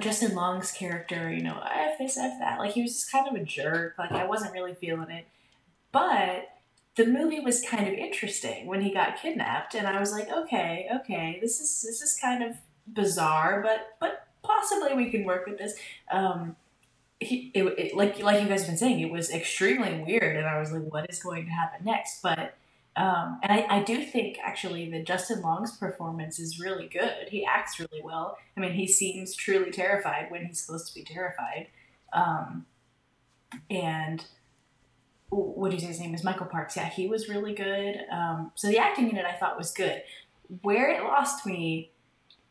Justin 0.00 0.34
Long's 0.34 0.72
character, 0.72 1.32
you 1.32 1.42
know, 1.42 1.60
f 1.64 1.98
this, 1.98 2.16
f 2.16 2.38
that, 2.40 2.58
like 2.58 2.72
he 2.72 2.82
was 2.82 2.92
just 2.92 3.12
kind 3.12 3.28
of 3.28 3.34
a 3.34 3.44
jerk. 3.44 3.94
Like 3.98 4.12
I 4.12 4.24
wasn't 4.24 4.52
really 4.52 4.74
feeling 4.74 5.10
it, 5.10 5.26
but 5.90 6.48
the 6.96 7.06
movie 7.06 7.40
was 7.40 7.62
kind 7.62 7.88
of 7.88 7.94
interesting 7.94 8.66
when 8.66 8.82
he 8.82 8.92
got 8.92 9.20
kidnapped, 9.20 9.74
and 9.74 9.86
I 9.86 9.98
was 9.98 10.12
like, 10.12 10.30
okay, 10.30 10.88
okay, 11.00 11.38
this 11.40 11.60
is 11.60 11.82
this 11.82 12.02
is 12.02 12.18
kind 12.20 12.42
of 12.42 12.56
bizarre, 12.86 13.62
but 13.62 13.96
but 14.00 14.26
possibly 14.42 14.94
we 14.94 15.10
can 15.10 15.24
work 15.24 15.46
with 15.46 15.58
this. 15.58 15.74
Um, 16.10 16.56
he, 17.26 17.50
it, 17.54 17.64
it, 17.78 17.96
like 17.96 18.20
like 18.20 18.42
you 18.42 18.48
guys 18.48 18.60
have 18.60 18.68
been 18.68 18.76
saying, 18.76 19.00
it 19.00 19.10
was 19.10 19.30
extremely 19.30 20.02
weird, 20.06 20.36
and 20.36 20.46
I 20.46 20.58
was 20.58 20.72
like, 20.72 20.82
what 20.92 21.08
is 21.10 21.22
going 21.22 21.44
to 21.46 21.50
happen 21.50 21.84
next? 21.84 22.22
But 22.22 22.54
um, 22.96 23.40
and 23.42 23.52
I, 23.52 23.66
I 23.68 23.82
do 23.82 24.04
think 24.04 24.38
actually 24.42 24.90
that 24.90 25.06
Justin 25.06 25.40
Long's 25.40 25.76
performance 25.76 26.38
is 26.38 26.60
really 26.60 26.88
good. 26.88 27.28
He 27.28 27.44
acts 27.44 27.80
really 27.80 28.02
well. 28.02 28.36
I 28.56 28.60
mean, 28.60 28.72
he 28.72 28.86
seems 28.86 29.34
truly 29.34 29.70
terrified 29.70 30.30
when 30.30 30.46
he's 30.46 30.60
supposed 30.60 30.88
to 30.88 30.94
be 30.94 31.04
terrified, 31.04 31.68
um, 32.12 32.66
and 33.70 34.24
what 35.30 35.70
do 35.70 35.76
you 35.76 35.80
say 35.80 35.88
his 35.88 36.00
name 36.00 36.14
is? 36.14 36.22
Michael 36.22 36.46
Parks. 36.46 36.76
Yeah, 36.76 36.88
he 36.88 37.06
was 37.06 37.28
really 37.28 37.54
good. 37.54 37.96
Um, 38.12 38.52
so 38.54 38.68
the 38.68 38.78
acting 38.78 39.10
in 39.10 39.16
it 39.16 39.24
I 39.24 39.32
thought 39.32 39.56
was 39.56 39.72
good. 39.72 40.02
Where 40.60 40.90
it 40.90 41.02
lost 41.02 41.46
me 41.46 41.90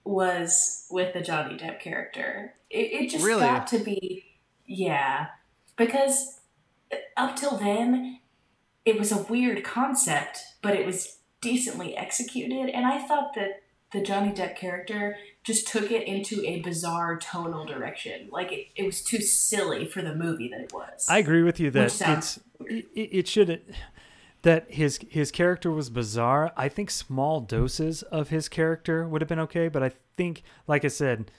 was 0.03 0.87
with 0.89 1.13
the 1.13 1.21
Johnny 1.21 1.57
Depp 1.57 1.79
character. 1.79 2.55
It, 2.69 2.91
it 2.91 3.09
just 3.11 3.23
Really? 3.23 3.41
got 3.41 3.67
to 3.67 3.79
be, 3.79 4.25
yeah, 4.71 5.27
because 5.77 6.39
uh, 6.91 6.97
up 7.17 7.35
till 7.35 7.57
then, 7.57 8.19
it 8.85 8.97
was 8.97 9.11
a 9.11 9.23
weird 9.23 9.63
concept, 9.63 10.39
but 10.61 10.75
it 10.75 10.85
was 10.85 11.19
decently 11.41 11.95
executed, 11.97 12.69
and 12.69 12.85
I 12.85 13.05
thought 13.05 13.33
that 13.35 13.61
the 13.91 14.01
Johnny 14.01 14.31
Depp 14.31 14.55
character 14.55 15.17
just 15.43 15.67
took 15.67 15.91
it 15.91 16.07
into 16.07 16.41
a 16.45 16.61
bizarre 16.61 17.17
tonal 17.17 17.65
direction. 17.65 18.29
Like 18.31 18.51
it, 18.53 18.67
it 18.75 18.85
was 18.85 19.03
too 19.03 19.19
silly 19.19 19.85
for 19.85 20.01
the 20.01 20.15
movie 20.15 20.47
that 20.47 20.61
it 20.61 20.73
was. 20.73 21.05
I 21.09 21.17
agree 21.17 21.43
with 21.43 21.59
you 21.59 21.69
that 21.71 22.01
it's 22.01 22.39
it, 22.61 22.85
it 22.95 23.27
should 23.27 23.61
that 24.43 24.71
his 24.71 24.99
his 25.09 25.31
character 25.31 25.71
was 25.71 25.89
bizarre. 25.89 26.53
I 26.55 26.69
think 26.69 26.89
small 26.89 27.41
doses 27.41 28.03
of 28.03 28.29
his 28.29 28.47
character 28.47 29.07
would 29.07 29.21
have 29.21 29.29
been 29.29 29.39
okay, 29.39 29.67
but 29.67 29.83
I 29.83 29.91
think, 30.15 30.43
like 30.67 30.85
I 30.85 30.89
said, 30.89 31.29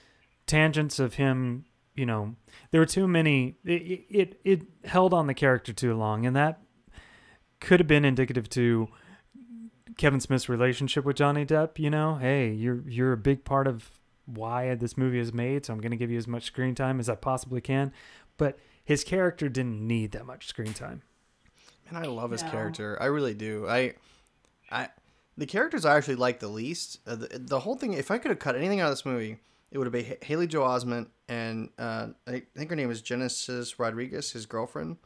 tangents 0.47 0.99
of 0.99 1.15
him, 1.15 1.65
you 1.95 2.07
know, 2.07 2.35
there 2.71 2.81
were 2.81 2.87
too 2.87 3.07
many. 3.07 3.57
It 3.65 4.07
it, 4.11 4.41
it 4.45 4.63
held 4.85 5.13
on 5.15 5.27
the 5.27 5.35
character 5.35 5.73
too 5.73 5.95
long, 5.95 6.27
and 6.27 6.35
that 6.37 6.61
could 7.61 7.81
have 7.81 7.87
been 7.87 8.05
indicative 8.05 8.49
to 8.51 8.89
Kevin 9.97 10.21
Smith's 10.21 10.49
relationship 10.49 11.05
with 11.05 11.17
Johnny 11.17 11.45
Depp. 11.45 11.79
You 11.79 11.91
know, 11.91 12.17
hey, 12.17 12.51
you're 12.53 12.83
you're 12.89 13.13
a 13.13 13.17
big 13.19 13.45
part 13.45 13.67
of 13.67 13.91
why 14.27 14.75
this 14.75 14.97
movie 14.97 15.19
is 15.19 15.33
made, 15.33 15.67
so 15.67 15.73
I'm 15.73 15.81
going 15.81 15.91
to 15.91 15.97
give 15.97 16.11
you 16.11 16.19
as 16.19 16.29
much 16.29 16.45
screen 16.45 16.75
time 16.75 17.01
as 17.01 17.09
I 17.09 17.15
possibly 17.15 17.61
can. 17.61 17.93
But 18.39 18.59
his 18.85 19.05
character 19.05 19.49
didn't 19.49 19.87
need 19.87 20.13
that 20.13 20.25
much 20.27 20.47
screen 20.47 20.73
time. 20.73 21.03
Man, 21.91 22.03
I 22.03 22.07
love 22.07 22.31
his 22.31 22.43
No. 22.43 22.51
character. 22.51 22.97
I 23.01 23.07
really 23.07 23.35
do. 23.35 23.67
I, 23.69 23.95
I, 24.71 24.89
the 25.37 25.45
characters 25.47 25.85
I 25.85 25.97
actually 25.97 26.15
like 26.17 26.41
the 26.41 26.49
least. 26.49 27.01
Uh, 27.07 27.17
the, 27.17 27.39
the 27.39 27.61
whole 27.61 27.77
thing. 27.77 27.93
If 27.93 28.11
I 28.11 28.19
could 28.19 28.31
have 28.31 28.39
cut 28.39 28.57
anything 28.57 28.81
out 28.81 28.87
of 28.87 28.93
this 28.93 29.05
movie, 29.05 29.39
it 29.73 29.79
would 29.79 29.87
have 29.87 29.93
been 29.93 30.17
Haley 30.23 30.47
Joel 30.47 30.69
Osment 30.69 31.09
and 31.29 31.71
uh, 31.79 32.09
I 32.29 32.43
think 32.55 32.71
her 32.71 32.77
name 32.77 32.91
is 32.91 33.01
Genesis 33.01 33.79
Rodriguez, 33.79 34.31
his 34.33 34.45
girlfriend. 34.45 34.99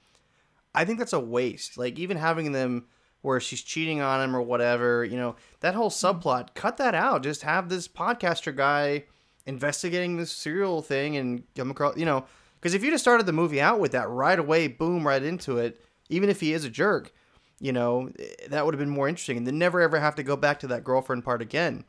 I 0.74 0.84
think 0.84 0.98
that's 0.98 1.12
a 1.12 1.20
waste. 1.20 1.78
Like 1.78 1.98
even 1.98 2.16
having 2.16 2.52
them 2.52 2.86
where 3.22 3.40
she's 3.40 3.62
cheating 3.62 4.00
on 4.00 4.22
him 4.22 4.36
or 4.36 4.42
whatever. 4.42 5.04
You 5.04 5.16
know 5.16 5.36
that 5.60 5.74
whole 5.74 5.90
subplot. 5.90 6.54
Cut 6.54 6.76
that 6.78 6.94
out. 6.94 7.22
Just 7.22 7.42
have 7.42 7.68
this 7.68 7.88
podcaster 7.88 8.54
guy 8.54 9.04
investigating 9.46 10.16
this 10.16 10.32
serial 10.32 10.82
thing 10.82 11.16
and 11.16 11.44
come 11.54 11.70
across. 11.70 11.96
You 11.96 12.04
know, 12.04 12.26
because 12.60 12.74
if 12.74 12.82
you 12.82 12.90
just 12.90 13.04
started 13.04 13.26
the 13.26 13.32
movie 13.32 13.60
out 13.60 13.78
with 13.78 13.92
that 13.92 14.08
right 14.08 14.38
away, 14.38 14.66
boom, 14.66 15.06
right 15.06 15.22
into 15.22 15.58
it. 15.58 15.80
Even 16.08 16.28
if 16.28 16.40
he 16.40 16.52
is 16.52 16.64
a 16.64 16.70
jerk, 16.70 17.12
you 17.60 17.72
know 17.72 18.10
eh, 18.18 18.48
that 18.48 18.64
would 18.64 18.74
have 18.74 18.80
been 18.80 18.90
more 18.90 19.08
interesting, 19.08 19.36
and 19.36 19.46
then 19.46 19.58
never 19.58 19.80
ever 19.80 20.00
have 20.00 20.16
to 20.16 20.22
go 20.22 20.36
back 20.36 20.60
to 20.60 20.66
that 20.68 20.84
girlfriend 20.84 21.24
part 21.24 21.40
again. 21.40 21.84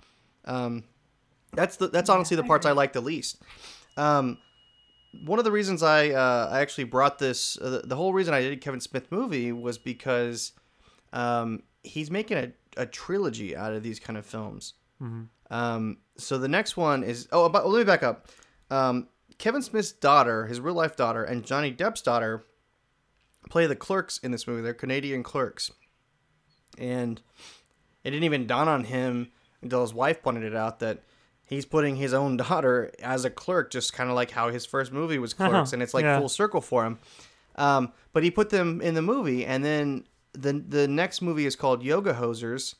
Um, 0.45 0.83
that's 1.53 1.77
the 1.77 1.87
that's 1.87 2.09
honestly 2.09 2.35
the 2.35 2.43
parts 2.43 2.65
I 2.65 2.71
like 2.71 2.93
the 2.93 3.01
least. 3.01 3.41
Um, 3.95 4.37
one 5.25 5.39
of 5.39 5.45
the 5.45 5.51
reasons 5.51 5.83
I 5.83 6.09
uh, 6.09 6.49
I 6.51 6.61
actually 6.61 6.83
brought 6.85 7.19
this 7.19 7.57
uh, 7.57 7.81
the 7.83 7.95
whole 7.95 8.13
reason 8.13 8.33
I 8.33 8.41
did 8.41 8.53
a 8.53 8.57
Kevin 8.57 8.79
Smith 8.81 9.11
movie 9.11 9.51
was 9.51 9.77
because 9.77 10.51
um, 11.13 11.63
he's 11.83 12.11
making 12.11 12.37
a, 12.37 12.51
a 12.75 12.85
trilogy 12.85 13.55
out 13.55 13.73
of 13.73 13.83
these 13.83 13.99
kind 13.99 14.17
of 14.17 14.25
films. 14.25 14.73
Um, 15.49 15.97
so 16.17 16.37
the 16.37 16.47
next 16.47 16.75
one 16.77 17.03
is 17.03 17.27
oh, 17.31 17.49
but 17.49 17.67
let 17.67 17.79
me 17.79 17.83
back 17.85 18.03
up. 18.03 18.27
Um, 18.69 19.07
Kevin 19.37 19.61
Smith's 19.61 19.91
daughter, 19.91 20.47
his 20.47 20.59
real 20.59 20.75
life 20.75 20.95
daughter, 20.95 21.23
and 21.23 21.45
Johnny 21.45 21.71
Depp's 21.71 22.01
daughter 22.01 22.45
play 23.49 23.65
the 23.65 23.75
clerks 23.75 24.17
in 24.17 24.31
this 24.31 24.47
movie. 24.47 24.61
They're 24.61 24.73
Canadian 24.73 25.23
clerks, 25.23 25.71
and 26.77 27.21
it 28.03 28.11
didn't 28.11 28.25
even 28.25 28.47
dawn 28.47 28.67
on 28.67 28.83
him 28.85 29.31
until 29.61 29.81
his 29.81 29.93
wife 29.93 30.21
pointed 30.21 30.43
it 30.43 30.55
out 30.55 30.79
that 30.79 31.03
he's 31.47 31.65
putting 31.65 31.95
his 31.95 32.13
own 32.13 32.37
daughter 32.37 32.91
as 33.01 33.25
a 33.25 33.29
clerk, 33.29 33.71
just 33.71 33.93
kind 33.93 34.09
of 34.09 34.15
like 34.15 34.31
how 34.31 34.49
his 34.49 34.65
first 34.65 34.91
movie 34.91 35.17
was 35.17 35.33
Clerks, 35.33 35.73
and 35.73 35.81
it's 35.81 35.93
like 35.93 36.03
Yeah. 36.03 36.19
full 36.19 36.29
circle 36.29 36.61
for 36.61 36.85
him. 36.85 36.99
Um, 37.55 37.91
but 38.13 38.23
he 38.23 38.29
put 38.31 38.49
them 38.51 38.81
in 38.81 38.93
the 38.93 39.01
movie, 39.01 39.45
and 39.45 39.65
then 39.65 40.03
the 40.33 40.53
the 40.53 40.87
next 40.87 41.21
movie 41.21 41.45
is 41.47 41.55
called 41.55 41.81
Yoga 41.81 42.13
Hosers, 42.13 42.75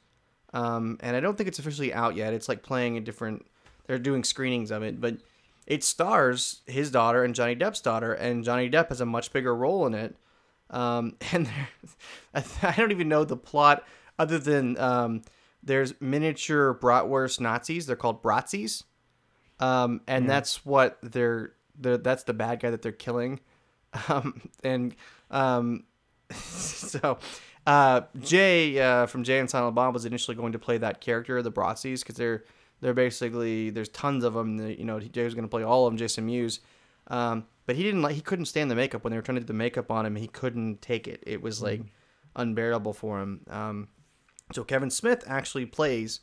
um, 0.53 0.97
and 1.01 1.15
I 1.15 1.20
don't 1.20 1.36
think 1.36 1.47
it's 1.47 1.59
officially 1.59 1.93
out 1.93 2.15
yet. 2.15 2.34
It's 2.34 2.47
like 2.47 2.61
playing 2.61 2.97
a 2.97 3.01
different. 3.01 3.45
They're 3.88 3.97
doing 3.97 4.24
screenings 4.24 4.70
of 4.70 4.84
it, 4.84 4.99
but 5.01 5.18
it 5.65 5.84
stars 5.84 6.61
his 6.68 6.91
daughter 6.91 7.24
and 7.24 7.34
Johnny 7.34 7.55
Depp's 7.55 7.82
daughter, 7.82 8.13
and 8.13 8.43
Johnny 8.43 8.70
Depp 8.70 8.89
has 8.89 9.01
a 9.01 9.05
much 9.05 9.32
bigger 9.34 9.55
role 9.55 9.86
in 9.88 9.93
it. 9.93 10.15
Um, 10.70 11.15
and 11.32 11.49
I, 12.36 12.43
I 12.63 12.74
don't 12.76 12.91
even 12.91 13.09
know 13.09 13.24
the 13.24 13.38
plot 13.38 13.84
other 14.20 14.38
than 14.39 14.78
um, 14.78 15.22
there's 15.68 15.93
miniature 16.01 16.74
bratwurst 16.74 17.39
Nazis. 17.39 17.86
They're 17.86 17.95
called 17.95 18.24
Bratzies, 18.24 18.84
um, 19.59 20.01
and 20.07 20.30
that's 20.30 20.65
what 20.65 20.97
they're, 21.03 21.53
they're. 21.78 21.97
That's 21.97 22.24
the 22.24 22.34
bad 22.34 22.59
guy 22.59 22.72
that 22.72 22.82
they're 22.82 22.91
killing, 22.91 23.39
um, 24.09 24.41
and 24.63 24.95
um, 25.30 25.84
so 26.34 27.20
uh, 27.65 28.01
Jay 28.20 28.80
uh, 28.80 29.05
from 29.05 29.24
Jay 29.24 29.39
and 29.39 29.49
Silent 29.49 29.76
Bob 29.76 29.93
was 29.93 30.05
initially 30.05 30.36
going 30.36 30.53
to 30.53 30.59
play 30.59 30.78
that 30.78 31.01
character, 31.01 31.41
the 31.41 31.51
Bratzies, 31.51 31.99
because 31.99 32.15
they're 32.15 32.43
they're 32.82 32.93
basically 32.93 33.70
there's 33.70 33.89
tons 33.89 34.24
of 34.24 34.34
them. 34.34 34.57
That, 34.57 34.80
you 34.80 34.86
know, 34.86 34.99
Jay 34.99 35.24
was 35.24 35.34
going 35.34 35.45
to 35.45 35.49
play 35.49 35.63
all 35.63 35.86
of 35.86 35.91
them, 35.91 35.97
Jason 35.97 36.26
Mewes. 36.26 36.61
Um, 37.09 37.45
but 37.65 37.76
he 37.76 37.84
didn't 37.84 38.01
like 38.01 38.15
he 38.15 38.22
couldn't 38.22 38.45
stand 38.45 38.72
the 38.72 38.76
makeup 38.76 39.03
when 39.03 39.11
they 39.11 39.18
were 39.18 39.22
trying 39.22 39.36
to 39.36 39.41
do 39.41 39.47
the 39.47 39.53
makeup 39.53 39.91
on 39.91 40.05
him. 40.05 40.15
He 40.15 40.28
couldn't 40.28 40.82
take 40.82 41.07
it. 41.07 41.24
It 41.28 41.41
was 41.41 41.61
like 41.61 41.82
unbearable 42.36 42.93
for 42.93 43.20
him. 43.20 43.41
Um, 43.49 43.88
so 44.54 44.64
Kevin 44.64 44.89
Smith 44.89 45.24
actually 45.28 45.66
plays 45.66 46.22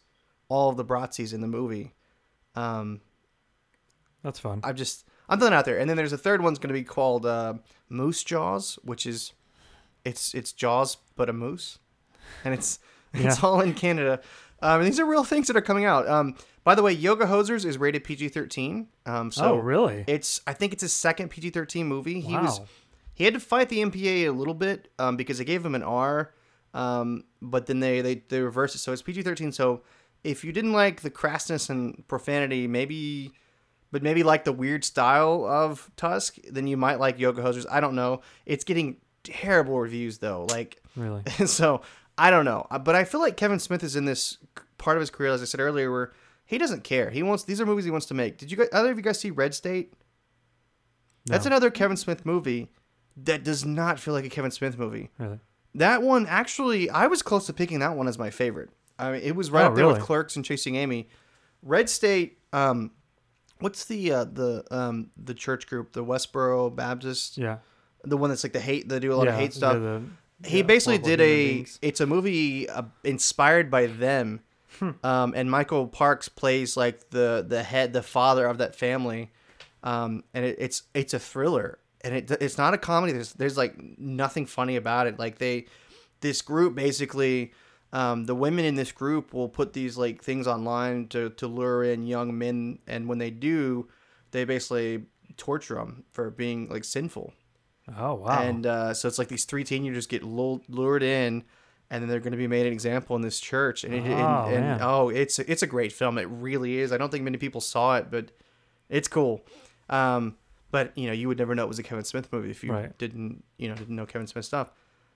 all 0.49 0.71
of 0.71 0.77
the 0.77 0.85
Bratzies 0.85 1.33
in 1.35 1.41
the 1.41 1.47
movie. 1.47 1.95
Um, 2.55 3.01
That's 4.23 4.39
fun. 4.39 4.61
I'm 4.65 4.77
just 4.77 5.05
I'm 5.29 5.39
throwing 5.39 5.55
out 5.55 5.65
there. 5.65 5.79
And 5.79 5.89
then 5.89 5.97
there's 5.97 6.13
a 6.13 6.19
third 6.19 6.43
one's 6.43 6.59
going 6.59 6.69
to 6.69 6.79
be 6.79 6.85
called 6.85 7.27
uh, 7.27 7.55
Moose 7.89 8.23
Jaws, 8.25 8.79
which 8.83 9.07
is 9.07 9.33
it's 10.05 10.35
it's 10.35 10.53
Jaws 10.53 10.97
but 11.17 11.29
a 11.29 11.33
moose, 11.33 11.79
and 12.45 12.55
it's 12.55 12.79
it's 13.15 13.43
Yeah. 13.43 13.49
all 13.49 13.61
in 13.61 13.75
Canada. 13.75 14.21
Um, 14.63 14.81
and 14.81 14.87
these 14.87 14.99
are 15.01 15.05
real 15.05 15.25
things 15.25 15.47
that 15.49 15.57
are 15.57 15.61
coming 15.63 15.85
out. 15.85 16.09
Um, 16.09 16.37
by 16.63 16.75
the 16.75 16.83
way, 16.83 16.93
Yoga 16.93 17.27
Hosers 17.27 17.67
is 17.67 17.77
rated 17.77 18.03
PG-13. 18.05 18.87
Um, 19.05 19.31
so 19.31 19.45
oh, 19.45 19.57
really? 19.57 20.05
it's 20.07 20.41
I 20.47 20.55
think 20.55 20.73
it's 20.73 20.81
his 20.83 20.93
second 20.95 21.29
PG-13 21.29 21.85
movie. 21.85 22.21
He 22.21 22.35
was 22.35 22.61
Wow. 22.61 22.67
he 23.15 23.25
had 23.25 23.35
to 23.35 23.41
fight 23.41 23.69
the 23.69 23.81
MPA 23.83 24.27
a 24.27 24.31
little 24.31 24.55
bit 24.55 24.89
um, 24.99 25.17
because 25.19 25.37
they 25.39 25.45
gave 25.45 25.65
him 25.67 25.75
an 25.75 25.83
R, 25.83 26.33
um, 26.75 27.25
but 27.41 27.67
then 27.67 27.81
they, 27.81 28.03
they 28.03 28.17
they 28.29 28.41
reversed 28.41 28.75
it, 28.75 28.79
so 28.79 28.93
it's 28.93 29.01
PG-13. 29.01 29.55
So 29.55 29.83
if 30.23 30.45
you 30.45 30.53
didn't 30.53 30.73
like 30.73 31.01
the 31.01 31.11
crassness 31.11 31.71
and 31.71 32.07
profanity, 32.09 32.67
maybe, 32.67 33.33
but 33.93 34.03
maybe 34.03 34.23
like 34.23 34.45
the 34.45 34.53
weird 34.53 34.85
style 34.85 35.47
of 35.47 35.91
Tusk, 35.97 36.37
then 36.51 36.67
you 36.67 36.77
might 36.77 36.99
like 36.99 37.19
Yoga 37.19 37.43
Hosers. 37.43 37.65
I 37.71 37.81
don't 37.81 37.95
know. 37.95 38.21
It's 38.45 38.65
getting 38.65 38.97
terrible 39.23 39.79
reviews 39.79 40.19
though. 40.19 40.47
Like 40.51 40.83
Really? 40.97 41.23
so 41.47 41.81
I 42.19 42.31
don't 42.31 42.45
know, 42.45 42.67
Uh, 42.71 42.79
but 42.79 42.95
I 42.95 43.05
feel 43.05 43.21
like 43.21 43.37
Kevin 43.37 43.59
Smith 43.59 43.83
is 43.83 43.97
in 43.97 44.05
this 44.05 44.39
part 44.79 44.97
of 44.97 45.01
his 45.01 45.11
career, 45.11 45.33
as 45.33 45.43
I 45.43 45.47
said 45.47 45.61
earlier, 45.61 45.91
where 45.91 46.13
he 46.45 46.59
doesn't 46.59 46.85
care. 46.85 47.11
He 47.11 47.23
wants 47.23 47.45
these 47.45 47.61
are 47.61 47.67
movies 47.67 47.85
he 47.85 47.91
wants 47.91 48.07
to 48.07 48.15
make. 48.15 48.39
Did 48.39 48.51
you 48.51 48.57
guys, 48.57 48.69
either 48.73 48.91
of 48.91 48.97
you 48.97 49.03
guys 49.03 49.19
see 49.21 49.31
Red 49.31 49.55
State? 49.55 49.95
That's 51.27 51.47
another 51.47 51.71
Kevin 51.71 51.97
Smith 51.97 52.27
movie 52.27 52.71
that 53.17 53.45
does 53.45 53.65
not 53.65 53.99
feel 53.99 54.13
like 54.13 54.25
a 54.27 54.29
Kevin 54.29 54.51
Smith 54.51 54.79
movie. 54.79 55.11
Really? 55.19 55.41
That 55.75 56.03
one 56.03 56.27
actually, 56.27 56.89
I 56.91 57.07
was 57.09 57.23
close 57.23 57.47
to 57.47 57.53
picking 57.53 57.81
that 57.81 57.97
one 57.97 58.07
as 58.09 58.19
my 58.19 58.31
favorite. 58.31 58.71
I 58.99 59.13
mean, 59.13 59.23
it 59.23 59.35
was 59.35 59.51
right 59.51 59.65
Oh, 59.65 59.69
up 59.69 59.75
there 59.75 59.87
with? 59.89 60.01
Clerks 60.01 60.37
and 60.37 60.45
Chasing 60.45 60.77
Amy. 60.77 61.09
Red 61.63 61.91
State. 61.91 62.39
Um, 62.53 62.93
what's 63.59 63.85
the 63.87 64.13
uh, 64.13 64.25
the 64.25 64.65
um 64.71 65.11
the 65.17 65.35
church 65.35 65.67
group, 65.67 65.93
the 65.93 66.05
Westboro 66.05 66.75
Baptist, 66.75 67.37
Yeah. 67.39 67.59
the 68.05 68.17
one 68.17 68.31
that's 68.31 68.45
like 68.45 68.53
the 68.53 68.61
hate. 68.61 68.89
They 68.89 69.01
do 69.01 69.13
a 69.13 69.17
lot 69.17 69.27
of 69.29 69.35
hate 69.35 69.53
stuff 69.55 69.75
the- 69.75 70.03
he 70.45 70.59
yeah, 70.59 70.63
basically 70.65 70.99
did 70.99 71.21
a 71.21 71.55
beings. 71.55 71.79
it's 71.81 72.01
a 72.01 72.07
movie 72.07 72.69
uh, 72.69 72.83
inspired 73.05 73.71
by 73.71 73.87
them 73.87 74.41
Hmm. 74.81 74.91
um, 75.05 75.33
and 75.37 75.49
michael 75.49 75.87
parks 75.87 76.29
plays 76.29 76.77
like 76.77 77.11
the 77.11 77.45
the 77.49 77.63
head 77.63 77.93
the 77.93 78.03
father 78.03 78.45
of 78.49 78.59
that 78.59 78.75
family 78.75 79.31
um, 79.85 80.25
and 80.35 80.45
it, 80.45 80.57
it's 80.59 80.83
it's 80.93 81.15
a 81.15 81.21
thriller 81.21 81.79
and 82.05 82.15
it, 82.15 82.31
it's 82.41 82.59
not 82.59 82.75
a 82.75 82.79
comedy 82.79 83.13
there's 83.13 83.33
there's 83.33 83.57
like 83.57 83.75
nothing 83.99 84.47
funny 84.47 84.77
about 84.77 85.07
it 85.07 85.19
like 85.19 85.39
they 85.39 85.67
this 86.21 86.43
group 86.43 86.75
basically 86.75 87.53
um, 87.93 88.25
the 88.27 88.35
women 88.35 88.65
in 88.65 88.75
this 88.75 88.91
group 88.93 89.33
will 89.33 89.49
put 89.49 89.73
these 89.73 89.97
like 89.97 90.23
things 90.23 90.47
online 90.47 91.07
to, 91.09 91.31
to 91.31 91.47
lure 91.47 91.85
in 91.85 92.07
young 92.07 92.37
men 92.39 92.79
and 92.87 93.09
when 93.09 93.19
they 93.19 93.31
do 93.31 93.89
they 94.33 94.45
basically 94.45 95.05
torture 95.37 95.75
them 95.77 96.05
for 96.11 96.31
being 96.31 96.69
like 96.69 96.85
sinful 96.85 97.33
Oh 97.99 98.15
wow. 98.15 98.41
and 98.41 98.67
uh, 98.67 98.95
so 98.95 99.09
it's 99.09 99.19
like 99.19 99.29
these 99.29 99.45
three 99.45 99.63
teenagers 99.63 100.07
get 100.07 100.23
lured 100.23 101.03
in, 101.03 101.45
and 101.91 102.03
then 102.03 102.09
they're 102.09 102.19
going 102.19 102.33
to 102.33 102.39
be 102.39 102.47
made 102.49 102.65
an 102.65 102.73
example 102.73 103.15
in 103.15 103.21
this 103.21 103.39
church. 103.39 103.85
And, 103.85 103.93
it, 103.93 104.05
and, 104.05 104.13
Oh, 104.15 104.45
and 104.49 104.61
man. 104.65 104.79
oh, 104.81 105.11
it's 105.11 105.39
it's 105.39 105.63
a 105.63 105.67
great 105.67 105.93
film. 105.93 106.17
It 106.17 106.27
really 106.31 106.79
is. 106.79 106.93
I 106.93 106.97
don't 106.97 107.11
think 107.13 107.25
many 107.25 107.37
people 107.37 107.61
saw 107.61 107.97
it, 107.99 108.07
but 108.11 108.31
it's 108.89 109.07
cool. 109.07 109.45
Um, 109.91 110.37
but 110.75 110.91
you 110.99 111.07
know, 111.07 111.13
you 111.13 111.29
would 111.29 111.39
never 111.39 111.55
know 111.55 111.63
it 111.63 111.69
was 111.69 111.79
a 111.79 111.85
Kevin 111.85 112.03
Smith 112.05 112.33
movie 112.33 112.51
if 112.51 112.65
you 112.65 112.73
Right. 112.73 112.99
didn't 112.99 113.45
you 113.59 113.69
know 113.69 113.77
didn't 113.77 113.95
know 113.95 114.07
Kevin 114.07 114.27
Smith 114.27 114.45
stuff. 114.45 114.73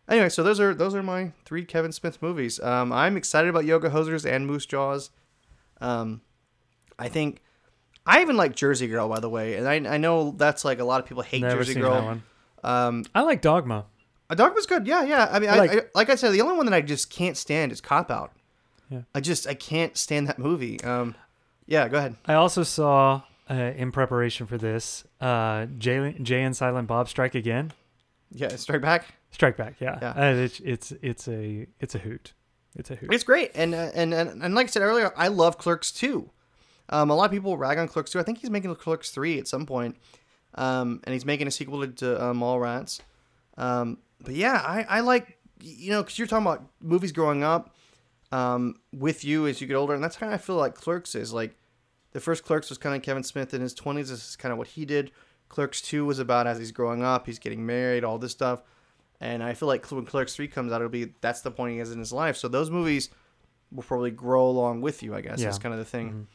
Anyway, 0.08 0.28
so 0.28 0.44
those 0.44 0.60
are 0.60 0.72
those 0.72 0.94
are 0.94 1.02
my 1.02 1.32
three 1.44 1.64
Kevin 1.64 1.90
Smith 1.90 2.22
movies. 2.22 2.60
Um, 2.60 2.92
I'm 2.92 3.16
excited 3.16 3.48
about 3.50 3.64
Yoga 3.64 3.90
Hosers 3.90 4.24
and 4.24 4.46
Moose 4.46 4.66
Jaws. 4.66 5.10
Um, 5.80 6.20
I 6.96 7.08
think 7.08 7.42
I 8.06 8.22
even 8.22 8.36
like 8.36 8.54
Jersey 8.54 8.86
Girl, 8.86 9.08
by 9.08 9.18
the 9.20 9.28
way, 9.28 9.56
and 9.56 9.66
I, 9.68 9.94
I 9.94 9.98
know 9.98 10.30
that's 10.36 10.64
like 10.64 10.78
a 10.78 10.84
lot 10.84 11.00
of 11.00 11.06
people 11.06 11.24
hate 11.24 11.42
Never 11.42 11.56
Jersey 11.58 11.72
seen 11.74 11.82
Girl. 11.82 11.94
that 11.94 12.04
one. 12.04 12.22
Um, 12.64 13.04
I 13.14 13.22
like 13.22 13.42
Dogma. 13.42 13.86
a 14.30 14.36
dog 14.36 14.54
was 14.54 14.66
good. 14.66 14.86
Yeah, 14.86 15.02
yeah. 15.04 15.28
I 15.30 15.38
mean, 15.40 15.50
I, 15.50 15.56
Like- 15.58 15.70
like, 15.74 15.84
I, 15.84 15.88
like 15.98 16.10
I 16.10 16.14
said, 16.14 16.32
the 16.32 16.40
only 16.40 16.56
one 16.56 16.66
that 16.66 16.74
I 16.74 16.80
just 16.80 17.10
can't 17.10 17.36
stand 17.36 17.72
is 17.72 17.80
Cop 17.80 18.10
Out. 18.10 18.32
Yeah. 18.90 19.02
I 19.14 19.20
just 19.20 19.46
I 19.46 19.54
can't 19.54 19.96
stand 19.96 20.28
that 20.28 20.38
movie. 20.38 20.80
Um, 20.82 21.14
yeah, 21.66 21.88
go 21.88 21.98
ahead. 21.98 22.14
I 22.24 22.32
also 22.34 22.62
saw 22.62 23.22
uh, 23.50 23.54
in 23.54 23.92
preparation 23.92 24.46
for 24.46 24.58
this 24.58 25.04
uh, 25.20 25.66
Jay, 25.78 26.14
Jay 26.22 26.42
and 26.42 26.56
Silent 26.56 26.88
Bob 26.88 27.08
Strike 27.08 27.34
Again. 27.34 27.72
Yeah, 28.30 28.54
Strike 28.56 28.82
Back. 28.82 29.06
Strike 29.30 29.56
Back, 29.56 29.80
yeah. 29.80 29.98
Yeah. 30.00 30.10
Uh, 30.10 30.34
it's, 30.34 30.60
it's 30.60 30.92
it's 31.02 31.28
a 31.28 31.66
it's 31.80 31.94
a 31.94 31.98
hoot. 31.98 32.34
It's 32.76 32.90
a 32.90 32.94
hoot. 32.94 33.12
It's 33.12 33.24
great, 33.24 33.52
and 33.54 33.74
uh, 33.74 33.90
and 33.94 34.12
and, 34.12 34.42
and 34.42 34.54
like 34.54 34.66
I 34.66 34.70
said 34.70 34.82
earlier, 34.82 35.12
I 35.16 35.28
love 35.28 35.58
Clerks 35.58 36.02
II. 36.02 36.26
Um, 36.90 37.10
a 37.10 37.14
lot 37.14 37.26
of 37.26 37.30
people 37.30 37.56
rag 37.56 37.78
on 37.78 37.88
Clerks 37.88 38.14
II. 38.14 38.20
I 38.20 38.24
think 38.24 38.38
he's 38.38 38.50
making 38.50 38.74
Clerks 38.76 39.10
three 39.10 39.38
at 39.38 39.48
some 39.48 39.66
point, 39.66 39.96
um, 40.54 41.00
and 41.04 41.12
he's 41.12 41.24
making 41.24 41.46
a 41.46 41.50
sequel 41.50 41.80
to, 41.80 41.88
to 41.88 42.22
uh, 42.22 42.32
Mallrats. 42.32 43.00
Um, 43.56 43.98
but 44.20 44.34
yeah, 44.34 44.62
I, 44.64 44.86
I 44.88 45.00
like 45.00 45.38
you 45.60 45.90
know 45.90 46.02
because 46.02 46.18
you're 46.18 46.28
talking 46.28 46.46
about 46.46 46.64
movies 46.80 47.12
growing 47.12 47.42
up 47.42 47.74
um, 48.32 48.76
with 48.92 49.24
you 49.24 49.46
as 49.46 49.60
you 49.60 49.66
get 49.66 49.74
older, 49.74 49.94
and 49.94 50.02
that's 50.02 50.16
kind 50.16 50.32
of 50.32 50.38
I 50.38 50.42
feel 50.42 50.56
like 50.56 50.74
Clerks 50.74 51.14
is 51.14 51.32
like 51.32 51.56
the 52.18 52.24
first 52.24 52.42
Clerks 52.44 52.68
was 52.68 52.78
kind 52.78 52.96
of 52.96 53.02
Kevin 53.02 53.22
Smith 53.22 53.54
in 53.54 53.60
his 53.60 53.72
twenties. 53.72 54.10
This 54.10 54.28
is 54.30 54.34
kind 54.36 54.50
of 54.50 54.58
what 54.58 54.66
he 54.66 54.84
did. 54.84 55.12
Clerks 55.48 55.80
two 55.80 56.04
was 56.04 56.18
about 56.18 56.48
as 56.48 56.58
he's 56.58 56.72
growing 56.72 57.02
up, 57.04 57.26
he's 57.26 57.38
getting 57.38 57.64
married, 57.64 58.02
all 58.02 58.18
this 58.18 58.32
stuff. 58.32 58.62
And 59.20 59.40
I 59.42 59.54
feel 59.54 59.68
like 59.68 59.88
when 59.92 60.04
Clerks 60.04 60.34
three 60.34 60.48
comes 60.48 60.72
out, 60.72 60.80
it'll 60.80 60.88
be 60.90 61.12
that's 61.20 61.42
the 61.42 61.52
point 61.52 61.74
he 61.74 61.78
is 61.78 61.92
in 61.92 61.98
his 62.00 62.12
life. 62.12 62.36
So 62.36 62.48
those 62.48 62.70
movies 62.70 63.10
will 63.70 63.84
probably 63.84 64.10
grow 64.10 64.46
along 64.48 64.80
with 64.80 65.00
you. 65.02 65.14
I 65.14 65.20
guess 65.20 65.38
Yeah. 65.38 65.46
that's 65.46 65.58
kind 65.58 65.72
of 65.72 65.78
the 65.78 65.84
thing. 65.84 66.26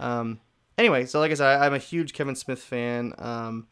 Um, 0.00 0.40
anyway, 0.78 1.04
so 1.04 1.20
like 1.20 1.30
I 1.30 1.34
said, 1.34 1.46
I, 1.60 1.66
I'm 1.66 1.74
a 1.74 1.78
huge 1.78 2.14
Kevin 2.14 2.34
Smith 2.34 2.62
fan, 2.62 3.12
um, 3.18 3.66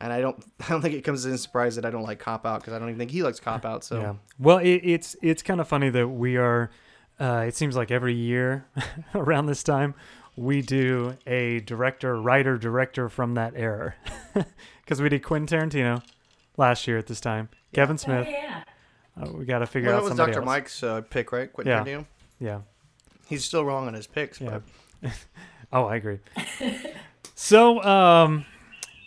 and 0.00 0.12
I 0.12 0.20
don't 0.20 0.44
I 0.60 0.68
don't 0.70 0.82
think 0.82 0.94
it 0.94 1.02
comes 1.02 1.24
as 1.24 1.32
a 1.32 1.38
surprise 1.38 1.76
that 1.76 1.84
I 1.84 1.90
don't 1.90 2.02
like 2.02 2.18
Cop 2.18 2.44
Out 2.44 2.60
because 2.60 2.72
I 2.72 2.80
don't 2.80 2.88
even 2.88 2.98
think 2.98 3.12
he 3.12 3.22
likes 3.22 3.38
Cop 3.38 3.64
Out. 3.64 3.84
So 3.84 4.00
Yeah. 4.00 4.14
Well, 4.40 4.58
it, 4.58 4.80
it's 4.82 5.14
it's 5.22 5.42
kind 5.42 5.60
of 5.60 5.68
funny 5.68 5.88
that 5.90 6.08
we 6.08 6.36
are. 6.36 6.70
Uh, 7.18 7.44
it 7.46 7.54
seems 7.54 7.76
like 7.76 7.90
every 7.90 8.14
year 8.14 8.66
around 9.14 9.44
this 9.44 9.62
time 9.62 9.94
we 10.40 10.62
do 10.62 11.16
a 11.26 11.60
director, 11.60 12.18
writer, 12.20 12.56
director 12.56 13.08
from 13.10 13.34
that 13.34 13.52
era. 13.54 13.94
Because 14.82 15.00
we 15.02 15.08
did 15.08 15.22
Quentin 15.22 15.46
Tarantino 15.70 16.02
last 16.56 16.88
year 16.88 16.98
at 16.98 17.06
this 17.06 17.20
time. 17.20 17.48
Kevin 17.72 17.94
Oh, 17.94 17.96
Smith. 17.98 18.26
yeah. 18.28 18.64
Uh, 19.20 19.30
we 19.32 19.44
got 19.44 19.60
to 19.60 19.66
figure 19.66 19.90
well, 19.90 19.98
out 19.98 20.00
that 20.00 20.04
was 20.04 20.10
somebody 20.16 20.32
Dr. 20.32 20.40
else. 20.40 20.46
Mike's 20.46 20.82
uh, 20.82 21.00
pick, 21.02 21.30
right? 21.30 21.52
Quentin 21.52 21.70
Yeah. 21.72 21.84
Tarantino. 21.84 22.06
Yeah. 22.40 22.60
He's 23.28 23.44
still 23.44 23.64
wrong 23.64 23.86
on 23.86 23.94
his 23.94 24.08
picks, 24.08 24.40
Yeah. 24.40 24.58
but 25.02 25.12
Oh, 25.72 25.84
I 25.84 25.94
agree. 25.96 26.18
so, 27.36 27.80
um, 27.84 28.44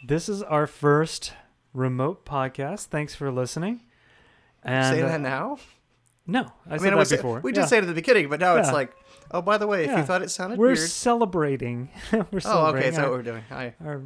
this 0.08 0.30
is 0.30 0.42
our 0.44 0.68
first 0.68 1.34
remote 1.74 2.26
podcast. 2.26 2.86
Thanks 2.86 3.14
for 3.16 3.30
listening. 3.32 3.82
And 4.64 4.86
saying 4.96 5.04
uh, 5.06 5.08
that 5.10 5.22
now. 5.22 5.58
no, 6.26 6.44
I, 6.70 6.76
I 6.76 6.78
said 6.78 6.84
mean, 6.84 6.92
that 6.94 6.98
we, 7.00 7.06
said- 7.06 7.16
before. 7.18 7.40
we 7.42 7.52
Yeah. 7.52 7.56
just 7.56 7.70
said 7.70 7.78
it 7.80 7.82
at 7.84 7.88
the 7.88 7.94
beginning, 7.94 8.30
but 8.30 8.40
now 8.40 8.56
it's 8.56 8.72
like, 8.72 8.94
oh, 9.32 9.42
by 9.42 9.58
the 9.58 9.68
way, 9.68 9.86
if 9.86 9.98
you 9.98 10.04
thought 10.04 10.22
it 10.22 10.30
sounded 10.30 10.58
we're 10.60 10.68
weird, 10.68 10.80
celebrating. 10.80 11.90
we're 12.12 12.20
oh, 12.22 12.26
okay, 12.26 12.40
celebrating 12.40 12.92
that's 12.92 12.98
what 12.98 13.06
our, 13.06 13.12
we're 13.12 13.24
doing. 13.24 13.44
Hi. 13.50 13.76
our 13.84 14.02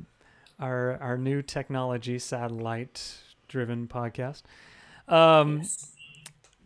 our 0.60 0.98
our 1.02 1.18
new 1.18 1.42
technology 1.42 2.20
satellite 2.20 3.18
driven 3.48 3.88
podcast. 3.88 4.44
Um, 5.08 5.60
Yes. 5.60 5.92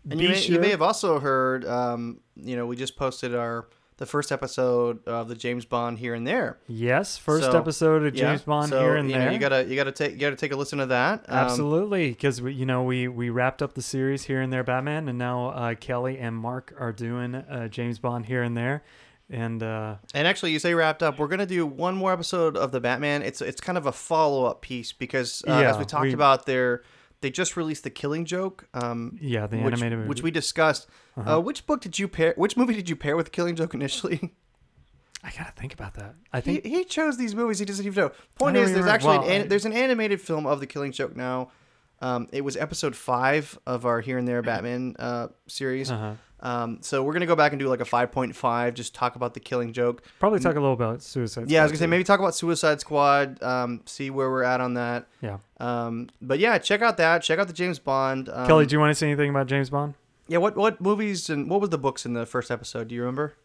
And 0.10 0.20
you 0.20 0.30
may, 0.30 0.36
sure, 0.36 0.56
you 0.56 0.62
may 0.62 0.70
have 0.70 0.82
also 0.82 1.20
heard, 1.20 1.64
um, 1.66 2.22
you 2.36 2.56
know, 2.56 2.66
we 2.66 2.76
just 2.76 2.96
posted 2.96 3.36
our 3.36 3.68
the 4.02 4.08
first 4.08 4.32
episode 4.32 5.08
of 5.08 5.28
the 5.30 5.36
James 5.36 5.64
Bond 5.64 6.00
here 6.00 6.16
and 6.16 6.26
there. 6.26 6.58
yes, 6.68 7.18
first 7.18 7.46
So, 7.52 7.58
episode 7.58 8.04
of 8.04 8.16
Yeah, 8.16 8.30
James 8.32 8.42
Bond 8.42 8.70
so, 8.70 8.82
here 8.82 8.96
and 8.96 9.08
you 9.10 9.16
there. 9.16 9.28
Know, 9.28 9.32
you 9.32 9.38
gotta 9.40 9.64
you 9.66 9.76
gotta 9.76 9.92
take 9.92 10.14
you 10.14 10.18
gotta 10.18 10.36
take 10.36 10.52
a 10.52 10.56
listen 10.56 10.80
to 10.80 10.88
that. 10.88 11.20
Um, 11.30 11.38
Absolutely, 11.38 12.10
because 12.10 12.40
you 12.40 12.66
know, 12.66 12.82
we 12.84 13.08
we 13.08 13.30
wrapped 13.30 13.62
up 13.62 13.76
the 13.76 13.82
series 13.84 14.24
here 14.24 14.42
and 14.42 14.52
there, 14.52 14.64
Batman, 14.64 15.08
and 15.08 15.18
now 15.20 15.50
uh, 15.50 15.76
Kelly 15.76 16.18
and 16.18 16.36
Mark 16.36 16.74
are 16.80 16.92
doing 16.92 17.36
uh, 17.36 17.68
James 17.68 18.00
Bond 18.00 18.26
here 18.26 18.42
and 18.42 18.58
there, 18.58 18.84
and 19.30 19.62
uh, 19.62 19.96
And 20.16 20.28
actually, 20.28 20.52
you 20.52 20.58
say 20.60 20.74
wrapped 20.74 21.04
up. 21.04 21.20
We're 21.20 21.28
gonna 21.28 21.46
do 21.46 21.66
one 21.68 21.94
more 21.96 22.12
episode 22.12 22.58
of 22.58 22.72
the 22.72 22.80
Batman. 22.80 23.22
It's 23.22 23.40
it's 23.40 23.62
kind 23.62 23.78
of 23.78 23.86
a 23.86 23.92
follow 23.92 24.46
up 24.46 24.62
piece 24.62 24.92
because 24.94 25.44
uh, 25.48 25.52
as 25.52 25.78
we 25.78 25.86
talked 25.86 26.08
we- 26.08 26.14
about 26.14 26.48
there, 26.48 26.82
they 27.22 27.30
just 27.30 27.56
released 27.56 27.84
the 27.84 27.90
Killing 27.90 28.26
Joke. 28.26 28.68
Um, 28.74 29.18
yeah, 29.22 29.48
the 29.48 29.58
which, 29.58 29.74
animated 29.74 30.00
movie. 30.00 30.10
which 30.10 30.22
we 30.22 30.32
discussed. 30.32 30.88
Uh-huh. 31.16 31.38
Uh, 31.38 31.40
which 31.40 31.66
book 31.66 31.82
did 31.82 31.98
you 31.98 32.08
pair? 32.08 32.34
Which 32.36 32.58
movie 32.58 32.74
did 32.74 32.90
you 32.90 32.96
pair 32.96 33.16
with 33.16 33.32
Killing 33.32 33.56
Joke 33.56 33.74
initially? 33.74 34.34
I 35.24 35.32
gotta 35.38 35.52
think 35.52 35.74
about 35.74 35.94
that. 35.96 36.16
I 36.34 36.40
he, 36.40 36.58
think 36.58 36.66
he 36.66 36.84
chose 36.84 37.18
these 37.18 37.36
movies. 37.36 37.60
He 37.60 37.66
doesn't 37.66 37.86
even 37.86 38.04
know. 38.04 38.12
Point 38.36 38.58
is, 38.58 38.74
there's 38.74 38.88
actually 38.88 39.18
an, 39.18 39.22
well, 39.22 39.32
an, 39.32 39.48
there's 39.50 39.66
an 39.66 39.74
animated 39.74 40.20
film 40.20 40.48
of 40.48 40.60
the 40.60 40.66
Killing 40.66 40.92
Joke 40.92 41.16
now. 41.16 41.52
Um, 42.00 42.28
it 42.32 42.42
was 42.42 42.58
episode 42.58 42.96
five 42.96 43.60
of 43.68 43.86
our 43.86 44.02
Here 44.02 44.18
and 44.18 44.28
There 44.28 44.42
Batman 44.44 44.96
uh, 44.98 45.28
series. 45.48 45.92
uh-huh. 45.92 46.14
Um, 46.44 46.80
so 46.82 47.04
we're 47.04 47.14
gonna 47.14 47.26
go 47.28 47.36
back 47.36 47.52
and 47.52 47.60
do 47.60 47.68
like 47.68 47.82
a 47.82 47.86
5.5, 47.86 48.74
just 48.74 48.96
talk 48.96 49.16
about 49.16 49.34
the 49.36 49.40
Killing 49.40 49.74
Joke. 49.74 50.02
probably 50.20 50.40
talk 50.40 50.56
a 50.56 50.60
little 50.60 50.74
about 50.74 51.04
Suicide. 51.04 51.42
Squad 51.44 51.52
Yeah, 51.52 51.60
I 51.60 51.64
was 51.64 51.72
gonna 51.72 51.80
say 51.80 51.86
too. 51.86 51.90
maybe 51.90 52.04
talk 52.04 52.20
about 52.20 52.34
Suicide 52.36 52.80
Squad. 52.82 53.42
Um, 53.44 53.82
see 53.86 54.10
where 54.10 54.30
we're 54.30 54.44
at 54.44 54.60
on 54.60 54.74
that. 54.74 55.08
Yeah, 55.22 55.38
Um, 55.60 56.10
but 56.22 56.40
yeah, 56.40 56.58
check 56.58 56.82
out 56.82 56.98
that. 56.98 57.22
Check 57.22 57.38
out 57.40 57.48
the 57.48 57.54
James 57.54 57.78
Bond. 57.80 58.28
Um, 58.30 58.48
Kelly, 58.48 58.66
do 58.66 58.74
you 58.74 58.80
want 58.80 58.90
to 58.92 58.96
say 58.96 59.08
anything 59.08 59.30
about 59.30 59.46
James 59.48 59.70
Bond? 59.70 59.94
yeah, 60.28 60.38
what 60.40 60.56
what 60.56 60.80
movies 60.82 61.30
and 61.30 61.50
what 61.50 61.62
was 61.62 61.70
the 61.70 61.78
books 61.78 62.06
in 62.06 62.14
the 62.14 62.26
first 62.26 62.50
episode? 62.50 62.88
Do 62.88 62.96
you 62.96 63.02
remember? 63.02 63.36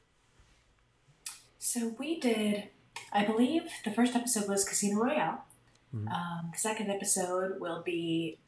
So 1.58 1.94
we 1.98 2.18
did, 2.20 2.64
I 3.12 3.24
believe 3.24 3.62
the 3.84 3.90
first 3.90 4.14
episode 4.14 4.48
was 4.48 4.64
Casino 4.64 5.02
Royale. 5.02 5.44
Mhm. 5.94 6.10
Um, 6.12 6.50
the 6.52 6.58
second 6.58 6.90
episode 6.90 7.60
will 7.60 7.82
be 7.82 8.38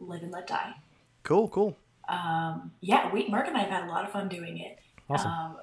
Live 0.00 0.22
and 0.22 0.32
Let 0.32 0.46
Die. 0.46 0.74
Cool, 1.22 1.48
cool. 1.48 1.76
Um, 2.08 2.72
yeah, 2.80 3.12
we 3.12 3.28
Mark 3.28 3.46
and 3.48 3.56
I 3.56 3.60
have 3.60 3.70
had 3.70 3.84
a 3.84 3.88
lot 3.90 4.04
of 4.04 4.10
fun 4.12 4.28
doing 4.28 4.58
it. 4.58 4.78
Awesome. 5.08 5.30
Um, 5.30 5.56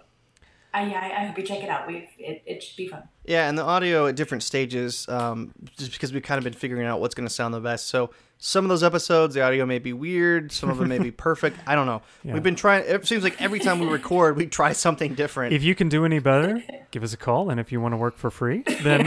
I, 0.76 0.88
yeah, 0.88 1.00
I, 1.00 1.22
I 1.22 1.26
hope 1.28 1.38
you 1.38 1.44
check 1.44 1.62
it 1.62 1.70
out. 1.70 1.88
We've 1.88 2.08
it, 2.18 2.42
it 2.48 2.64
should 2.64 2.78
be 2.78 2.88
fun. 2.88 3.04
Yeah, 3.26 3.48
and 3.48 3.56
the 3.58 3.64
audio 3.64 4.08
at 4.08 4.16
different 4.16 4.42
stages, 4.44 5.08
um, 5.08 5.52
just 5.78 5.92
because 5.92 6.12
we've 6.12 6.24
kind 6.24 6.40
of 6.40 6.44
been 6.44 6.54
figuring 6.54 6.88
out 6.88 7.00
what's 7.00 7.14
going 7.14 7.28
to 7.28 7.34
sound 7.34 7.54
the 7.54 7.60
best. 7.60 7.88
So 7.88 8.10
some 8.40 8.66
of 8.66 8.70
those 8.70 8.82
episodes, 8.84 9.36
the 9.36 9.42
audio 9.44 9.68
may 9.68 9.78
be 9.78 9.94
weird. 9.94 10.52
Some 10.52 10.72
of 10.72 10.80
them 10.80 10.90
may 10.90 10.98
be 10.98 11.12
perfect. 11.30 11.58
I 11.68 11.76
don't 11.76 11.86
know. 11.86 12.02
Yeah. 12.24 12.34
We've 12.34 12.42
been 12.42 12.56
trying. 12.56 12.86
It 12.88 13.06
seems 13.06 13.24
like 13.24 13.40
every 13.40 13.60
time 13.60 13.80
we 13.80 13.86
record, 13.86 14.36
we 14.36 14.48
try 14.48 14.74
something 14.74 15.14
different. 15.14 15.54
if 15.54 15.62
you 15.62 15.76
can 15.76 15.90
do 15.90 16.06
any 16.06 16.18
better, 16.18 16.64
give 16.92 17.04
us 17.04 17.14
a 17.14 17.18
call, 17.18 17.52
and 17.52 17.60
if 17.60 17.72
you 17.72 17.80
want 17.80 17.94
to 17.94 17.98
work 17.98 18.18
for 18.18 18.32
free, 18.32 18.64
then 18.82 19.06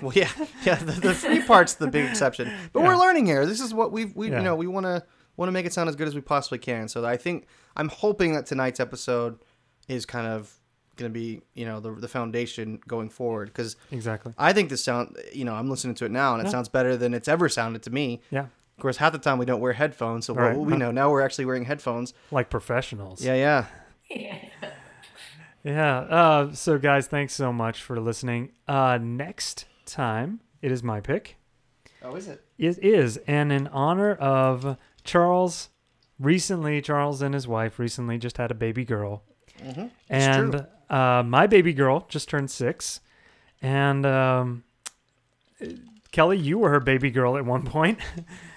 well, 0.00 0.12
yeah, 0.14 0.30
yeah. 0.64 0.76
The, 0.76 0.92
the 0.92 1.14
free 1.14 1.42
part's 1.42 1.74
the 1.74 1.88
big 1.88 2.08
exception, 2.08 2.50
but 2.72 2.80
Yeah. 2.80 2.88
we're 2.88 2.96
learning 2.96 3.26
here. 3.26 3.44
This 3.44 3.60
is 3.60 3.74
what 3.74 3.92
we've 3.92 4.16
we 4.16 4.30
Yeah. 4.30 4.38
you 4.38 4.44
know 4.44 4.56
we 4.56 4.66
want 4.66 4.86
to 4.86 5.04
want 5.36 5.48
to 5.48 5.52
make 5.52 5.66
it 5.66 5.72
sound 5.72 5.88
as 5.88 5.96
good 5.96 6.08
as 6.08 6.14
we 6.14 6.20
possibly 6.20 6.58
can. 6.58 6.88
So 6.88 7.04
I 7.04 7.16
think 7.16 7.46
I'm 7.76 7.88
hoping 7.88 8.34
that 8.34 8.46
tonight's 8.46 8.80
episode 8.80 9.38
is 9.88 10.04
kind 10.06 10.26
of 10.26 10.52
going 10.96 11.10
to 11.10 11.18
be 11.18 11.40
you 11.54 11.64
know 11.64 11.80
the 11.80 11.90
the 11.92 12.08
foundation 12.08 12.78
going 12.86 13.08
forward 13.08 13.48
because 13.48 13.76
exactly. 13.90 14.34
I 14.38 14.52
think 14.52 14.68
this 14.68 14.84
sound 14.84 15.16
you 15.32 15.44
know 15.44 15.54
I'm 15.54 15.70
listening 15.70 15.94
to 15.96 16.04
it 16.04 16.10
now 16.10 16.34
and 16.34 16.42
it 16.42 16.44
Yeah. 16.46 16.50
sounds 16.52 16.68
better 16.68 16.96
than 16.96 17.14
it's 17.14 17.28
ever 17.28 17.48
sounded 17.48 17.82
to 17.84 17.90
me. 17.90 18.20
Yeah, 18.30 18.46
Of 18.76 18.82
course, 18.82 18.98
half 18.98 19.12
the 19.12 19.18
time 19.18 19.38
we 19.38 19.46
don't 19.46 19.60
wear 19.60 19.72
headphones, 19.72 20.26
so 20.26 20.34
Right. 20.34 20.48
what 20.50 20.58
will 20.58 20.64
we 20.66 20.76
know? 20.76 20.90
Now 20.90 21.10
we're 21.10 21.22
actually 21.22 21.46
wearing 21.46 21.64
headphones. 21.64 22.12
like 22.30 22.50
professionals. 22.50 23.24
Yeah, 23.24 23.34
yeah. 23.34 23.64
Yeah. 24.10 24.36
Yeah. 25.64 25.98
Uh, 26.00 26.52
so, 26.52 26.76
guys, 26.78 27.06
thanks 27.06 27.34
so 27.34 27.52
much 27.52 27.80
for 27.82 28.00
listening. 28.00 28.50
Uh, 28.66 28.98
next 29.00 29.66
time, 29.86 30.40
it 30.60 30.72
is 30.72 30.82
my 30.82 31.00
pick. 31.00 31.36
Oh, 32.02 32.16
is 32.16 32.26
it? 32.26 32.42
It 32.58 32.78
is, 32.82 33.16
and 33.28 33.52
in 33.52 33.68
honor 33.68 34.14
of 34.14 34.76
Charles, 35.04 35.68
recently, 36.18 36.80
Charles 36.80 37.22
and 37.22 37.34
his 37.34 37.46
wife 37.48 37.78
recently 37.78 38.18
just 38.18 38.36
had 38.38 38.50
a 38.50 38.54
baby 38.54 38.84
girl. 38.84 39.22
Mm-hmm. 39.62 39.86
and 40.08 40.66
uh, 40.90 41.22
my 41.24 41.46
baby 41.46 41.72
girl 41.72 42.06
just 42.08 42.28
turned 42.28 42.50
six. 42.50 43.00
And 43.60 44.04
um, 44.04 44.64
Kelly, 46.10 46.38
you 46.38 46.58
were 46.58 46.70
her 46.70 46.80
baby 46.80 47.10
girl 47.10 47.36
at 47.36 47.44
one 47.44 47.64
point. 47.64 48.00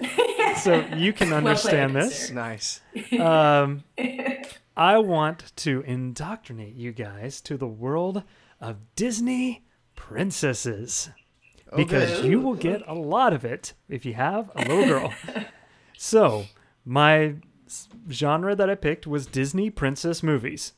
so 0.58 0.84
you 0.96 1.14
can 1.14 1.30
Well 1.30 1.38
understand 1.38 1.92
played, 1.94 2.06
this. 2.06 2.28
sir. 2.30 2.34
Nice. 2.34 2.82
um, 3.20 3.84
I 4.78 4.98
want 4.98 5.56
to 5.58 5.82
indoctrinate 5.86 6.76
you 6.76 6.92
guys 6.92 7.40
to 7.42 7.56
the 7.56 7.68
world 7.68 8.24
of 8.60 8.78
Disney 8.96 9.64
princesses 9.96 11.10
because 11.76 12.24
you 12.24 12.40
will 12.42 12.56
get 12.56 12.82
a 12.88 12.94
lot 12.94 13.32
of 13.34 13.46
it 13.46 13.74
if 13.90 14.06
you 14.06 14.14
have 14.16 14.50
a 14.56 14.60
little 14.66 14.86
girl. 14.86 15.14
so, 16.06 16.46
my 16.86 17.36
genre 18.12 18.56
that 18.56 18.70
I 18.70 18.76
picked 18.76 19.08
was 19.08 19.26
Disney 19.26 19.70
princess 19.70 20.22
movies. 20.22 20.74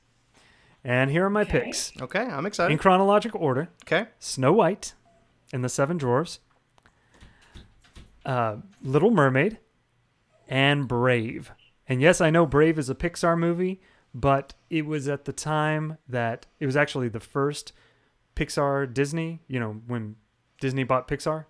And 0.84 1.12
here 1.12 1.26
are 1.26 1.30
my 1.30 1.42
Okay. 1.42 1.64
picks 1.66 1.92
Okay, 2.02 2.22
I'm 2.22 2.46
excited. 2.46 2.72
in 2.72 2.78
chronological 2.78 3.42
order 3.42 3.68
Okay. 3.84 4.08
Snow 4.20 4.54
White 4.54 4.94
and 5.52 5.64
the 5.64 5.70
Seven 5.70 5.98
Dwarfs, 5.98 6.40
uh, 8.26 8.58
Little 8.82 9.12
Mermaid, 9.12 9.60
and 10.48 10.88
Brave. 10.88 11.52
And 11.88 12.02
yes, 12.02 12.22
I 12.22 12.30
know 12.30 12.46
Brave 12.46 12.78
is 12.80 12.90
a 12.90 12.96
Pixar 12.96 13.38
movie, 13.38 13.82
but 14.14 14.54
it 14.70 14.86
was 14.86 15.08
at 15.08 15.26
the 15.26 15.34
time 15.34 15.98
that 16.08 16.46
it 16.60 16.66
was 16.66 16.76
actually 16.78 17.10
the 17.10 17.20
first 17.20 17.74
Pixar 18.36 18.94
Disney, 18.94 19.42
you 19.48 19.60
know, 19.60 19.82
when 19.88 20.16
Disney 20.62 20.84
bought 20.84 21.08
Pixar, 21.08 21.46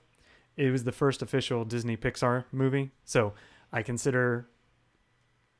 it 0.56 0.72
was 0.72 0.84
the 0.84 0.92
first 0.92 1.22
official 1.22 1.64
Disney 1.66 1.96
Pixar 1.98 2.46
movie. 2.52 2.92
So 3.06 3.34
I 3.72 3.82
consider 3.82 4.50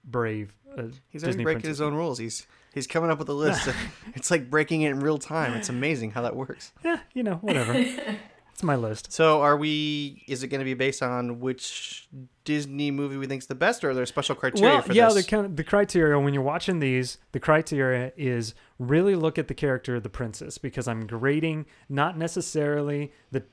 Brave 0.04 0.56
a 0.78 0.84
He's 1.10 1.24
already 1.24 1.34
Disney 1.34 1.44
breaking 1.44 1.62
princess. 1.62 1.70
his 1.70 1.82
own 1.82 1.94
rules. 1.94 2.18
He's 2.18 2.48
he's 2.74 2.88
coming 2.88 3.10
up 3.10 3.20
with 3.20 3.30
a 3.30 3.34
list. 3.34 3.70
it's 4.16 4.32
like 4.32 4.50
breaking 4.50 4.82
it 4.84 4.92
in 4.92 5.00
real 5.00 5.18
time. 5.18 5.54
It's 5.54 5.70
amazing 5.70 6.12
how 6.12 6.22
that 6.22 6.36
works. 6.36 6.72
Yeah, 6.84 7.00
you 7.14 7.24
know, 7.24 7.36
whatever. 7.36 7.74
it's 8.54 8.64
my 8.64 8.76
list. 8.76 9.12
So, 9.12 9.42
are 9.42 9.58
we? 9.58 10.24
Is 10.28 10.44
it 10.44 10.48
going 10.48 10.60
to 10.60 10.66
be 10.66 10.74
based 10.74 11.02
on 11.04 11.40
which 11.40 12.08
Disney 12.44 12.92
movie 12.92 13.18
we 13.18 13.28
think's 13.28 13.48
the 13.48 13.56
best, 13.56 13.84
or 13.84 13.90
are 13.90 13.94
there 13.94 14.06
special 14.06 14.36
criteria 14.36 14.76
Well, 14.76 14.82
for 14.82 14.94
yeah, 14.94 15.10
this? 15.10 15.32
of, 15.34 15.56
the 15.56 15.64
criteria 15.64 16.20
when 16.20 16.34
you're 16.34 16.44
watching 16.44 16.80
these, 16.80 17.18
the 17.32 17.40
criteria 17.40 18.14
is 18.16 18.54
really 18.80 19.16
look 19.16 19.38
at 19.38 19.48
the 19.48 19.54
character 19.54 19.96
of 19.96 20.04
the 20.04 20.10
princess 20.10 20.58
because 20.58 20.88
I'm 20.88 21.08
grading 21.08 21.66
not 21.90 22.18
necessarily 22.18 23.12
the 23.32 23.44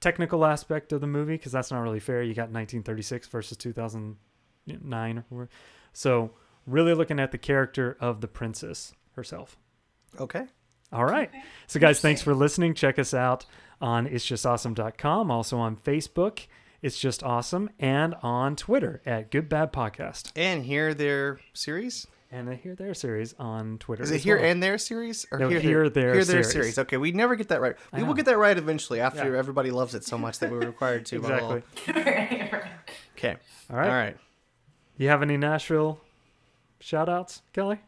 technical 0.00 0.44
aspect 0.44 0.92
of 0.92 1.00
the 1.00 1.06
movie 1.06 1.34
because 1.34 1.52
that's 1.52 1.70
not 1.70 1.80
really 1.80 2.00
fair. 2.00 2.22
You 2.22 2.34
got 2.34 2.50
1936 2.50 3.28
versus 3.28 3.56
2009 3.56 5.18
or 5.18 5.24
whatever. 5.28 5.50
So, 5.92 6.30
really 6.66 6.94
looking 6.94 7.20
at 7.20 7.32
the 7.32 7.38
character 7.38 7.96
of 8.00 8.20
the 8.20 8.28
princess 8.28 8.92
herself. 9.12 9.56
okay. 10.18 10.46
All 10.92 11.04
right. 11.04 11.30
So, 11.68 11.78
guys, 11.78 12.00
thanks 12.00 12.20
for 12.20 12.34
listening. 12.34 12.74
Check 12.74 12.98
us 12.98 13.14
out 13.14 13.46
on 13.80 14.06
it's 14.06 14.24
just 14.24 14.44
awesome.com, 14.44 15.30
also 15.30 15.58
on 15.58 15.76
Facebook, 15.76 16.46
it's 16.82 16.98
just 16.98 17.22
awesome, 17.22 17.70
and 17.78 18.14
on 18.22 18.56
Twitter 18.56 19.00
at 19.06 19.30
Good 19.30 19.48
Bad 19.48 19.72
Podcast. 19.72 20.32
And 20.34 20.64
here 20.64 20.92
their 20.94 21.40
series. 21.52 22.06
And 22.32 22.48
a 22.48 22.54
Here 22.54 22.76
There 22.76 22.94
series 22.94 23.34
on 23.40 23.78
Twitter. 23.78 24.04
Is 24.04 24.12
it 24.12 24.16
as 24.16 24.22
here 24.24 24.36
well. 24.36 24.44
and 24.46 24.62
their 24.62 24.78
series, 24.78 25.26
or 25.32 25.38
No, 25.40 25.48
here, 25.48 25.58
Here, 25.58 25.88
There 25.88 26.14
here 26.14 26.24
their 26.24 26.42
series. 26.44 26.52
series? 26.52 26.78
Okay, 26.78 26.96
we 26.96 27.10
never 27.10 27.34
get 27.34 27.48
that 27.48 27.60
right. 27.60 27.74
We 27.92 28.04
will 28.04 28.14
get 28.14 28.26
that 28.26 28.38
right 28.38 28.56
eventually 28.56 29.00
after 29.00 29.32
Yeah. 29.32 29.38
everybody 29.38 29.72
loves 29.72 29.96
it 29.96 30.04
so 30.04 30.16
much 30.16 30.38
that 30.38 30.50
we're 30.50 30.60
required 30.60 31.06
to. 31.06 31.20
by 31.22 31.40
law. 31.40 31.54
Exactly. 31.54 32.02
right, 32.02 32.52
right. 32.52 32.64
Okay. 33.16 33.36
All 33.70 33.76
right. 33.76 33.88
All 33.88 33.94
right. 33.94 34.16
You 34.96 35.08
have 35.08 35.22
any 35.22 35.36
Nashville 35.36 36.00
shout 36.78 37.08
outs, 37.08 37.42
Kelly? 37.52 37.80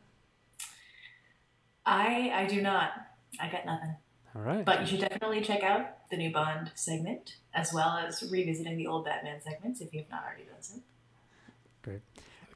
I 1.86 2.30
I 2.34 2.46
do 2.46 2.62
not. 2.62 2.90
I 3.40 3.48
got 3.50 3.64
nothing. 3.66 3.94
All 4.34 4.42
right. 4.42 4.64
But 4.64 4.80
you 4.80 4.86
should 4.86 5.00
definitely 5.00 5.42
check 5.42 5.62
out 5.62 6.08
the 6.10 6.16
new 6.16 6.32
Bond 6.32 6.70
segment, 6.74 7.36
as 7.54 7.72
well 7.72 7.96
as 7.98 8.22
revisiting 8.30 8.76
the 8.76 8.86
old 8.86 9.04
Batman 9.04 9.40
segments 9.40 9.80
if 9.80 9.92
you 9.92 10.00
have 10.00 10.10
not 10.10 10.24
already 10.24 10.44
done 10.44 10.60
so. 10.62 10.74
Great. 11.82 12.00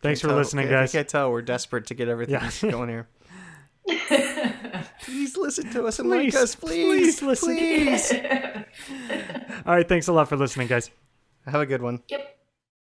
Thanks 0.07 0.21
for 0.21 0.29
Tell- 0.29 0.37
listening, 0.37 0.69
guys. 0.69 0.95
I 0.95 0.99
can't 0.99 1.09
tell. 1.09 1.31
We're 1.31 1.43
desperate 1.43 1.87
to 1.87 1.95
get 1.95 2.09
everything 2.09 2.35
Yeah. 2.35 2.51
going 2.71 2.89
here. 2.89 3.09
Please 5.03 5.37
listen 5.37 5.71
to 5.71 5.85
us 5.87 5.99
and 5.99 6.09
Please, 6.11 6.35
like 6.35 6.43
us, 6.43 6.55
please. 6.55 7.19
please 7.21 7.23
listen. 7.23 7.57
Please. 7.57 8.13
All 9.67 9.75
right. 9.75 9.89
Thanks 9.89 10.09
a 10.09 10.13
lot 10.13 10.29
for 10.29 10.37
listening, 10.37 10.67
guys. 10.69 10.91
Have 11.47 11.61
a 11.61 11.67
good 11.67 11.83
one. 11.83 12.03
yep. 12.09 12.36